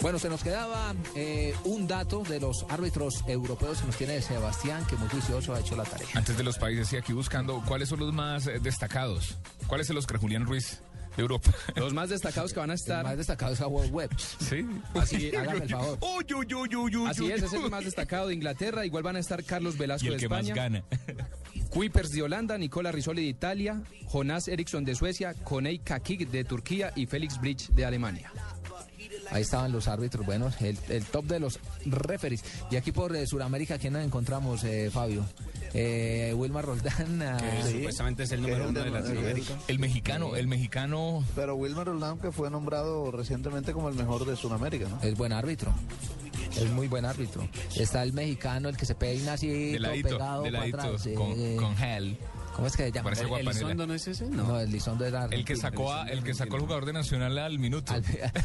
Bueno, 0.00 0.18
se 0.18 0.30
nos 0.30 0.42
quedaba 0.42 0.94
eh, 1.14 1.54
un 1.64 1.86
dato 1.86 2.22
de 2.22 2.40
los 2.40 2.64
árbitros 2.70 3.24
europeos 3.26 3.80
que 3.80 3.86
nos 3.88 3.96
tiene 3.98 4.22
Sebastián, 4.22 4.86
que 4.86 4.96
muy 4.96 5.10
juicioso 5.10 5.54
ha 5.54 5.60
hecho 5.60 5.76
la 5.76 5.84
tarea. 5.84 6.08
Antes 6.14 6.34
de 6.38 6.44
los 6.44 6.56
países, 6.56 6.90
y 6.94 6.96
aquí 6.96 7.12
buscando 7.12 7.62
cuáles 7.66 7.90
son 7.90 7.98
los 7.98 8.14
más 8.14 8.46
eh, 8.46 8.58
destacados. 8.58 9.36
¿Cuáles 9.66 9.86
son 9.86 9.96
los 9.96 10.06
que 10.06 10.16
Julián 10.16 10.46
Ruiz 10.46 10.80
Europa? 11.18 11.50
Los 11.76 11.92
más 11.94 12.08
destacados 12.10 12.52
que 12.52 12.60
van 12.60 12.70
a 12.70 12.74
estar. 12.74 12.98
Los 13.02 13.10
más 13.10 13.16
destacados 13.18 13.60
a 13.60 13.66
World 13.66 13.92
Web. 13.92 14.10
Sí. 14.18 14.66
Así, 14.94 15.34
hágame 15.34 15.64
el 15.64 15.68
favor. 15.68 15.98
Uy, 16.00 16.34
uy, 16.34 16.54
uy, 16.54 16.76
uy, 16.76 16.96
uy, 16.96 17.08
Así 17.10 17.30
es, 17.30 17.42
es 17.42 17.52
el 17.52 17.70
más 17.70 17.84
destacado 17.84 18.28
de 18.28 18.34
Inglaterra. 18.34 18.84
Igual 18.86 19.02
van 19.02 19.16
a 19.16 19.18
estar 19.18 19.42
Carlos 19.44 19.76
Velasco 19.78 20.06
Y 20.06 20.08
el 20.08 20.14
de 20.14 20.20
que 20.20 20.28
más 20.28 20.40
España. 20.48 20.54
gana. 20.54 20.84
Kuipers 21.70 22.12
de 22.12 22.22
Holanda, 22.22 22.56
Nicola 22.56 22.90
Risoli 22.92 23.22
de 23.22 23.28
Italia, 23.28 23.82
Jonás 24.06 24.48
Eriksson 24.48 24.84
de 24.84 24.94
Suecia, 24.94 25.34
Konei 25.34 25.78
Kakik 25.78 26.30
de 26.30 26.44
Turquía 26.44 26.92
y 26.96 27.06
Félix 27.06 27.38
Bridge 27.40 27.68
de 27.70 27.84
Alemania. 27.84 28.32
Ahí 29.30 29.42
estaban 29.42 29.72
los 29.72 29.88
árbitros, 29.88 30.24
bueno, 30.24 30.50
el, 30.60 30.78
el 30.88 31.04
top 31.04 31.26
de 31.26 31.40
los 31.40 31.58
referees. 31.84 32.42
Y 32.70 32.76
aquí 32.76 32.92
por 32.92 33.14
eh, 33.14 33.26
Sudamérica, 33.26 33.78
¿quién 33.78 33.92
nos 33.92 34.02
encontramos, 34.04 34.64
eh, 34.64 34.90
Fabio? 34.92 35.24
Eh, 35.74 36.32
Wilmar 36.36 36.64
Roldán. 36.64 37.20
ah, 37.22 37.38
supuestamente 37.70 38.22
es 38.22 38.32
el 38.32 38.40
número 38.42 38.68
uno 38.70 38.82
de 38.82 38.90
Latinoamérica. 38.90 39.54
El 39.68 39.78
mexicano, 39.78 40.34
el 40.36 40.46
mexicano. 40.46 41.24
Pero 41.34 41.56
Wilmer 41.56 41.86
Roldán 41.86 42.18
que 42.18 42.32
fue 42.32 42.50
nombrado 42.50 43.10
recientemente 43.10 43.72
como 43.72 43.88
el 43.90 43.94
mejor 43.94 44.24
de 44.24 44.34
Sudamérica, 44.36 44.88
¿no? 44.88 44.98
Es 45.02 45.14
buen 45.16 45.32
árbitro. 45.32 45.72
Es 46.56 46.70
muy 46.70 46.88
buen 46.88 47.04
árbitro. 47.04 47.46
Está 47.76 48.02
el 48.02 48.14
mexicano, 48.14 48.68
el 48.70 48.76
que 48.76 48.86
se 48.86 48.94
peina 48.94 49.34
así, 49.34 49.72
De 49.72 49.78
todo 49.78 49.86
ladito, 49.88 50.08
pegado 50.08 50.42
de 50.44 50.52
para 50.52 50.64
atrás. 50.64 51.08
con, 51.14 51.32
eh, 51.36 51.56
con 51.58 51.76
gel. 51.76 52.16
¿Cómo 52.58 52.66
es 52.66 52.76
que 52.76 52.82
se 52.86 52.90
llama? 52.90 53.12
¿El-. 53.12 53.38
Elizondo 53.46 53.86
no 53.86 53.94
es 53.94 54.08
ese? 54.08 54.24
No, 54.26 54.58
el 54.58 54.72
Lizondo 54.72 55.04
era 55.06 55.26
El 55.30 55.44
que 55.44 55.54
sacó, 55.54 55.92
a- 55.92 56.08
el 56.08 56.24
que 56.24 56.34
sacó 56.34 56.56
al 56.56 56.62
jugador 56.62 56.86
de 56.86 56.92
Nacional 56.92 57.38
al 57.38 57.56
minuto. 57.60 57.92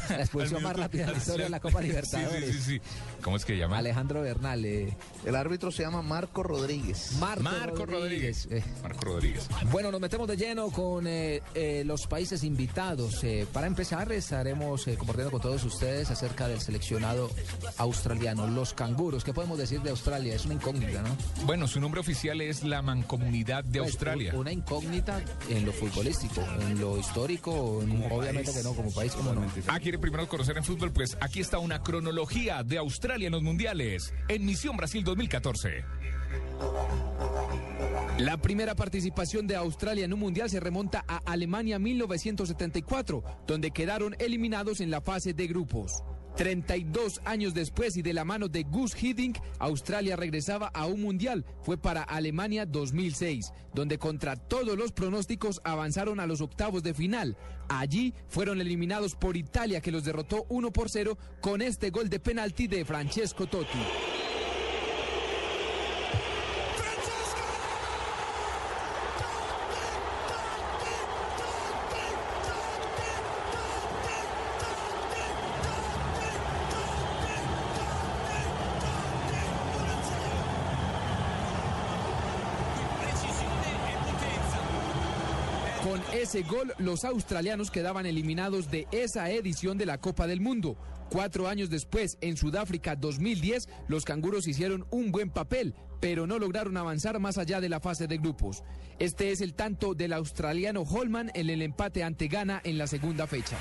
la 0.08 0.20
expulsión 0.20 0.62
más 0.62 0.76
rápida 0.76 1.06
de 1.06 1.12
la 1.12 1.18
historia 1.18 1.44
de 1.46 1.50
la 1.50 1.58
Copa 1.58 1.80
Libertadores. 1.82 2.44
Sí, 2.44 2.52
sí, 2.52 2.58
sí, 2.62 2.78
sí. 2.78 2.80
¿Cómo 3.22 3.36
es 3.36 3.44
que 3.44 3.54
se 3.54 3.58
llama? 3.58 3.78
Alejandro 3.78 4.22
Bernal. 4.22 4.64
eh. 4.64 4.96
El 5.26 5.34
árbitro 5.34 5.72
se 5.72 5.82
llama 5.82 6.00
Marco 6.02 6.44
Rodríguez. 6.44 7.16
Marco, 7.18 7.42
Marco 7.42 7.86
Rodríguez. 7.86 8.46
Eh, 8.52 8.62
Marco 8.84 9.04
Rodríguez. 9.04 9.48
Bueno, 9.72 9.90
nos 9.90 10.00
metemos 10.00 10.28
de 10.28 10.36
lleno 10.36 10.70
con 10.70 11.08
eh, 11.08 11.42
eh, 11.56 11.82
los 11.84 12.06
países 12.06 12.44
invitados. 12.44 13.24
Eh, 13.24 13.48
para 13.52 13.66
empezar, 13.66 14.12
estaremos 14.12 14.86
eh, 14.86 14.94
compartiendo 14.96 15.32
con 15.32 15.40
todos 15.40 15.64
ustedes 15.64 16.08
acerca 16.12 16.46
del 16.46 16.60
seleccionado 16.60 17.30
australiano, 17.78 18.46
los 18.46 18.74
canguros. 18.74 19.24
¿Qué 19.24 19.32
podemos 19.34 19.58
decir 19.58 19.80
de 19.82 19.90
Australia? 19.90 20.36
Es 20.36 20.44
una 20.44 20.54
incógnita, 20.54 21.02
¿no? 21.02 21.16
Bueno, 21.46 21.66
su 21.66 21.80
nombre 21.80 22.00
oficial 22.00 22.40
es 22.40 22.62
la 22.62 22.80
Mancomunidad 22.80 23.64
de 23.64 23.80
Pues, 23.80 23.90
Australia. 23.90 24.03
Una 24.34 24.52
incógnita 24.52 25.20
en 25.48 25.64
lo 25.64 25.72
futbolístico, 25.72 26.42
en 26.60 26.80
lo 26.80 26.98
histórico, 26.98 27.80
en- 27.82 28.04
obviamente 28.12 28.52
que 28.52 28.62
no, 28.62 28.74
como 28.74 28.92
país, 28.92 29.12
como 29.12 29.32
no. 29.32 29.44
Ah, 29.66 29.80
¿quiere 29.80 29.98
primero 29.98 30.28
conocer 30.28 30.56
en 30.56 30.64
fútbol? 30.64 30.92
Pues 30.92 31.16
aquí 31.20 31.40
está 31.40 31.58
una 31.58 31.82
cronología 31.82 32.62
de 32.62 32.78
Australia 32.78 33.26
en 33.26 33.32
los 33.32 33.42
mundiales. 33.42 34.12
En 34.28 34.44
Misión 34.44 34.76
Brasil 34.76 35.02
2014. 35.04 35.84
La 38.18 38.36
primera 38.36 38.74
participación 38.74 39.46
de 39.46 39.56
Australia 39.56 40.04
en 40.04 40.12
un 40.12 40.20
mundial 40.20 40.48
se 40.48 40.60
remonta 40.60 41.04
a 41.08 41.20
Alemania 41.26 41.78
1974, 41.78 43.22
donde 43.46 43.70
quedaron 43.72 44.14
eliminados 44.18 44.80
en 44.80 44.90
la 44.90 45.00
fase 45.00 45.34
de 45.34 45.46
grupos. 45.48 45.92
32 46.36 47.20
años 47.24 47.54
después 47.54 47.96
y 47.96 48.02
de 48.02 48.12
la 48.12 48.24
mano 48.24 48.48
de 48.48 48.64
Gus 48.64 48.94
Hiddink, 49.00 49.38
Australia 49.58 50.16
regresaba 50.16 50.68
a 50.68 50.86
un 50.86 51.00
mundial. 51.00 51.44
Fue 51.62 51.78
para 51.78 52.02
Alemania 52.02 52.66
2006, 52.66 53.52
donde 53.72 53.98
contra 53.98 54.36
todos 54.36 54.76
los 54.76 54.92
pronósticos 54.92 55.60
avanzaron 55.64 56.20
a 56.20 56.26
los 56.26 56.40
octavos 56.40 56.82
de 56.82 56.94
final. 56.94 57.36
Allí 57.68 58.14
fueron 58.28 58.60
eliminados 58.60 59.14
por 59.14 59.36
Italia, 59.36 59.80
que 59.80 59.92
los 59.92 60.04
derrotó 60.04 60.46
1 60.48 60.72
por 60.72 60.90
0 60.90 61.16
con 61.40 61.62
este 61.62 61.90
gol 61.90 62.08
de 62.08 62.20
penalti 62.20 62.66
de 62.66 62.84
Francesco 62.84 63.46
Totti. 63.46 63.78
Ese 86.34 86.42
gol, 86.42 86.74
los 86.78 87.04
australianos 87.04 87.70
quedaban 87.70 88.06
eliminados 88.06 88.68
de 88.68 88.88
esa 88.90 89.30
edición 89.30 89.78
de 89.78 89.86
la 89.86 89.98
Copa 89.98 90.26
del 90.26 90.40
Mundo. 90.40 90.76
Cuatro 91.08 91.46
años 91.46 91.70
después, 91.70 92.18
en 92.22 92.36
Sudáfrica 92.36 92.96
2010, 92.96 93.68
los 93.86 94.04
canguros 94.04 94.48
hicieron 94.48 94.84
un 94.90 95.12
buen 95.12 95.30
papel, 95.30 95.76
pero 96.00 96.26
no 96.26 96.40
lograron 96.40 96.76
avanzar 96.76 97.20
más 97.20 97.38
allá 97.38 97.60
de 97.60 97.68
la 97.68 97.78
fase 97.78 98.08
de 98.08 98.18
grupos. 98.18 98.64
Este 98.98 99.30
es 99.30 99.40
el 99.42 99.54
tanto 99.54 99.94
del 99.94 100.12
australiano 100.12 100.82
Holman 100.82 101.30
en 101.34 101.50
el 101.50 101.62
empate 101.62 102.02
ante 102.02 102.26
Ghana 102.26 102.60
en 102.64 102.78
la 102.78 102.88
segunda 102.88 103.28
fecha. 103.28 103.56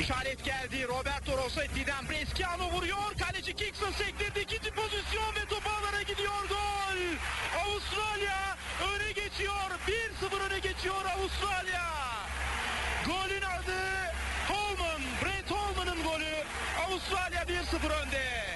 İşaret 0.00 0.44
geldi. 0.44 0.88
Roberto 0.88 1.38
Rossetti'den 1.38 2.08
Bresciano 2.08 2.70
vuruyor. 2.70 3.12
Kaleci 3.18 3.54
Kingston 3.56 3.92
sektirdi. 3.92 4.40
İkinci 4.40 4.70
pozisyon 4.70 5.34
ve 5.34 5.48
top 5.48 5.62
ağlara 5.66 6.02
gidiyor. 6.02 6.48
Gol! 6.48 6.98
Avustralya 7.62 8.56
öne 8.94 9.12
geçiyor. 9.12 9.70
1-0 10.22 10.46
öne 10.46 10.58
geçiyor 10.58 11.04
Avustralya. 11.16 11.84
Golün 13.06 13.42
adı 13.42 13.80
Holman. 14.48 15.00
Brett 15.24 15.50
Holman'ın 15.50 16.02
golü. 16.02 16.34
Avustralya 16.86 17.42
1-0 17.42 18.02
önde. 18.02 18.46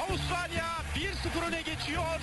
Avustralya 0.00 0.66
1-0 0.96 1.44
öne 1.48 1.62
geçiyor. 1.62 2.20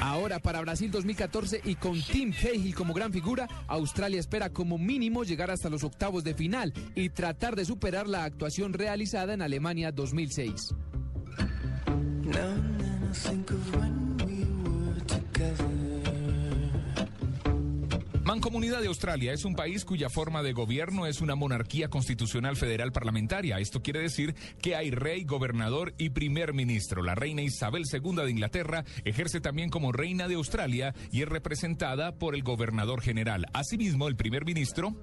Ahora 0.00 0.38
para 0.38 0.60
Brasil 0.60 0.90
2014 0.90 1.60
y 1.64 1.74
con 1.76 2.00
Tim 2.00 2.32
Cahill 2.32 2.74
como 2.74 2.94
gran 2.94 3.12
figura, 3.12 3.48
Australia 3.66 4.20
espera 4.20 4.50
como 4.50 4.78
mínimo 4.78 5.24
llegar 5.24 5.50
hasta 5.50 5.70
los 5.70 5.84
octavos 5.84 6.24
de 6.24 6.34
final 6.34 6.72
y 6.94 7.10
tratar 7.10 7.56
de 7.56 7.64
superar 7.64 8.06
la 8.06 8.24
actuación 8.24 8.72
realizada 8.72 9.34
en 9.34 9.42
Alemania 9.42 9.92
2006. 9.92 10.74
Mancomunidad 18.24 18.80
de 18.80 18.86
Australia 18.86 19.34
es 19.34 19.44
un 19.44 19.54
país 19.54 19.84
cuya 19.84 20.08
forma 20.08 20.42
de 20.42 20.54
gobierno 20.54 21.04
es 21.06 21.20
una 21.20 21.34
monarquía 21.34 21.88
constitucional 21.90 22.56
federal 22.56 22.90
parlamentaria. 22.90 23.58
Esto 23.58 23.82
quiere 23.82 24.00
decir 24.00 24.34
que 24.62 24.74
hay 24.74 24.90
rey, 24.90 25.24
gobernador 25.24 25.92
y 25.98 26.08
primer 26.08 26.54
ministro. 26.54 27.02
La 27.02 27.14
reina 27.14 27.42
Isabel 27.42 27.82
II 27.92 28.14
de 28.24 28.30
Inglaterra 28.30 28.84
ejerce 29.04 29.42
también 29.42 29.68
como 29.68 29.92
reina 29.92 30.26
de 30.26 30.36
Australia 30.36 30.94
y 31.12 31.20
es 31.20 31.28
representada 31.28 32.12
por 32.12 32.34
el 32.34 32.42
gobernador 32.42 33.02
general. 33.02 33.44
Asimismo, 33.52 34.08
el 34.08 34.16
primer 34.16 34.46
ministro 34.46 34.96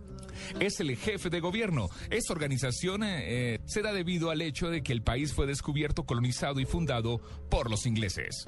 es 0.59 0.79
el 0.79 0.97
jefe 0.97 1.29
de 1.29 1.41
gobierno. 1.41 1.89
Esta 2.09 2.33
organización 2.33 3.03
eh, 3.03 3.59
se 3.65 3.83
da 3.83 3.93
debido 3.93 4.31
al 4.31 4.41
hecho 4.41 4.71
de 4.71 4.81
que 4.81 4.93
el 4.93 5.03
país 5.03 5.31
fue 5.31 5.45
descubierto, 5.45 6.05
colonizado 6.05 6.59
y 6.59 6.65
fundado 6.65 7.21
por 7.51 7.69
los 7.69 7.85
ingleses. 7.85 8.47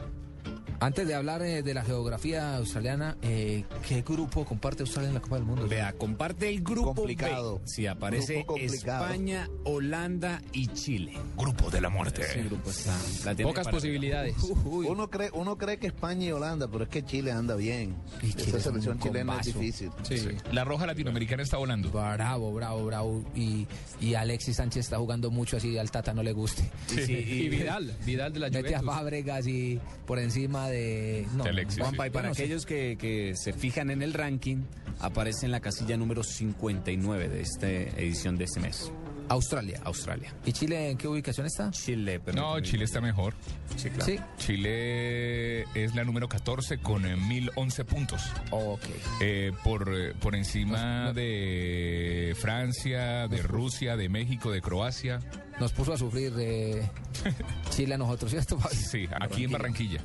Antes 0.84 1.08
de 1.08 1.16
hablar 1.16 1.42
eh, 1.44 1.64
de 1.64 1.74
la 1.74 1.86
geografía 1.86 2.58
australiana, 2.58 3.16
eh, 3.22 3.64
¿qué 3.88 4.02
grupo 4.02 4.44
comparte 4.44 4.82
Australia 4.84 5.08
en 5.08 5.14
la 5.14 5.22
Copa 5.22 5.38
del 5.38 5.46
Mundo? 5.46 5.66
Vea, 5.66 5.94
comparte 5.94 6.50
el 6.50 6.62
grupo 6.62 6.94
Complicado. 6.94 7.60
B. 7.60 7.62
Sí, 7.68 7.88
aparece 7.88 8.44
complicado. 8.46 9.06
España, 9.06 9.50
Holanda 9.64 10.42
y 10.52 10.68
Chile. 10.68 11.14
Grupo 11.38 11.70
de 11.70 11.80
la 11.80 11.88
muerte. 11.88 12.24
Ese 12.24 12.44
grupo 12.44 12.70
está... 12.70 12.94
la 13.24 13.34
Pocas 13.34 13.70
posibilidades. 13.70 14.36
Uno 14.66 15.10
cree, 15.10 15.30
uno 15.32 15.58
cree 15.58 15.78
que 15.78 15.88
España 15.88 16.26
y 16.26 16.32
Holanda, 16.34 16.68
pero 16.68 16.84
es 16.84 16.90
que 16.90 17.02
Chile 17.06 17.32
anda 17.32 17.56
bien. 17.56 17.96
Y 18.22 18.34
Chile 18.34 18.50
Esa 18.50 18.60
selección 18.60 19.00
chilena 19.00 19.40
es 19.40 19.46
difícil. 19.46 19.90
Sí. 20.02 20.28
La 20.52 20.66
roja 20.66 20.86
latinoamericana 20.86 21.44
está 21.44 21.56
volando. 21.56 21.92
Bravo, 21.92 22.52
bravo, 22.52 22.86
bravo. 22.86 23.24
Y, 23.34 23.68
y 24.02 24.16
Alexis 24.16 24.58
Sánchez 24.58 24.84
está 24.88 24.98
jugando 24.98 25.32
mucho 25.32 25.56
así, 25.56 25.78
al 25.78 25.90
Tata 25.92 26.14
no 26.14 26.24
le 26.24 26.34
guste. 26.34 26.70
Y, 26.92 27.00
sí, 27.06 27.14
y 27.26 27.48
Vidal, 27.48 27.96
Vidal 28.06 28.34
de 28.34 28.40
la 28.42 28.50
Mete 28.50 28.76
a 28.76 28.80
Juventus. 28.80 28.96
Fábregas 28.96 29.48
y 29.48 29.80
por 30.06 30.20
encima 30.20 30.68
de... 30.68 30.73
No, 31.34 31.44
De 31.44 31.50
Alexis, 31.50 31.80
Juanpa, 31.80 32.04
sí. 32.04 32.08
y 32.08 32.12
para 32.12 32.28
no 32.28 32.34
aquellos 32.34 32.66
que, 32.66 32.98
que 32.98 33.34
se 33.36 33.54
fijan 33.54 33.90
en 33.90 34.02
el 34.02 34.14
ranking, 34.14 34.64
aparece 35.00 35.46
en 35.46 35.52
la 35.52 35.60
casilla 35.60 35.98
número 35.98 36.24
59 36.24 37.30
de 37.30 37.42
esta 37.42 37.70
edición 37.70 38.38
de 38.38 38.46
este 38.46 38.60
mes. 38.60 38.92
Australia. 39.30 39.80
Australia. 39.86 40.34
¿Y 40.46 40.52
Chile 40.52 40.92
en 40.92 40.98
qué 40.98 41.08
ubicación 41.08 41.48
está? 41.48 41.72
Chile, 41.72 42.20
No, 42.20 42.24
permítame. 42.26 42.62
Chile 42.64 42.84
está 42.86 43.02
mejor. 43.02 43.34
Sí, 43.78 43.90
claro. 43.90 44.06
Sí. 44.06 44.20
Chile 44.38 45.62
es 45.74 45.96
la 45.96 46.04
número 46.04 46.28
14 46.28 46.78
con 46.80 47.06
eh, 47.06 47.16
1011 47.16 47.86
puntos. 47.86 48.22
Ok. 48.52 48.82
Eh, 49.22 49.52
por, 49.64 49.90
eh, 49.96 50.14
por 50.20 50.36
encima 50.36 51.14
de 51.14 52.36
Francia, 52.40 53.28
de 53.28 53.42
Rusia, 53.42 53.96
de 53.96 54.10
México, 54.10 54.52
de 54.52 54.62
Croacia. 54.62 55.20
Nos 55.60 55.72
puso 55.72 55.94
a 55.94 55.98
sufrir 55.98 56.34
eh, 56.38 56.90
Chile 57.70 57.96
a 57.96 57.98
nosotros, 57.98 58.32
¿cierto? 58.32 58.58
Fabio? 58.58 58.78
Sí, 58.78 59.08
aquí 59.20 59.46
en 59.46 59.52
Barranquilla. 59.52 60.02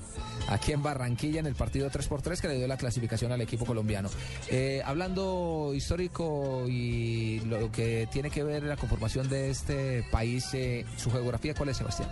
Aquí 0.48 0.72
en 0.72 0.82
Barranquilla, 0.82 1.40
en 1.40 1.46
el 1.46 1.54
partido 1.54 1.90
3x3 1.90 2.40
que 2.40 2.48
le 2.48 2.56
dio 2.56 2.66
la 2.66 2.76
clasificación 2.76 3.32
al 3.32 3.40
equipo 3.40 3.66
colombiano. 3.66 4.08
Eh, 4.48 4.82
hablando 4.84 5.72
histórico 5.74 6.64
y 6.68 7.40
lo 7.40 7.70
que 7.70 8.08
tiene 8.10 8.30
que 8.30 8.44
ver 8.44 8.62
la 8.62 8.76
conformación 8.76 9.28
de 9.28 9.50
este 9.50 10.04
país, 10.10 10.48
eh, 10.54 10.84
su 10.96 11.10
geografía, 11.10 11.54
¿cuál 11.54 11.70
es, 11.70 11.78
Sebastián? 11.78 12.08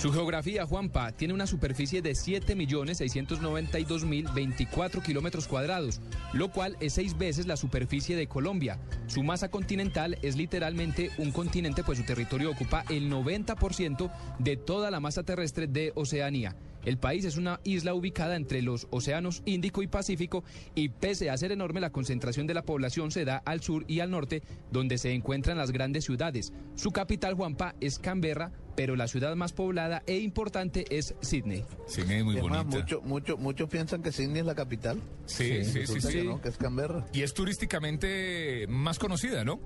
Su 0.00 0.12
geografía, 0.12 0.64
Juanpa, 0.64 1.12
tiene 1.12 1.34
una 1.34 1.46
superficie 1.46 2.00
de 2.00 2.12
7.692.024 2.12 5.02
kilómetros 5.02 5.46
cuadrados, 5.46 6.00
lo 6.32 6.50
cual 6.50 6.78
es 6.80 6.94
seis 6.94 7.18
veces 7.18 7.46
la 7.46 7.58
superficie 7.58 8.16
de 8.16 8.26
Colombia. 8.26 8.78
Su 9.08 9.22
masa 9.22 9.50
continental 9.50 10.16
es 10.22 10.36
literalmente 10.36 11.10
un 11.18 11.32
continente, 11.32 11.84
pues 11.84 11.98
su 11.98 12.04
territorio 12.04 12.49
ocupa 12.50 12.84
el 12.90 13.10
90% 13.10 14.10
de 14.38 14.56
toda 14.56 14.90
la 14.90 15.00
masa 15.00 15.22
terrestre 15.22 15.66
de 15.66 15.92
Oceanía. 15.94 16.56
El 16.84 16.96
país 16.96 17.26
es 17.26 17.36
una 17.36 17.60
isla 17.62 17.92
ubicada 17.92 18.36
entre 18.36 18.62
los 18.62 18.86
océanos 18.90 19.42
Índico 19.44 19.82
y 19.82 19.86
Pacífico 19.86 20.44
y 20.74 20.88
pese 20.88 21.28
a 21.28 21.36
ser 21.36 21.52
enorme 21.52 21.78
la 21.78 21.90
concentración 21.90 22.46
de 22.46 22.54
la 22.54 22.62
población 22.62 23.10
se 23.10 23.26
da 23.26 23.42
al 23.44 23.60
sur 23.60 23.84
y 23.86 24.00
al 24.00 24.10
norte 24.10 24.42
donde 24.72 24.96
se 24.96 25.12
encuentran 25.12 25.58
las 25.58 25.72
grandes 25.72 26.04
ciudades. 26.06 26.54
Su 26.76 26.90
capital 26.90 27.34
Juanpa 27.34 27.74
es 27.82 27.98
Canberra, 27.98 28.50
pero 28.76 28.96
la 28.96 29.08
ciudad 29.08 29.36
más 29.36 29.52
poblada 29.52 30.02
e 30.06 30.20
importante 30.20 30.86
es 30.88 31.14
Sydney. 31.20 31.66
Sydney 31.86 32.20
es 32.20 32.24
muy 32.24 32.36
Es 32.36 32.40
bonita. 32.40 32.64
mucho, 32.64 33.02
mucho, 33.02 33.36
muchos 33.36 33.68
piensan 33.68 34.02
que 34.02 34.10
Sydney 34.10 34.40
es 34.40 34.46
la 34.46 34.54
capital. 34.54 35.02
Sí, 35.26 35.62
sí, 35.66 35.86
sí, 35.86 36.00
sí. 36.00 36.08
que 36.08 36.24
no, 36.24 36.40
que 36.40 36.48
es 36.48 36.56
Canberra. 36.56 37.06
Y 37.12 37.20
es 37.20 37.34
turísticamente 37.34 38.66
más 38.70 38.98
conocida, 38.98 39.44
¿no? 39.44 39.60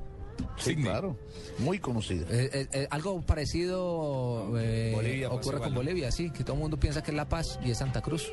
Sí, 0.56 0.70
Sydney. 0.70 0.84
claro. 0.84 1.16
Muy 1.58 1.78
conocida. 1.78 2.26
Eh, 2.30 2.50
eh, 2.52 2.68
eh, 2.72 2.86
algo 2.90 3.20
parecido 3.22 4.58
eh, 4.58 4.92
Bolivia 4.94 5.28
pasa 5.28 5.40
ocurre 5.40 5.58
con. 5.60 5.74
Bolivia, 5.74 6.10
sí, 6.10 6.30
que 6.30 6.42
todo 6.42 6.54
el 6.54 6.62
mundo 6.62 6.78
piensa 6.78 7.02
que 7.02 7.10
es 7.10 7.16
La 7.16 7.28
Paz 7.28 7.58
y 7.64 7.70
es 7.70 7.78
Santa 7.78 8.02
Cruz. 8.02 8.30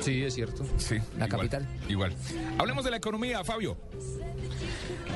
Sí, 0.00 0.22
es 0.22 0.34
cierto. 0.34 0.64
Sí. 0.78 0.96
La 1.18 1.26
igual, 1.26 1.28
capital. 1.28 1.68
Igual. 1.88 2.14
Hablemos 2.58 2.84
de 2.84 2.90
la 2.90 2.96
economía, 2.96 3.44
Fabio. 3.44 3.76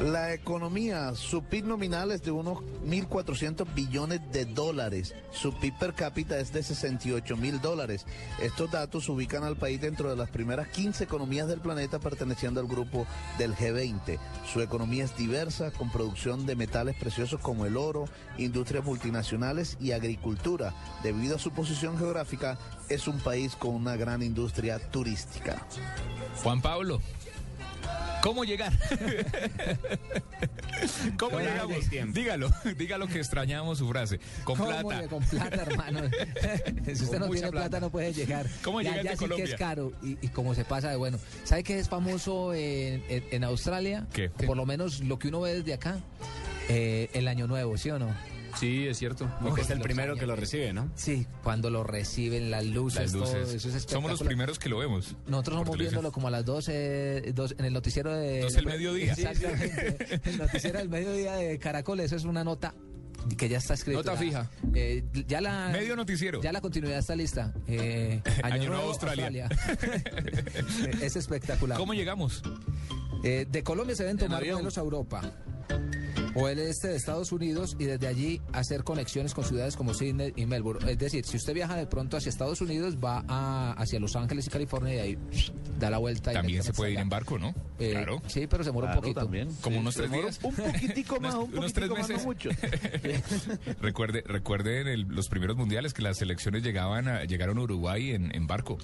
La 0.02 0.34
economía, 0.34 1.14
su 1.14 1.42
PIB 1.42 1.64
nominal 1.64 2.10
es 2.10 2.22
de 2.22 2.30
unos 2.30 2.58
1.400 2.84 3.66
billones 3.74 4.20
de 4.30 4.44
dólares. 4.44 5.14
Su 5.32 5.54
PIB 5.54 5.78
per 5.78 5.94
cápita 5.94 6.38
es 6.38 6.52
de 6.52 6.62
68 6.62 7.34
mil 7.38 7.62
dólares. 7.62 8.04
Estos 8.42 8.70
datos 8.70 9.08
ubican 9.08 9.42
al 9.42 9.56
país 9.56 9.80
dentro 9.80 10.10
de 10.10 10.16
las 10.16 10.28
primeras 10.28 10.68
15 10.68 11.04
economías 11.04 11.48
del 11.48 11.60
planeta 11.60 11.98
perteneciendo 11.98 12.60
al 12.60 12.66
grupo 12.66 13.06
del 13.38 13.54
G20. 13.54 14.18
Su 14.52 14.60
economía 14.60 15.04
es 15.04 15.16
diversa, 15.16 15.70
con 15.70 15.90
producción 15.90 16.25
de 16.26 16.56
metales 16.56 16.96
preciosos 16.96 17.40
como 17.40 17.66
el 17.66 17.76
oro, 17.76 18.06
industrias 18.36 18.84
multinacionales 18.84 19.76
y 19.80 19.92
agricultura. 19.92 20.74
Debido 21.04 21.36
a 21.36 21.38
su 21.38 21.52
posición 21.52 21.96
geográfica, 21.96 22.58
es 22.88 23.06
un 23.06 23.18
país 23.20 23.54
con 23.54 23.74
una 23.74 23.94
gran 23.96 24.22
industria 24.22 24.80
turística. 24.90 25.64
Juan 26.42 26.60
Pablo. 26.60 27.00
¿Cómo 28.22 28.44
llegar? 28.44 28.72
¿Cómo 31.18 31.40
llegamos? 31.40 31.76
Dígalo, 32.12 32.50
dígalo 32.76 33.06
que 33.06 33.18
extrañamos 33.18 33.78
su 33.78 33.88
frase. 33.88 34.18
Con 34.44 34.56
¿Cómo 34.56 34.68
plata. 34.68 35.00
le- 35.02 35.08
Con 35.08 35.24
plata, 35.24 35.62
hermano. 35.62 36.00
si 36.84 36.92
usted 36.92 37.18
Con 37.18 37.20
no 37.20 37.28
tiene 37.30 37.50
plata, 37.50 37.68
plata. 37.68 37.80
no 37.80 37.90
puede 37.90 38.12
llegar. 38.12 38.46
¿Cómo 38.62 38.80
ya 38.82 38.94
de 38.94 39.02
sí 39.02 39.08
que 39.08 39.16
Colombia? 39.16 39.44
es 39.44 39.54
caro 39.54 39.92
y, 40.02 40.18
y 40.20 40.28
como 40.28 40.54
se 40.54 40.64
pasa 40.64 40.90
de 40.90 40.96
bueno. 40.96 41.18
¿Sabe 41.44 41.62
qué 41.64 41.78
es 41.78 41.88
famoso 41.88 42.52
en, 42.54 43.02
en- 43.08 43.24
en 43.30 43.44
Australia? 43.44 44.06
¿Qué? 44.12 44.28
Por 44.28 44.56
lo 44.56 44.66
menos 44.66 45.00
lo 45.00 45.18
que 45.18 45.28
uno 45.28 45.40
ve 45.42 45.54
desde 45.54 45.74
acá. 45.74 45.98
Eh, 46.68 47.10
el 47.14 47.28
año 47.28 47.46
nuevo, 47.46 47.76
¿sí 47.78 47.90
o 47.90 47.98
no? 48.00 48.08
Sí, 48.58 48.86
es 48.86 48.98
cierto. 48.98 49.30
Porque 49.42 49.60
es 49.62 49.70
el 49.70 49.80
primero 49.80 50.12
años. 50.12 50.20
que 50.20 50.26
lo 50.26 50.36
recibe, 50.36 50.72
¿no? 50.72 50.90
Sí, 50.94 51.26
cuando 51.42 51.70
lo 51.70 51.84
reciben, 51.84 52.50
las 52.50 52.64
luces, 52.64 53.00
Las 53.02 53.12
todo 53.12 53.20
luces. 53.40 53.54
eso 53.64 53.76
es 53.76 53.82
Somos 53.84 54.10
los 54.10 54.22
primeros 54.22 54.58
que 54.58 54.68
lo 54.68 54.78
vemos. 54.78 55.14
Nosotros 55.26 55.56
vamos 55.58 55.70
televisión. 55.72 55.92
viéndolo 56.02 56.12
como 56.12 56.28
a 56.28 56.30
las 56.30 56.44
12, 56.44 57.32
dos- 57.34 57.54
en 57.58 57.64
el 57.66 57.72
noticiero 57.72 58.14
de... 58.14 58.40
12 58.40 58.56
del 58.56 58.66
mediodía. 58.66 59.12
Exactamente. 59.16 60.20
el 60.24 60.38
noticiero 60.38 60.78
del 60.78 60.88
mediodía 60.88 61.34
de 61.34 61.58
Caracol, 61.58 62.00
eso 62.00 62.16
es 62.16 62.24
una 62.24 62.44
nota 62.44 62.74
que 63.36 63.48
ya 63.48 63.58
está 63.58 63.74
escrita. 63.74 63.98
Nota 63.98 64.16
fija. 64.16 64.48
Eh, 64.74 65.04
ya 65.26 65.40
la... 65.40 65.68
Medio 65.70 65.96
noticiero. 65.96 66.40
Ya 66.40 66.52
la 66.52 66.60
continuidad 66.60 66.98
está 66.98 67.16
lista. 67.16 67.52
Eh, 67.66 68.22
Año 68.42 68.68
Nuevo, 68.70 68.84
Australia. 68.88 69.48
es 71.02 71.16
espectacular. 71.16 71.76
¿Cómo 71.76 71.92
llegamos? 71.94 72.42
Eh, 73.24 73.46
de 73.50 73.62
Colombia 73.64 73.96
se 73.96 74.04
deben 74.04 74.18
tomar 74.18 74.44
vuelos 74.48 74.78
a 74.78 74.80
Europa 74.80 75.32
o 76.36 76.48
el 76.48 76.58
este 76.58 76.88
de 76.88 76.96
Estados 76.96 77.32
Unidos 77.32 77.76
y 77.78 77.84
desde 77.84 78.06
allí 78.06 78.40
hacer 78.52 78.84
conexiones 78.84 79.34
con 79.34 79.44
ciudades 79.44 79.76
como 79.76 79.94
Sydney 79.94 80.32
y 80.36 80.46
Melbourne. 80.46 80.90
Es 80.92 80.98
decir, 80.98 81.24
si 81.24 81.36
usted 81.36 81.54
viaja 81.54 81.74
de 81.76 81.86
pronto 81.86 82.16
hacia 82.16 82.28
Estados 82.30 82.60
Unidos, 82.60 82.96
va 83.04 83.24
a, 83.28 83.72
hacia 83.72 83.98
Los 83.98 84.14
Ángeles 84.16 84.46
y 84.46 84.50
California 84.50 84.94
y 84.94 84.98
ahí 84.98 85.18
da 85.78 85.90
la 85.90 85.98
vuelta. 85.98 86.30
y 86.32 86.34
También 86.34 86.62
se 86.62 86.72
puede 86.72 86.92
ir 86.92 86.98
en 86.98 87.08
barco, 87.08 87.38
¿no? 87.38 87.54
Eh, 87.78 87.90
claro. 87.92 88.22
Sí, 88.26 88.46
pero 88.46 88.62
se 88.64 88.68
demora 88.70 88.86
Claro, 88.88 88.98
un 89.00 89.02
poquito. 89.02 89.20
también. 89.20 89.48
Como 89.60 89.76
Sí, 89.76 89.80
unos 89.80 89.94
tres 89.94 90.10
días. 90.12 90.40
Un 90.42 90.54
poquitico 90.54 91.20
más, 91.20 91.34
un 91.34 91.58
Unos 91.58 91.72
tres 91.72 91.88
poquitico 91.88 91.96
más, 91.96 92.08
no 92.08 92.14
meses. 92.14 92.26
mucho. 92.26 92.50
Recuerde, 93.80 94.22
recuerden 94.26 94.86
el- 94.88 95.02
los 95.08 95.28
primeros 95.28 95.56
mundiales 95.56 95.92
que 95.94 96.02
las 96.02 96.18
selecciones 96.18 96.62
llegaban 96.62 97.08
a, 97.08 97.24
llegaron 97.24 97.58
a 97.58 97.62
Uruguay 97.62 98.10
en, 98.12 98.34
en 98.34 98.46
barco. 98.46 98.78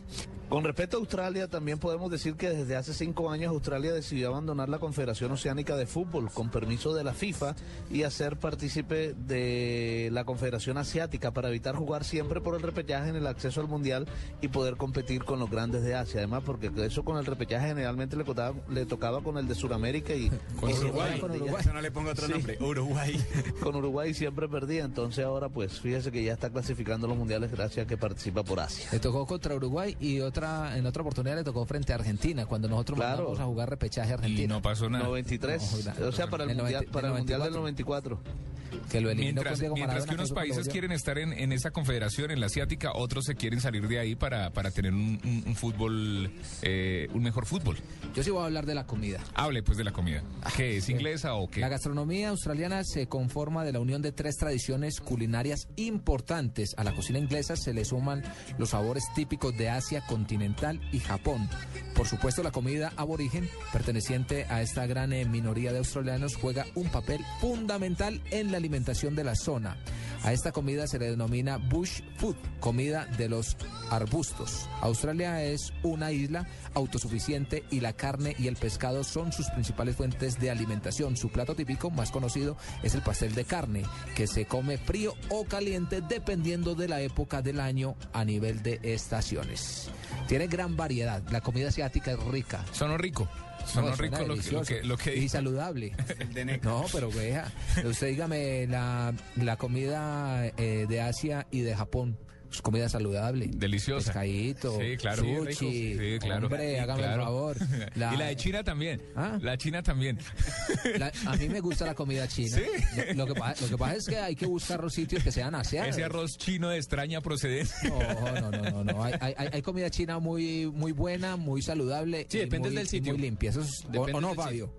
Con 0.48 0.64
respecto 0.64 0.96
a 0.96 1.00
Australia, 1.00 1.48
también 1.48 1.78
podemos 1.78 2.10
decir 2.10 2.34
que 2.34 2.50
desde 2.50 2.76
hace 2.76 2.92
cinco 2.92 3.30
años 3.30 3.50
Australia 3.50 3.92
decidió 3.92 4.28
abandonar 4.28 4.68
la 4.68 4.78
Confederación 4.78 5.32
Oceánica 5.32 5.76
de 5.76 5.86
Fútbol 5.86 6.30
con 6.30 6.50
permiso 6.50 6.94
de 6.94 7.04
la 7.04 7.14
FIFA 7.14 7.41
y 7.90 8.02
hacer 8.04 8.36
partícipe 8.38 9.14
de 9.14 10.08
la 10.12 10.24
Confederación 10.24 10.78
Asiática 10.78 11.30
para 11.32 11.48
evitar 11.48 11.74
jugar 11.76 12.04
siempre 12.04 12.40
por 12.40 12.54
el 12.54 12.62
repechaje 12.62 13.08
en 13.10 13.16
el 13.16 13.26
acceso 13.26 13.60
al 13.60 13.68
Mundial 13.68 14.06
y 14.40 14.48
poder 14.48 14.76
competir 14.76 15.24
con 15.24 15.38
los 15.38 15.50
grandes 15.50 15.82
de 15.82 15.94
Asia. 15.94 16.18
Además, 16.20 16.42
porque 16.44 16.70
eso 16.84 17.04
con 17.04 17.16
el 17.18 17.26
repechaje 17.26 17.68
generalmente 17.68 18.16
le, 18.16 18.24
tocaba, 18.24 18.56
le 18.70 18.86
tocaba 18.86 19.22
con 19.22 19.38
el 19.38 19.48
de 19.48 19.54
Sudamérica 19.54 20.14
y 20.14 20.30
Con 20.60 20.70
y 20.70 20.74
Uruguay. 20.74 21.20
Con. 21.20 21.30
Uruguay. 21.32 21.64
No 21.72 21.80
le 21.80 21.90
pongo 21.90 22.10
otro 22.10 22.26
Sí. 22.26 22.32
nombre. 22.32 22.58
Uruguay. 22.60 23.24
Con 23.62 23.74
Uruguay 23.76 24.14
siempre 24.14 24.48
perdía, 24.48 24.84
entonces 24.84 25.24
ahora 25.24 25.48
pues 25.48 25.80
fíjese 25.80 26.10
que 26.12 26.22
ya 26.22 26.32
está 26.32 26.50
clasificando 26.50 27.06
los 27.06 27.16
mundiales 27.16 27.50
gracias 27.50 27.84
a 27.86 27.88
que 27.88 27.96
participa 27.96 28.42
por 28.42 28.60
Asia. 28.60 28.86
Le 28.92 28.98
tocó 29.00 29.26
contra 29.26 29.54
Uruguay 29.54 29.96
y 30.00 30.20
otra 30.20 30.76
en 30.76 30.86
otra 30.86 31.02
oportunidad 31.02 31.36
le 31.36 31.44
tocó 31.44 31.64
frente 31.66 31.92
a 31.92 31.96
Argentina, 31.96 32.46
cuando 32.46 32.68
nosotros 32.68 32.96
Claro. 32.98 33.16
mandamos 33.18 33.40
a 33.40 33.44
jugar 33.44 33.70
repechaje 33.70 34.08
a 34.10 34.12
Y 34.12 34.14
Argentina. 34.14 34.54
no 34.54 34.62
pasó 34.62 34.88
nada. 34.90 35.04
93, 35.04 35.92
No, 36.00 36.06
o 36.08 36.12
sea, 36.12 36.28
para 36.28 36.44
el, 36.44 36.50
el 36.50 36.56
mundial, 36.56 36.82
90 36.84 36.92
para 36.92 37.08
el 37.08 37.14
el 37.14 37.18
mundial 37.38 37.42
del 37.52 37.60
94. 37.60 38.16
94. 38.16 38.42
que 38.90 39.02
lo 39.02 39.10
eliminó 39.10 39.34
Mientras, 39.42 39.52
con 39.52 39.60
Diego 39.60 39.74
mientras 39.74 39.98
Maradona, 40.00 40.10
que 40.12 40.22
unos 40.22 40.32
países 40.32 40.68
quieren 40.68 40.92
estar 40.92 41.18
en, 41.18 41.34
en 41.34 41.52
esa 41.52 41.72
confederación, 41.72 42.30
en 42.30 42.40
la 42.40 42.46
asiática, 42.46 42.92
otros 42.94 43.26
se 43.26 43.34
quieren 43.34 43.60
salir 43.60 43.86
de 43.86 43.98
ahí 43.98 44.14
para, 44.14 44.48
para 44.50 44.70
tener 44.70 44.92
un, 44.94 45.20
un- 45.22 45.44
un 45.46 45.54
fútbol, 45.54 46.30
eh, 46.62 47.06
un 47.12 47.22
mejor 47.22 47.44
fútbol. 47.44 47.76
Yo 48.14 48.22
sí 48.22 48.30
voy 48.30 48.40
a 48.42 48.46
hablar 48.46 48.64
de 48.64 48.74
la 48.74 48.86
comida. 48.86 49.20
Hable 49.34 49.62
pues 49.62 49.76
de 49.76 49.84
la 49.84 49.92
comida. 49.92 50.22
¿Qué 50.56 50.78
es 50.78 50.88
inglesa 50.88 51.34
o 51.34 51.50
qué? 51.50 51.60
La 51.60 51.68
gastronomía 51.68 52.30
australiana 52.30 52.82
se 52.82 53.08
conforma 53.08 53.62
de 53.64 53.72
la 53.72 53.80
unión 53.80 54.00
de 54.00 54.10
tres 54.10 54.36
tradiciones 54.38 55.00
culinarias 55.00 55.68
importantes. 55.76 56.70
A 56.78 56.84
la 56.84 56.94
cocina 56.94 57.18
inglesa 57.18 57.56
se 57.56 57.74
le 57.74 57.84
suman 57.84 58.22
los 58.56 58.70
sabores 58.70 59.04
típicos 59.14 59.54
de 59.58 59.68
Asia 59.68 60.02
continental 60.06 60.80
y 60.92 60.98
Japón. 61.00 61.46
Por 61.94 62.08
supuesto, 62.08 62.42
la 62.42 62.52
comida 62.52 62.90
aborigen, 62.96 63.50
perteneciente 63.70 64.46
a 64.48 64.62
esta 64.62 64.86
gran 64.86 65.12
eh, 65.12 65.26
minoría 65.26 65.72
de 65.72 65.78
australianos, 65.78 66.36
juega 66.36 66.64
un 66.74 66.88
papel 66.88 67.11
fundamental 67.40 68.20
en 68.30 68.50
la 68.50 68.58
alimentación 68.58 69.14
de 69.14 69.24
la 69.24 69.34
zona. 69.34 69.76
A 70.24 70.32
esta 70.32 70.52
comida 70.52 70.86
se 70.86 71.00
le 71.00 71.10
denomina 71.10 71.56
bush 71.56 72.00
food, 72.16 72.36
comida 72.60 73.06
de 73.18 73.28
los 73.28 73.56
arbustos. 73.90 74.68
Australia 74.80 75.42
es 75.42 75.72
una 75.82 76.12
isla 76.12 76.46
autosuficiente 76.74 77.64
y 77.70 77.80
la 77.80 77.92
carne 77.92 78.36
y 78.38 78.46
el 78.46 78.54
pescado 78.56 79.02
son 79.02 79.32
sus 79.32 79.50
principales 79.50 79.96
fuentes 79.96 80.38
de 80.38 80.50
alimentación. 80.50 81.16
Su 81.16 81.30
plato 81.30 81.56
típico 81.56 81.90
más 81.90 82.12
conocido 82.12 82.56
es 82.84 82.94
el 82.94 83.02
pastel 83.02 83.34
de 83.34 83.44
carne, 83.44 83.82
que 84.14 84.28
se 84.28 84.46
come 84.46 84.78
frío 84.78 85.14
o 85.28 85.44
caliente 85.44 86.00
dependiendo 86.00 86.76
de 86.76 86.86
la 86.86 87.00
época 87.00 87.42
del 87.42 87.58
año 87.58 87.96
a 88.12 88.24
nivel 88.24 88.62
de 88.62 88.78
estaciones. 88.82 89.90
Tiene 90.28 90.46
gran 90.46 90.76
variedad, 90.76 91.20
la 91.30 91.40
comida 91.40 91.68
asiática 91.68 92.12
es 92.12 92.24
rica. 92.24 92.64
Sonó 92.72 92.96
rico. 92.96 93.28
Sonó 93.66 93.90
No, 93.90 93.96
suena 93.96 94.16
rico 94.16 94.16
lo 94.16 94.22
que, 94.22 94.26
lo 94.28 94.34
delicioso. 94.34 94.66
que, 94.66 94.82
lo 94.82 94.96
que 94.96 95.16
y 95.16 95.28
saludable. 95.28 95.92
No, 96.62 96.84
pero 96.92 97.10
vea, 97.10 97.50
usted 97.84 98.08
dígame 98.08 98.66
la, 98.66 99.14
la 99.36 99.56
comida 99.56 100.46
eh, 100.56 100.86
de 100.88 101.00
Asia 101.00 101.46
y 101.50 101.60
de 101.60 101.74
Japón. 101.74 102.18
Es 102.52 102.60
comida 102.62 102.88
saludable. 102.88 103.46
Deliciosa. 103.52 104.12
Pescadito, 104.12 104.78
Sí, 104.78 104.96
claro. 104.98 105.22
sushi. 105.24 105.96
Sí, 105.98 106.18
claro. 106.20 106.46
Hombre, 106.46 106.74
Sí, 106.74 106.76
hágame 106.78 107.00
el 107.00 107.06
claro. 107.06 107.24
favor. 107.24 107.56
y 107.96 107.98
la 107.98 108.26
de 108.26 108.36
China 108.36 108.62
también. 108.62 109.02
La 109.40 109.56
China 109.56 109.82
también. 109.82 110.18
La- 110.98 111.12
a 111.26 111.36
mí 111.36 111.48
me 111.48 111.60
gusta 111.60 111.86
la 111.86 111.94
comida 111.94 112.28
china. 112.28 112.58
Sí. 112.58 113.04
Lo, 113.14 113.26
lo 113.26 113.34
que, 113.34 113.40
pa- 113.40 113.54
lo 113.60 113.68
que 113.68 113.78
pasa 113.78 113.96
es 113.96 114.06
que 114.06 114.16
hay 114.18 114.36
que 114.36 114.46
buscar 114.46 114.80
los 114.82 114.92
sitios 114.92 115.22
que 115.22 115.32
sean 115.32 115.54
asiáticos. 115.54 115.96
Ese 115.96 116.04
arroz 116.04 116.36
chino 116.36 116.68
de 116.68 116.76
extraña 116.76 117.20
procedencia. 117.20 117.88
No, 117.88 118.40
no, 118.40 118.50
no, 118.50 118.70
no, 118.70 118.84
no. 118.84 119.04
Hay, 119.04 119.14
hay- 119.20 119.48
hay 119.52 119.62
comida 119.62 119.88
china 119.90 120.18
muy, 120.18 120.66
muy 120.66 120.92
buena, 120.92 121.36
muy 121.36 121.62
saludable. 121.62 122.26
Sí, 122.28 122.36
y 122.38 122.40
depende 122.40 122.68
muy- 122.68 122.76
del 122.76 122.86
y 122.86 122.88
sitio. 122.90 123.12
muy 123.14 123.22
limpia. 123.22 123.50
Eso 123.50 123.62
es- 123.62 123.84
o- 123.96 124.02
¿O 124.02 124.20
no, 124.20 124.34
Fabio? 124.34 124.72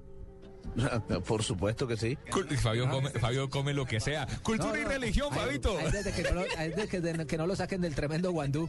Por 1.27 1.43
supuesto 1.43 1.87
que 1.87 1.97
sí. 1.97 2.17
Fabio, 2.61 2.89
come, 2.89 3.09
Fabio 3.11 3.49
come 3.49 3.73
lo 3.73 3.85
que 3.85 3.99
sea. 3.99 4.27
Cultura 4.43 4.73
No, 4.73 4.79
y 4.79 4.83
religión, 4.83 5.29
Hay- 5.31 5.39
Fabito. 5.39 5.77
hay 5.77 5.91
desde 5.91 6.11
que 6.11 6.23
no 6.23 6.31
lo- 6.41 6.45
hay 6.57 6.69
desde 6.69 6.87
que, 6.87 7.01
de- 7.01 7.27
que 7.27 7.37
no 7.37 7.47
lo 7.47 7.55
saquen 7.55 7.81
del 7.81 7.95
tremendo 7.95 8.31
guandú. 8.31 8.67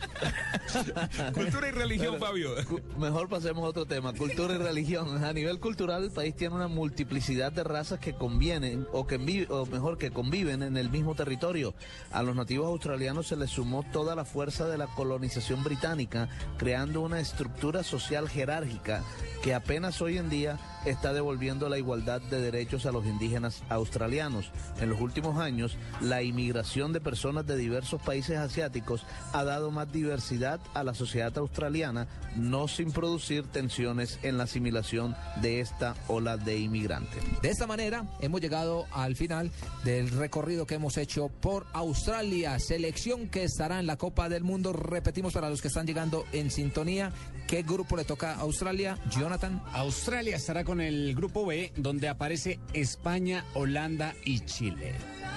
Cultura 1.34 1.68
y 1.68 1.72
religión, 1.72 2.14
Pero, 2.18 2.26
Fabio. 2.26 2.50
Mejor 2.98 3.28
pasemos 3.28 3.64
a 3.64 3.68
otro 3.68 3.86
tema, 3.86 4.12
cultura 4.12 4.54
y 4.54 4.58
religión. 4.58 5.24
A 5.24 5.32
nivel 5.32 5.60
cultural, 5.60 6.04
el 6.04 6.10
país 6.10 6.34
tiene 6.34 6.54
una 6.54 6.68
multiplicidad 6.68 7.52
de 7.52 7.64
razas 7.64 7.98
que 8.00 8.14
convienen, 8.14 8.86
o 8.92 9.06
que 9.06 9.46
o 9.48 9.66
mejor, 9.66 9.98
que 9.98 10.10
conviven 10.10 10.62
en 10.62 10.76
el 10.76 10.90
mismo 10.90 11.14
territorio. 11.14 11.74
A 12.10 12.22
los 12.22 12.34
nativos 12.36 12.66
australianos 12.66 13.28
se 13.28 13.36
les 13.36 13.50
sumó 13.50 13.82
toda 13.92 14.14
la 14.14 14.24
fuerza 14.24 14.66
de 14.68 14.78
la 14.78 14.86
colonización 14.88 15.62
británica, 15.64 16.28
creando 16.58 17.00
una 17.00 17.20
estructura 17.20 17.82
social 17.82 18.28
jerárquica 18.28 19.02
que 19.42 19.54
apenas 19.54 20.00
hoy 20.02 20.18
en 20.18 20.30
día 20.30 20.58
está 20.84 21.12
devolviendo 21.12 21.68
la 21.68 21.78
igualdad 21.78 22.20
de 22.22 22.40
derechos 22.40 22.86
a 22.86 22.92
los 22.92 23.06
indígenas 23.06 23.62
australianos. 23.68 24.50
En 24.80 24.90
los 24.90 25.00
últimos 25.00 25.38
años, 25.38 25.76
la 26.00 26.22
inmigración 26.22 26.92
de 26.92 27.00
personas 27.00 27.46
de 27.46 27.56
diversos 27.56 28.00
países 28.02 28.38
asiáticos 28.38 29.06
ha 29.32 29.44
dado 29.44 29.70
más 29.70 29.90
diversidad 29.92 30.60
a 30.74 30.84
la 30.84 30.94
sociedad 30.94 31.36
australiana, 31.38 32.06
no 32.36 32.68
sin 32.68 32.92
producir 32.92 33.44
tensiones 33.46 34.18
en 34.22 34.38
la 34.38 34.44
asimilación 34.44 35.16
de 35.40 35.60
esta 35.60 35.94
ola 36.08 36.36
de 36.36 36.58
inmigrantes. 36.58 37.22
De 37.42 37.50
esta 37.50 37.66
manera 37.66 38.04
hemos 38.20 38.40
llegado 38.40 38.86
al 38.92 39.16
final 39.16 39.50
del 39.84 40.10
recorrido 40.10 40.66
que 40.66 40.74
hemos 40.74 40.96
hecho 40.96 41.28
por 41.28 41.66
Australia, 41.72 42.58
selección 42.58 43.28
que 43.28 43.44
estará 43.44 43.80
en 43.80 43.86
la 43.86 43.96
Copa 43.96 44.28
del 44.28 44.44
Mundo. 44.44 44.72
Repetimos 44.72 45.32
para 45.32 45.50
los 45.50 45.62
que 45.62 45.68
están 45.68 45.86
llegando 45.86 46.24
en 46.32 46.50
sintonía, 46.50 47.12
¿qué 47.54 47.62
grupo 47.62 47.96
le 47.96 48.04
toca 48.04 48.32
a 48.32 48.40
Australia? 48.40 48.98
Jonathan. 49.08 49.62
Australia 49.74 50.34
estará 50.34 50.64
con 50.64 50.80
el 50.80 51.14
grupo 51.14 51.46
B, 51.46 51.72
donde 51.76 52.08
aparece 52.08 52.58
España, 52.72 53.44
Holanda 53.54 54.12
y 54.24 54.40
Chile. 54.40 54.92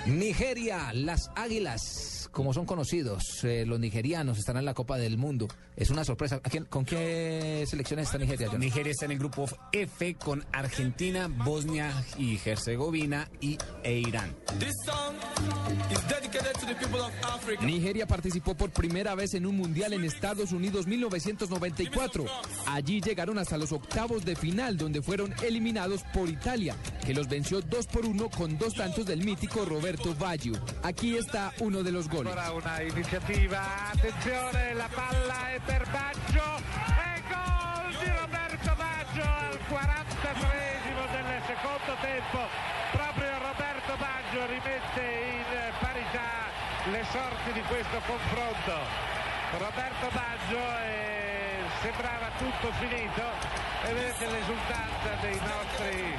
Nigeria, 0.08 0.92
las 0.94 1.30
Águilas, 1.36 2.17
como 2.38 2.54
son 2.54 2.68
conocidos, 2.68 3.44
eh, 3.46 3.66
los 3.66 3.80
nigerianos 3.80 4.38
estarán 4.38 4.60
en 4.60 4.66
la 4.66 4.76
Copa 4.76 5.00
del 5.00 5.18
Mundo. 5.18 5.48
Es 5.76 5.90
una 5.90 6.06
sorpresa. 6.06 6.36
¿A 6.36 6.50
quién- 6.52 6.66
¿Con 6.66 6.86
qué 6.86 7.66
selecciones 7.68 8.06
está 8.06 8.20
Nigeria? 8.20 8.48
Nigeria 8.60 8.92
está 8.92 9.06
en 9.06 9.14
el 9.14 9.18
grupo 9.18 9.48
F 9.72 10.14
con 10.24 10.46
Argentina, 10.52 11.28
Bosnia 11.30 11.92
y 12.16 12.40
Herzegovina 12.46 13.28
y 13.42 13.58
e 13.84 13.98
Irán. 14.02 14.36
Nigeria 17.62 18.06
participó 18.06 18.54
por 18.56 18.70
primera 18.70 19.16
vez 19.16 19.34
en 19.34 19.48
un 19.48 19.58
mundial 19.58 19.94
en 19.94 20.04
Estados 20.04 20.52
Unidos 20.52 20.86
1994. 20.86 22.26
Allí 22.68 23.02
llegaron 23.02 23.40
hasta 23.40 23.58
los 23.58 23.72
octavos 23.72 24.24
de 24.26 24.36
final, 24.36 24.78
donde 24.78 25.02
fueron 25.02 25.34
eliminados 25.44 26.04
por 26.14 26.30
Italia, 26.30 26.76
que 27.04 27.16
los 27.16 27.28
venció 27.28 27.62
2 27.62 27.88
por 27.88 28.06
1 28.06 28.30
con 28.30 28.60
dos 28.60 28.76
tantos 28.76 29.08
del 29.08 29.24
mítico 29.26 29.66
Roberto 29.66 30.14
Baggio. 30.14 30.54
Aquí 30.84 31.16
está 31.18 31.52
uno 31.62 31.82
de 31.82 31.92
los 31.92 32.08
goles. 32.08 32.27
Ora 32.30 32.52
una 32.52 32.82
iniziativa, 32.82 33.88
attenzione, 33.94 34.74
la 34.74 34.90
palla 34.94 35.48
è 35.50 35.60
per 35.64 35.88
Baggio 35.90 36.44
e 36.60 37.22
gol 37.32 37.96
di 38.04 38.12
Roberto 38.12 38.76
Baggio 38.76 39.24
al 39.24 39.58
43esimo 39.72 41.04
del 41.16 41.42
secondo 41.48 41.96
tempo. 42.02 42.40
Proprio 42.92 43.32
Roberto 43.32 43.96
Baggio 43.96 44.46
rimette 44.46 45.02
in 45.02 45.72
parità 45.80 46.52
le 46.92 47.06
sorti 47.12 47.52
di 47.54 47.62
questo 47.62 47.98
confronto. 48.06 48.76
Roberto 49.58 50.08
Baggio 50.12 50.60
eh, 50.84 51.64
sembrava 51.80 52.28
tutto 52.38 52.72
finito 52.74 53.24
e 53.88 53.94
vedete 53.94 54.26
l'esultanza 54.28 55.16
dei 55.22 55.40
nostri 55.40 56.18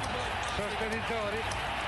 sostenitori. 0.57 1.78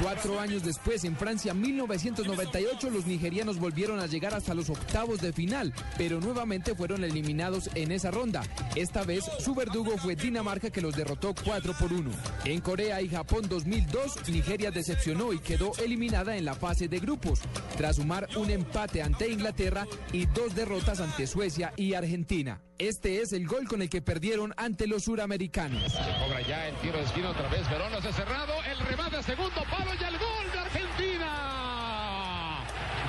Cuatro 0.00 0.38
años 0.38 0.62
después, 0.62 1.02
en 1.02 1.16
Francia 1.16 1.52
1998, 1.54 2.90
los 2.90 3.06
nigerianos 3.06 3.58
volvieron 3.58 3.98
a 3.98 4.06
llegar 4.06 4.32
hasta 4.32 4.54
los 4.54 4.70
octavos 4.70 5.20
de 5.20 5.32
final, 5.32 5.74
pero 5.96 6.20
nuevamente 6.20 6.76
fueron 6.76 7.02
eliminados 7.02 7.68
en 7.74 7.90
esa 7.90 8.12
ronda. 8.12 8.42
Esta 8.76 9.02
vez 9.02 9.24
su 9.40 9.56
verdugo 9.56 9.98
fue 9.98 10.14
Dinamarca 10.14 10.70
que 10.70 10.80
los 10.80 10.94
derrotó 10.94 11.34
4 11.44 11.74
por 11.76 11.92
1. 11.92 12.10
En 12.44 12.60
Corea 12.60 13.02
y 13.02 13.08
Japón 13.08 13.48
2002, 13.48 14.28
Nigeria 14.28 14.70
decepcionó 14.70 15.32
y 15.32 15.40
quedó 15.40 15.72
eliminada 15.84 16.36
en 16.36 16.44
la 16.44 16.54
fase 16.54 16.86
de 16.86 17.00
grupos, 17.00 17.40
tras 17.76 17.96
sumar 17.96 18.28
un 18.36 18.50
empate 18.50 19.02
ante 19.02 19.28
Inglaterra 19.28 19.84
y 20.12 20.26
dos 20.26 20.54
derrotas 20.54 21.00
ante 21.00 21.26
Suecia 21.26 21.72
y 21.76 21.94
Argentina. 21.94 22.60
Este 22.78 23.20
es 23.20 23.32
el 23.32 23.44
gol 23.48 23.66
con 23.66 23.82
el 23.82 23.90
que 23.90 24.00
perdieron 24.00 24.54
ante 24.56 24.86
los 24.86 25.02
suramericanos. 25.02 25.82
Se 25.90 25.98
cobra 25.98 26.40
ya 26.46 26.68
el 26.68 26.76
tiro 26.76 26.96
de 26.98 27.04
esquina 27.04 27.30
otra 27.30 27.48
vez. 27.48 27.68
Verón 27.68 27.92
hace 27.92 28.12
cerrado. 28.12 28.52
El 28.70 28.78
remate, 28.86 29.20
segundo 29.24 29.64
palo 29.68 29.87
y 29.94 30.04
el 30.04 30.18
gol 30.18 30.52
de 30.52 30.58
Argentina. 30.58 31.30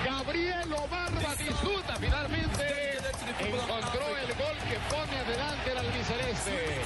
Gabriel 0.05 0.73
Omar 0.73 1.11
Batistuta 1.11 1.95
finalmente 1.99 2.97
encontró 3.39 4.17
el 4.17 4.33
gol 4.35 4.57
que 4.69 4.77
pone 4.89 5.17
adelante 5.17 5.71
el 5.71 5.77
albiceleste. 5.77 6.81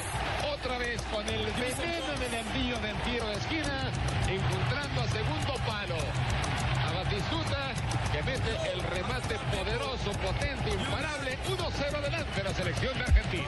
Otra 0.53 0.77
vez 0.77 1.01
con 1.11 1.27
el 1.27 1.45
veneno 1.53 2.13
en 2.15 2.21
el 2.23 2.33
envío 2.33 2.79
del 2.79 2.95
tiro 3.03 3.27
de 3.27 3.33
esquina, 3.33 3.91
encontrando 4.27 5.01
a 5.01 5.07
segundo 5.07 5.53
palo. 5.65 5.97
A 6.87 6.91
Batistuta 7.03 7.73
que 8.13 8.21
mete 8.21 8.51
el 8.71 8.81
remate 8.83 9.35
poderoso, 9.51 10.11
potente, 10.21 10.69
imparable. 10.69 11.37
1-0 11.49 11.95
adelante 11.95 12.43
la 12.43 12.53
selección 12.53 12.93
de 12.97 13.03
Argentina. 13.03 13.47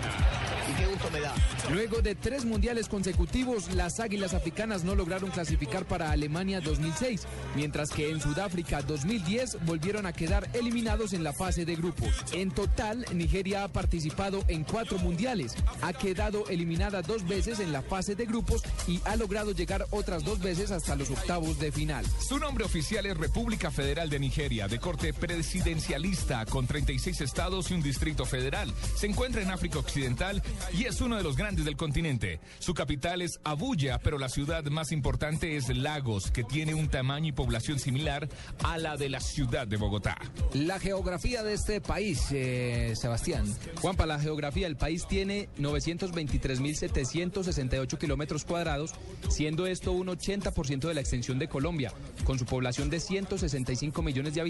Y 0.68 0.74
qué 0.74 0.86
gusto 0.88 1.10
me 1.12 1.20
da. 1.22 1.34
Luego 1.72 2.02
de 2.02 2.16
tres 2.16 2.46
mundiales 2.46 2.90
consecutivos, 2.90 3.74
las 3.74 4.00
Águilas 4.00 4.34
Africanas 4.34 4.84
no 4.84 4.96
lograron 4.96 5.30
clasificar 5.30 5.86
para 5.86 6.12
Alemania 6.12 6.62
2006, 6.62 7.28
mientras 7.56 7.92
que 7.92 8.10
en 8.10 8.20
Sudáfrica 8.20 8.82
2010 8.82 9.66
volvieron 9.66 10.06
a 10.08 10.14
quedar 10.14 10.50
eliminados 10.54 11.14
en 11.14 11.24
la 11.24 11.34
fase 11.34 11.66
de 11.66 11.76
grupos. 11.76 12.10
En 12.34 12.50
total, 12.52 13.06
Nigeria 13.14 13.64
ha 13.64 13.68
participado 13.68 14.44
en 14.48 14.64
cuatro 14.64 14.98
mundiales, 14.98 15.56
ha 15.82 15.94
quedado 15.94 16.48
eliminada 16.50 17.02
dos 17.04 17.28
veces 17.28 17.60
en 17.60 17.72
la 17.72 17.84
fase 17.84 18.16
de 18.16 18.26
grupos 18.26 18.64
y 18.88 19.00
ha 19.06 19.16
logrado 19.16 19.52
llegar 19.52 19.86
otras 19.92 20.24
dos 20.24 20.40
veces 20.40 20.72
hasta 20.72 20.96
los 20.96 21.12
octavos 21.12 21.60
de 21.60 21.72
final. 21.72 22.06
Su 22.28 22.40
nombre 22.40 22.66
oficial 22.66 23.06
es 23.06 23.18
República 23.18 23.70
Federal 23.70 24.10
de 24.10 24.20
Nigeria, 24.20 24.55
de 24.56 24.80
corte 24.80 25.14
presidencialista, 25.14 26.46
con 26.46 26.66
36 26.66 27.20
estados 27.20 27.70
y 27.70 27.74
un 27.74 27.82
distrito 27.82 28.24
federal. 28.26 28.74
Se 28.96 29.06
encuentra 29.06 29.42
en 29.42 29.52
África 29.52 29.80
Occidental 29.80 30.42
y 30.74 30.86
es 30.86 31.02
uno 31.02 31.18
de 31.18 31.24
los 31.24 31.36
grandes 31.36 31.66
del 31.66 31.76
continente. 31.76 32.40
Su 32.60 32.74
capital 32.74 33.22
es 33.22 33.42
Abuya, 33.44 34.00
pero 34.00 34.18
la 34.18 34.30
ciudad 34.30 34.64
más 34.66 34.94
importante 34.94 35.58
es 35.58 35.68
Lagos, 35.76 36.32
que 36.32 36.46
tiene 36.46 36.74
un 36.74 36.88
tamaño 36.88 37.28
y 37.28 37.34
población 37.34 37.80
similar 37.80 38.30
a 38.64 38.78
la 38.78 38.96
de 38.96 39.10
la 39.10 39.20
ciudad 39.20 39.68
de 39.68 39.76
Bogotá. 39.76 40.18
La 40.54 40.80
geografía 40.80 41.44
de 41.44 41.54
este 41.54 41.82
país, 41.82 42.28
eh, 42.32 42.94
Sebastián. 42.96 43.46
Juanpa, 43.82 44.06
la 44.06 44.20
geografía 44.20 44.68
del 44.68 44.78
país 44.78 45.06
tiene 45.06 45.50
923.768 45.60 47.98
kilómetros 47.98 48.46
cuadrados, 48.46 48.94
siendo 49.30 49.68
esto 49.68 49.92
un 49.92 50.08
80% 50.08 50.88
de 50.88 50.94
la 50.94 51.02
extensión 51.02 51.40
de 51.40 51.50
Colombia. 51.50 51.92
Con 52.24 52.40
su 52.40 52.46
población 52.46 52.90
de 52.90 53.02
165 53.02 54.02
millones 54.02 54.34
de 54.34 54.40
habitantes, 54.42 54.45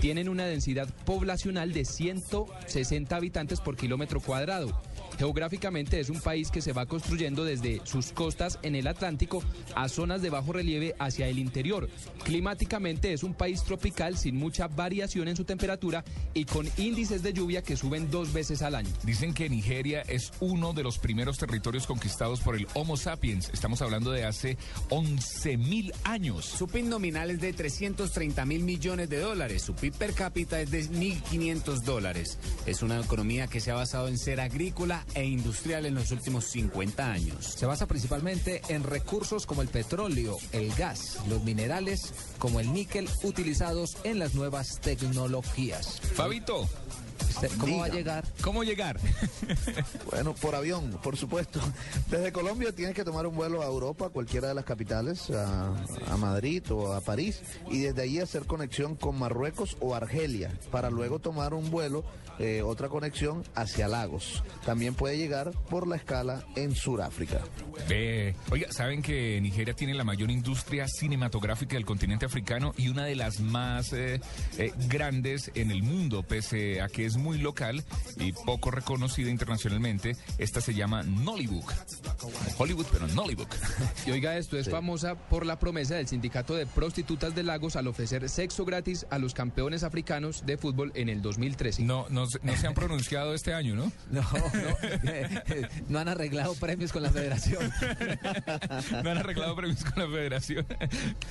tienen 0.00 0.28
una 0.28 0.44
densidad 0.44 0.88
poblacional 1.04 1.72
de 1.72 1.84
160 1.84 3.16
habitantes 3.16 3.60
por 3.60 3.76
kilómetro 3.76 4.20
cuadrado. 4.20 4.80
Geográficamente 5.18 5.98
es 5.98 6.10
un 6.10 6.20
país 6.20 6.50
que 6.50 6.60
se 6.60 6.72
va 6.72 6.86
construyendo 6.86 7.44
desde 7.44 7.80
sus 7.84 8.12
costas 8.12 8.58
en 8.62 8.74
el 8.74 8.86
Atlántico 8.86 9.42
a 9.74 9.88
zonas 9.88 10.20
de 10.22 10.30
bajo 10.30 10.52
relieve 10.52 10.94
hacia 10.98 11.28
el 11.28 11.38
interior. 11.38 11.88
Climáticamente 12.24 13.12
es 13.12 13.22
un 13.22 13.34
país 13.34 13.62
tropical 13.64 14.18
sin 14.18 14.36
mucha 14.36 14.68
variación 14.68 15.28
en 15.28 15.36
su 15.36 15.44
temperatura 15.44 16.04
y 16.34 16.44
con 16.44 16.68
índices 16.76 17.22
de 17.22 17.32
lluvia 17.32 17.62
que 17.62 17.76
suben 17.76 18.10
dos 18.10 18.32
veces 18.32 18.62
al 18.62 18.74
año. 18.74 18.90
Dicen 19.04 19.32
que 19.32 19.48
Nigeria 19.48 20.02
es 20.02 20.32
uno 20.40 20.72
de 20.72 20.82
los 20.82 20.98
primeros 20.98 21.38
territorios 21.38 21.86
conquistados 21.86 22.40
por 22.40 22.56
el 22.56 22.66
Homo 22.74 22.96
sapiens. 22.96 23.50
Estamos 23.54 23.80
hablando 23.80 24.10
de 24.10 24.24
hace 24.24 24.58
11 24.90 25.56
mil 25.56 25.92
años. 26.04 26.44
Su 26.44 26.68
PIB 26.68 26.86
nominal 26.86 27.30
es 27.30 27.40
de 27.40 27.52
330 27.52 28.44
mil 28.44 28.62
millones 28.62 29.08
de 29.08 29.18
dólares. 29.20 29.62
Su 29.62 29.74
PIB 29.74 29.94
per 29.94 30.12
cápita 30.12 30.60
es 30.60 30.70
de 30.70 30.84
1.500 30.84 31.82
dólares. 31.82 32.38
Es 32.66 32.82
una 32.82 33.00
economía 33.00 33.46
que 33.46 33.60
se 33.60 33.70
ha 33.70 33.74
basado 33.74 34.08
en 34.08 34.18
ser 34.18 34.40
agrícola 34.40 35.05
e 35.14 35.24
industrial 35.24 35.86
en 35.86 35.94
los 35.94 36.10
últimos 36.10 36.44
50 36.46 37.10
años. 37.10 37.44
Se 37.44 37.66
basa 37.66 37.86
principalmente 37.86 38.62
en 38.68 38.82
recursos 38.82 39.46
como 39.46 39.62
el 39.62 39.68
petróleo, 39.68 40.36
el 40.52 40.72
gas, 40.74 41.18
los 41.28 41.42
minerales, 41.44 42.12
como 42.38 42.60
el 42.60 42.72
níquel, 42.72 43.08
utilizados 43.22 43.96
en 44.04 44.18
las 44.18 44.34
nuevas 44.34 44.80
tecnologías. 44.80 46.00
Fabito. 46.00 46.68
¿Cómo 47.58 47.78
va 47.78 47.86
a 47.86 47.88
llegar? 47.88 48.24
¿Cómo 48.42 48.64
llegar? 48.64 48.98
bueno, 50.10 50.34
por 50.34 50.54
avión, 50.54 50.98
por 51.02 51.16
supuesto. 51.16 51.60
Desde 52.10 52.32
Colombia 52.32 52.72
tienes 52.72 52.94
que 52.94 53.04
tomar 53.04 53.26
un 53.26 53.36
vuelo 53.36 53.62
a 53.62 53.66
Europa, 53.66 54.08
cualquiera 54.08 54.48
de 54.48 54.54
las 54.54 54.64
capitales, 54.64 55.30
a, 55.30 55.68
a, 56.10 56.16
Madrid 56.16 56.62
o 56.70 56.94
a 56.94 57.00
París, 57.00 57.42
y 57.70 57.80
desde 57.80 58.02
ahí 58.02 58.18
hacer 58.20 58.46
conexión 58.46 58.96
con 58.96 59.18
Marruecos 59.18 59.76
o 59.80 59.94
Argelia, 59.94 60.50
para 60.70 60.90
luego 60.90 61.18
tomar 61.18 61.52
un 61.52 61.70
vuelo, 61.70 62.04
eh, 62.38 62.62
otra 62.62 62.88
conexión 62.88 63.42
hacia 63.54 63.88
Lagos. 63.88 64.42
También 64.64 64.94
puede 64.94 65.16
llegar 65.16 65.52
por 65.70 65.86
la 65.86 65.96
escala 65.96 66.44
en 66.54 66.74
Sudáfrica. 66.74 67.40
Eh, 67.88 68.34
oiga, 68.50 68.72
¿saben 68.72 69.02
que 69.02 69.40
Nigeria 69.40 69.74
tiene 69.74 69.94
la 69.94 70.04
mayor 70.04 70.30
industria 70.30 70.86
cinematográfica 70.88 71.74
del 71.74 71.84
continente 71.84 72.26
africano 72.26 72.72
y 72.76 72.88
una 72.88 73.04
de 73.04 73.16
las 73.16 73.40
más 73.40 73.92
eh, 73.92 74.20
grandes 74.88 75.50
en 75.54 75.70
el 75.70 75.82
mundo, 75.82 76.22
pese 76.22 76.80
a 76.80 76.88
que 76.88 77.06
es 77.06 77.16
muy 77.16 77.38
local 77.38 77.84
y 78.18 78.32
poco 78.32 78.70
reconocida 78.70 79.30
internacionalmente. 79.30 80.16
Esta 80.38 80.60
se 80.60 80.74
llama 80.74 81.02
Nollywood. 81.02 81.64
Hollywood, 82.58 82.86
pero 82.92 83.06
Nollywood. 83.08 83.46
Y 84.06 84.10
oiga 84.10 84.36
esto, 84.36 84.56
es 84.56 84.66
sí. 84.66 84.70
famosa 84.70 85.14
por 85.14 85.44
la 85.44 85.58
promesa 85.58 85.96
del 85.96 86.06
sindicato 86.06 86.54
de 86.54 86.66
prostitutas 86.66 87.34
de 87.34 87.42
Lagos 87.42 87.76
al 87.76 87.88
ofrecer 87.88 88.28
sexo 88.28 88.64
gratis 88.64 89.06
a 89.10 89.18
los 89.18 89.34
campeones 89.34 89.82
africanos 89.82 90.44
de 90.46 90.56
fútbol 90.56 90.92
en 90.94 91.08
el 91.08 91.22
2013. 91.22 91.82
No, 91.82 92.06
no, 92.08 92.25
no 92.42 92.56
se 92.56 92.66
han 92.66 92.74
pronunciado 92.74 93.34
este 93.34 93.54
año, 93.54 93.74
¿no? 93.74 93.92
No, 94.10 94.22
no, 94.22 95.68
no 95.88 95.98
han 95.98 96.08
arreglado 96.08 96.54
premios 96.54 96.92
con 96.92 97.02
la 97.02 97.10
federación. 97.10 97.70
no 99.04 99.10
han 99.10 99.18
arreglado 99.18 99.54
premios 99.56 99.84
con 99.84 100.02
la 100.02 100.08
federación. 100.08 100.66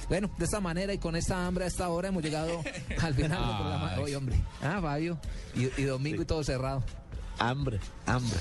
Bueno, 0.08 0.30
de 0.38 0.46
esta 0.46 0.60
manera 0.60 0.94
y 0.94 0.98
con 0.98 1.16
esta 1.16 1.46
hambre 1.46 1.66
a 1.66 1.68
esta 1.68 1.90
hora 1.90 2.10
hemos 2.10 2.24
llegado 2.24 2.64
al 3.02 3.14
final 3.14 3.46
del 3.46 3.58
programa 3.58 3.96
de 3.96 4.02
hoy, 4.02 4.16
hombre. 4.16 4.42
Ah, 4.62 4.80
Fabio. 4.82 5.18
Y, 5.56 5.82
y 5.82 5.86
domingo 5.86 6.22
y 6.22 6.26
todo 6.26 6.44
cerrado. 6.44 6.84
Hambre, 7.40 7.80
hambre. 8.06 8.40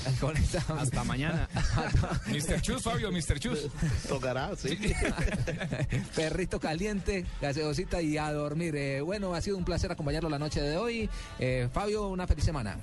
Hasta 0.79 1.03
mañana. 1.03 1.49
Mr. 2.27 2.61
Chus, 2.61 2.81
Fabio, 2.81 3.11
Mr. 3.11 3.39
Chus. 3.39 3.67
Tocará, 4.07 4.55
sí. 4.55 4.77
Perrito 6.15 6.59
caliente, 6.59 7.25
gaseosita 7.41 8.01
y 8.01 8.17
a 8.17 8.31
dormir. 8.31 8.75
Eh, 8.75 9.01
bueno, 9.01 9.33
ha 9.33 9.41
sido 9.41 9.57
un 9.57 9.65
placer 9.65 9.91
acompañarlo 9.91 10.29
la 10.29 10.39
noche 10.39 10.61
de 10.61 10.77
hoy. 10.77 11.09
Eh, 11.39 11.69
Fabio, 11.73 12.07
una 12.07 12.27
feliz 12.27 12.45
semana. 12.45 12.77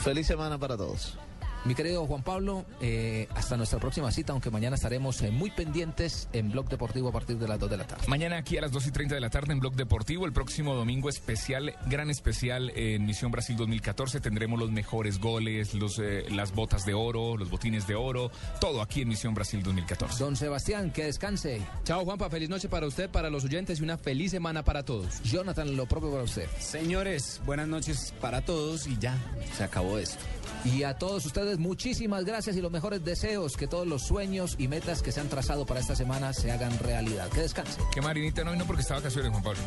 Feliz 0.00 0.26
semana 0.26 0.58
para 0.58 0.76
todos. 0.76 1.18
Mi 1.64 1.74
querido 1.74 2.06
Juan 2.06 2.22
Pablo, 2.22 2.64
eh, 2.80 3.28
hasta 3.34 3.56
nuestra 3.56 3.78
próxima 3.78 4.10
cita, 4.12 4.32
aunque 4.32 4.50
mañana 4.50 4.76
estaremos 4.76 5.20
eh, 5.22 5.30
muy 5.30 5.50
pendientes 5.50 6.28
en 6.32 6.50
Blog 6.50 6.68
Deportivo 6.68 7.08
a 7.08 7.12
partir 7.12 7.36
de 7.38 7.48
las 7.48 7.58
2 7.58 7.70
de 7.70 7.76
la 7.76 7.86
tarde. 7.86 8.04
Mañana 8.06 8.38
aquí 8.38 8.56
a 8.56 8.60
las 8.60 8.70
2 8.70 8.86
y 8.86 8.90
30 8.92 9.14
de 9.16 9.20
la 9.20 9.28
tarde 9.28 9.52
en 9.52 9.60
Blog 9.60 9.74
Deportivo, 9.74 10.24
el 10.24 10.32
próximo 10.32 10.74
domingo 10.74 11.08
especial, 11.08 11.74
gran 11.86 12.10
especial 12.10 12.70
en 12.76 13.04
Misión 13.04 13.32
Brasil 13.32 13.56
2014, 13.56 14.20
tendremos 14.20 14.58
los 14.58 14.70
mejores 14.70 15.18
goles, 15.18 15.74
los, 15.74 15.98
eh, 15.98 16.26
las 16.30 16.54
botas 16.54 16.84
de 16.86 16.94
oro, 16.94 17.36
los 17.36 17.50
botines 17.50 17.86
de 17.86 17.96
oro, 17.96 18.30
todo 18.60 18.80
aquí 18.80 19.02
en 19.02 19.08
Misión 19.08 19.34
Brasil 19.34 19.62
2014. 19.62 20.22
Don 20.22 20.36
Sebastián, 20.36 20.92
que 20.92 21.04
descanse. 21.04 21.60
Chao 21.84 22.04
Juanpa, 22.04 22.30
feliz 22.30 22.48
noche 22.48 22.68
para 22.68 22.86
usted, 22.86 23.10
para 23.10 23.30
los 23.30 23.44
oyentes 23.44 23.80
y 23.80 23.82
una 23.82 23.98
feliz 23.98 24.30
semana 24.30 24.64
para 24.64 24.84
todos. 24.84 25.22
Jonathan, 25.22 25.76
lo 25.76 25.86
propio 25.86 26.10
para 26.10 26.22
usted. 26.22 26.48
Señores, 26.60 27.42
buenas 27.44 27.68
noches 27.68 28.14
para 28.20 28.42
todos 28.42 28.86
y 28.86 28.96
ya, 28.98 29.16
se 29.56 29.64
acabó 29.64 29.98
esto. 29.98 30.24
Y 30.64 30.82
a 30.82 30.94
todos 30.94 31.24
ustedes 31.24 31.57
muchísimas 31.58 32.24
gracias 32.24 32.56
y 32.56 32.60
los 32.60 32.70
mejores 32.70 33.04
deseos, 33.04 33.56
que 33.56 33.66
todos 33.66 33.86
los 33.86 34.02
sueños 34.02 34.54
y 34.58 34.68
metas 34.68 35.02
que 35.02 35.12
se 35.12 35.20
han 35.20 35.28
trazado 35.28 35.66
para 35.66 35.80
esta 35.80 35.94
semana 35.94 36.32
se 36.32 36.50
hagan 36.50 36.78
realidad. 36.78 37.28
Que 37.28 37.40
descanse. 37.42 37.80
Que 37.92 38.00
Marinita 38.00 38.44
no 38.44 38.52
vino 38.52 38.64
porque 38.66 38.82
estaba 38.82 39.00
vacaciones, 39.00 39.30
Juan 39.30 39.42
Pablo. 39.42 39.60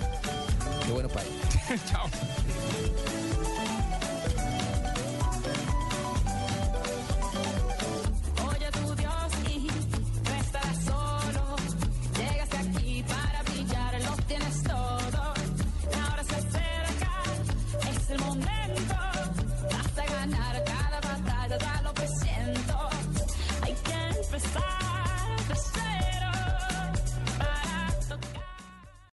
Qué 0.86 0.92
bueno 0.92 1.10
para 1.10 1.22
él. 1.70 1.80
Chao. 1.90 3.21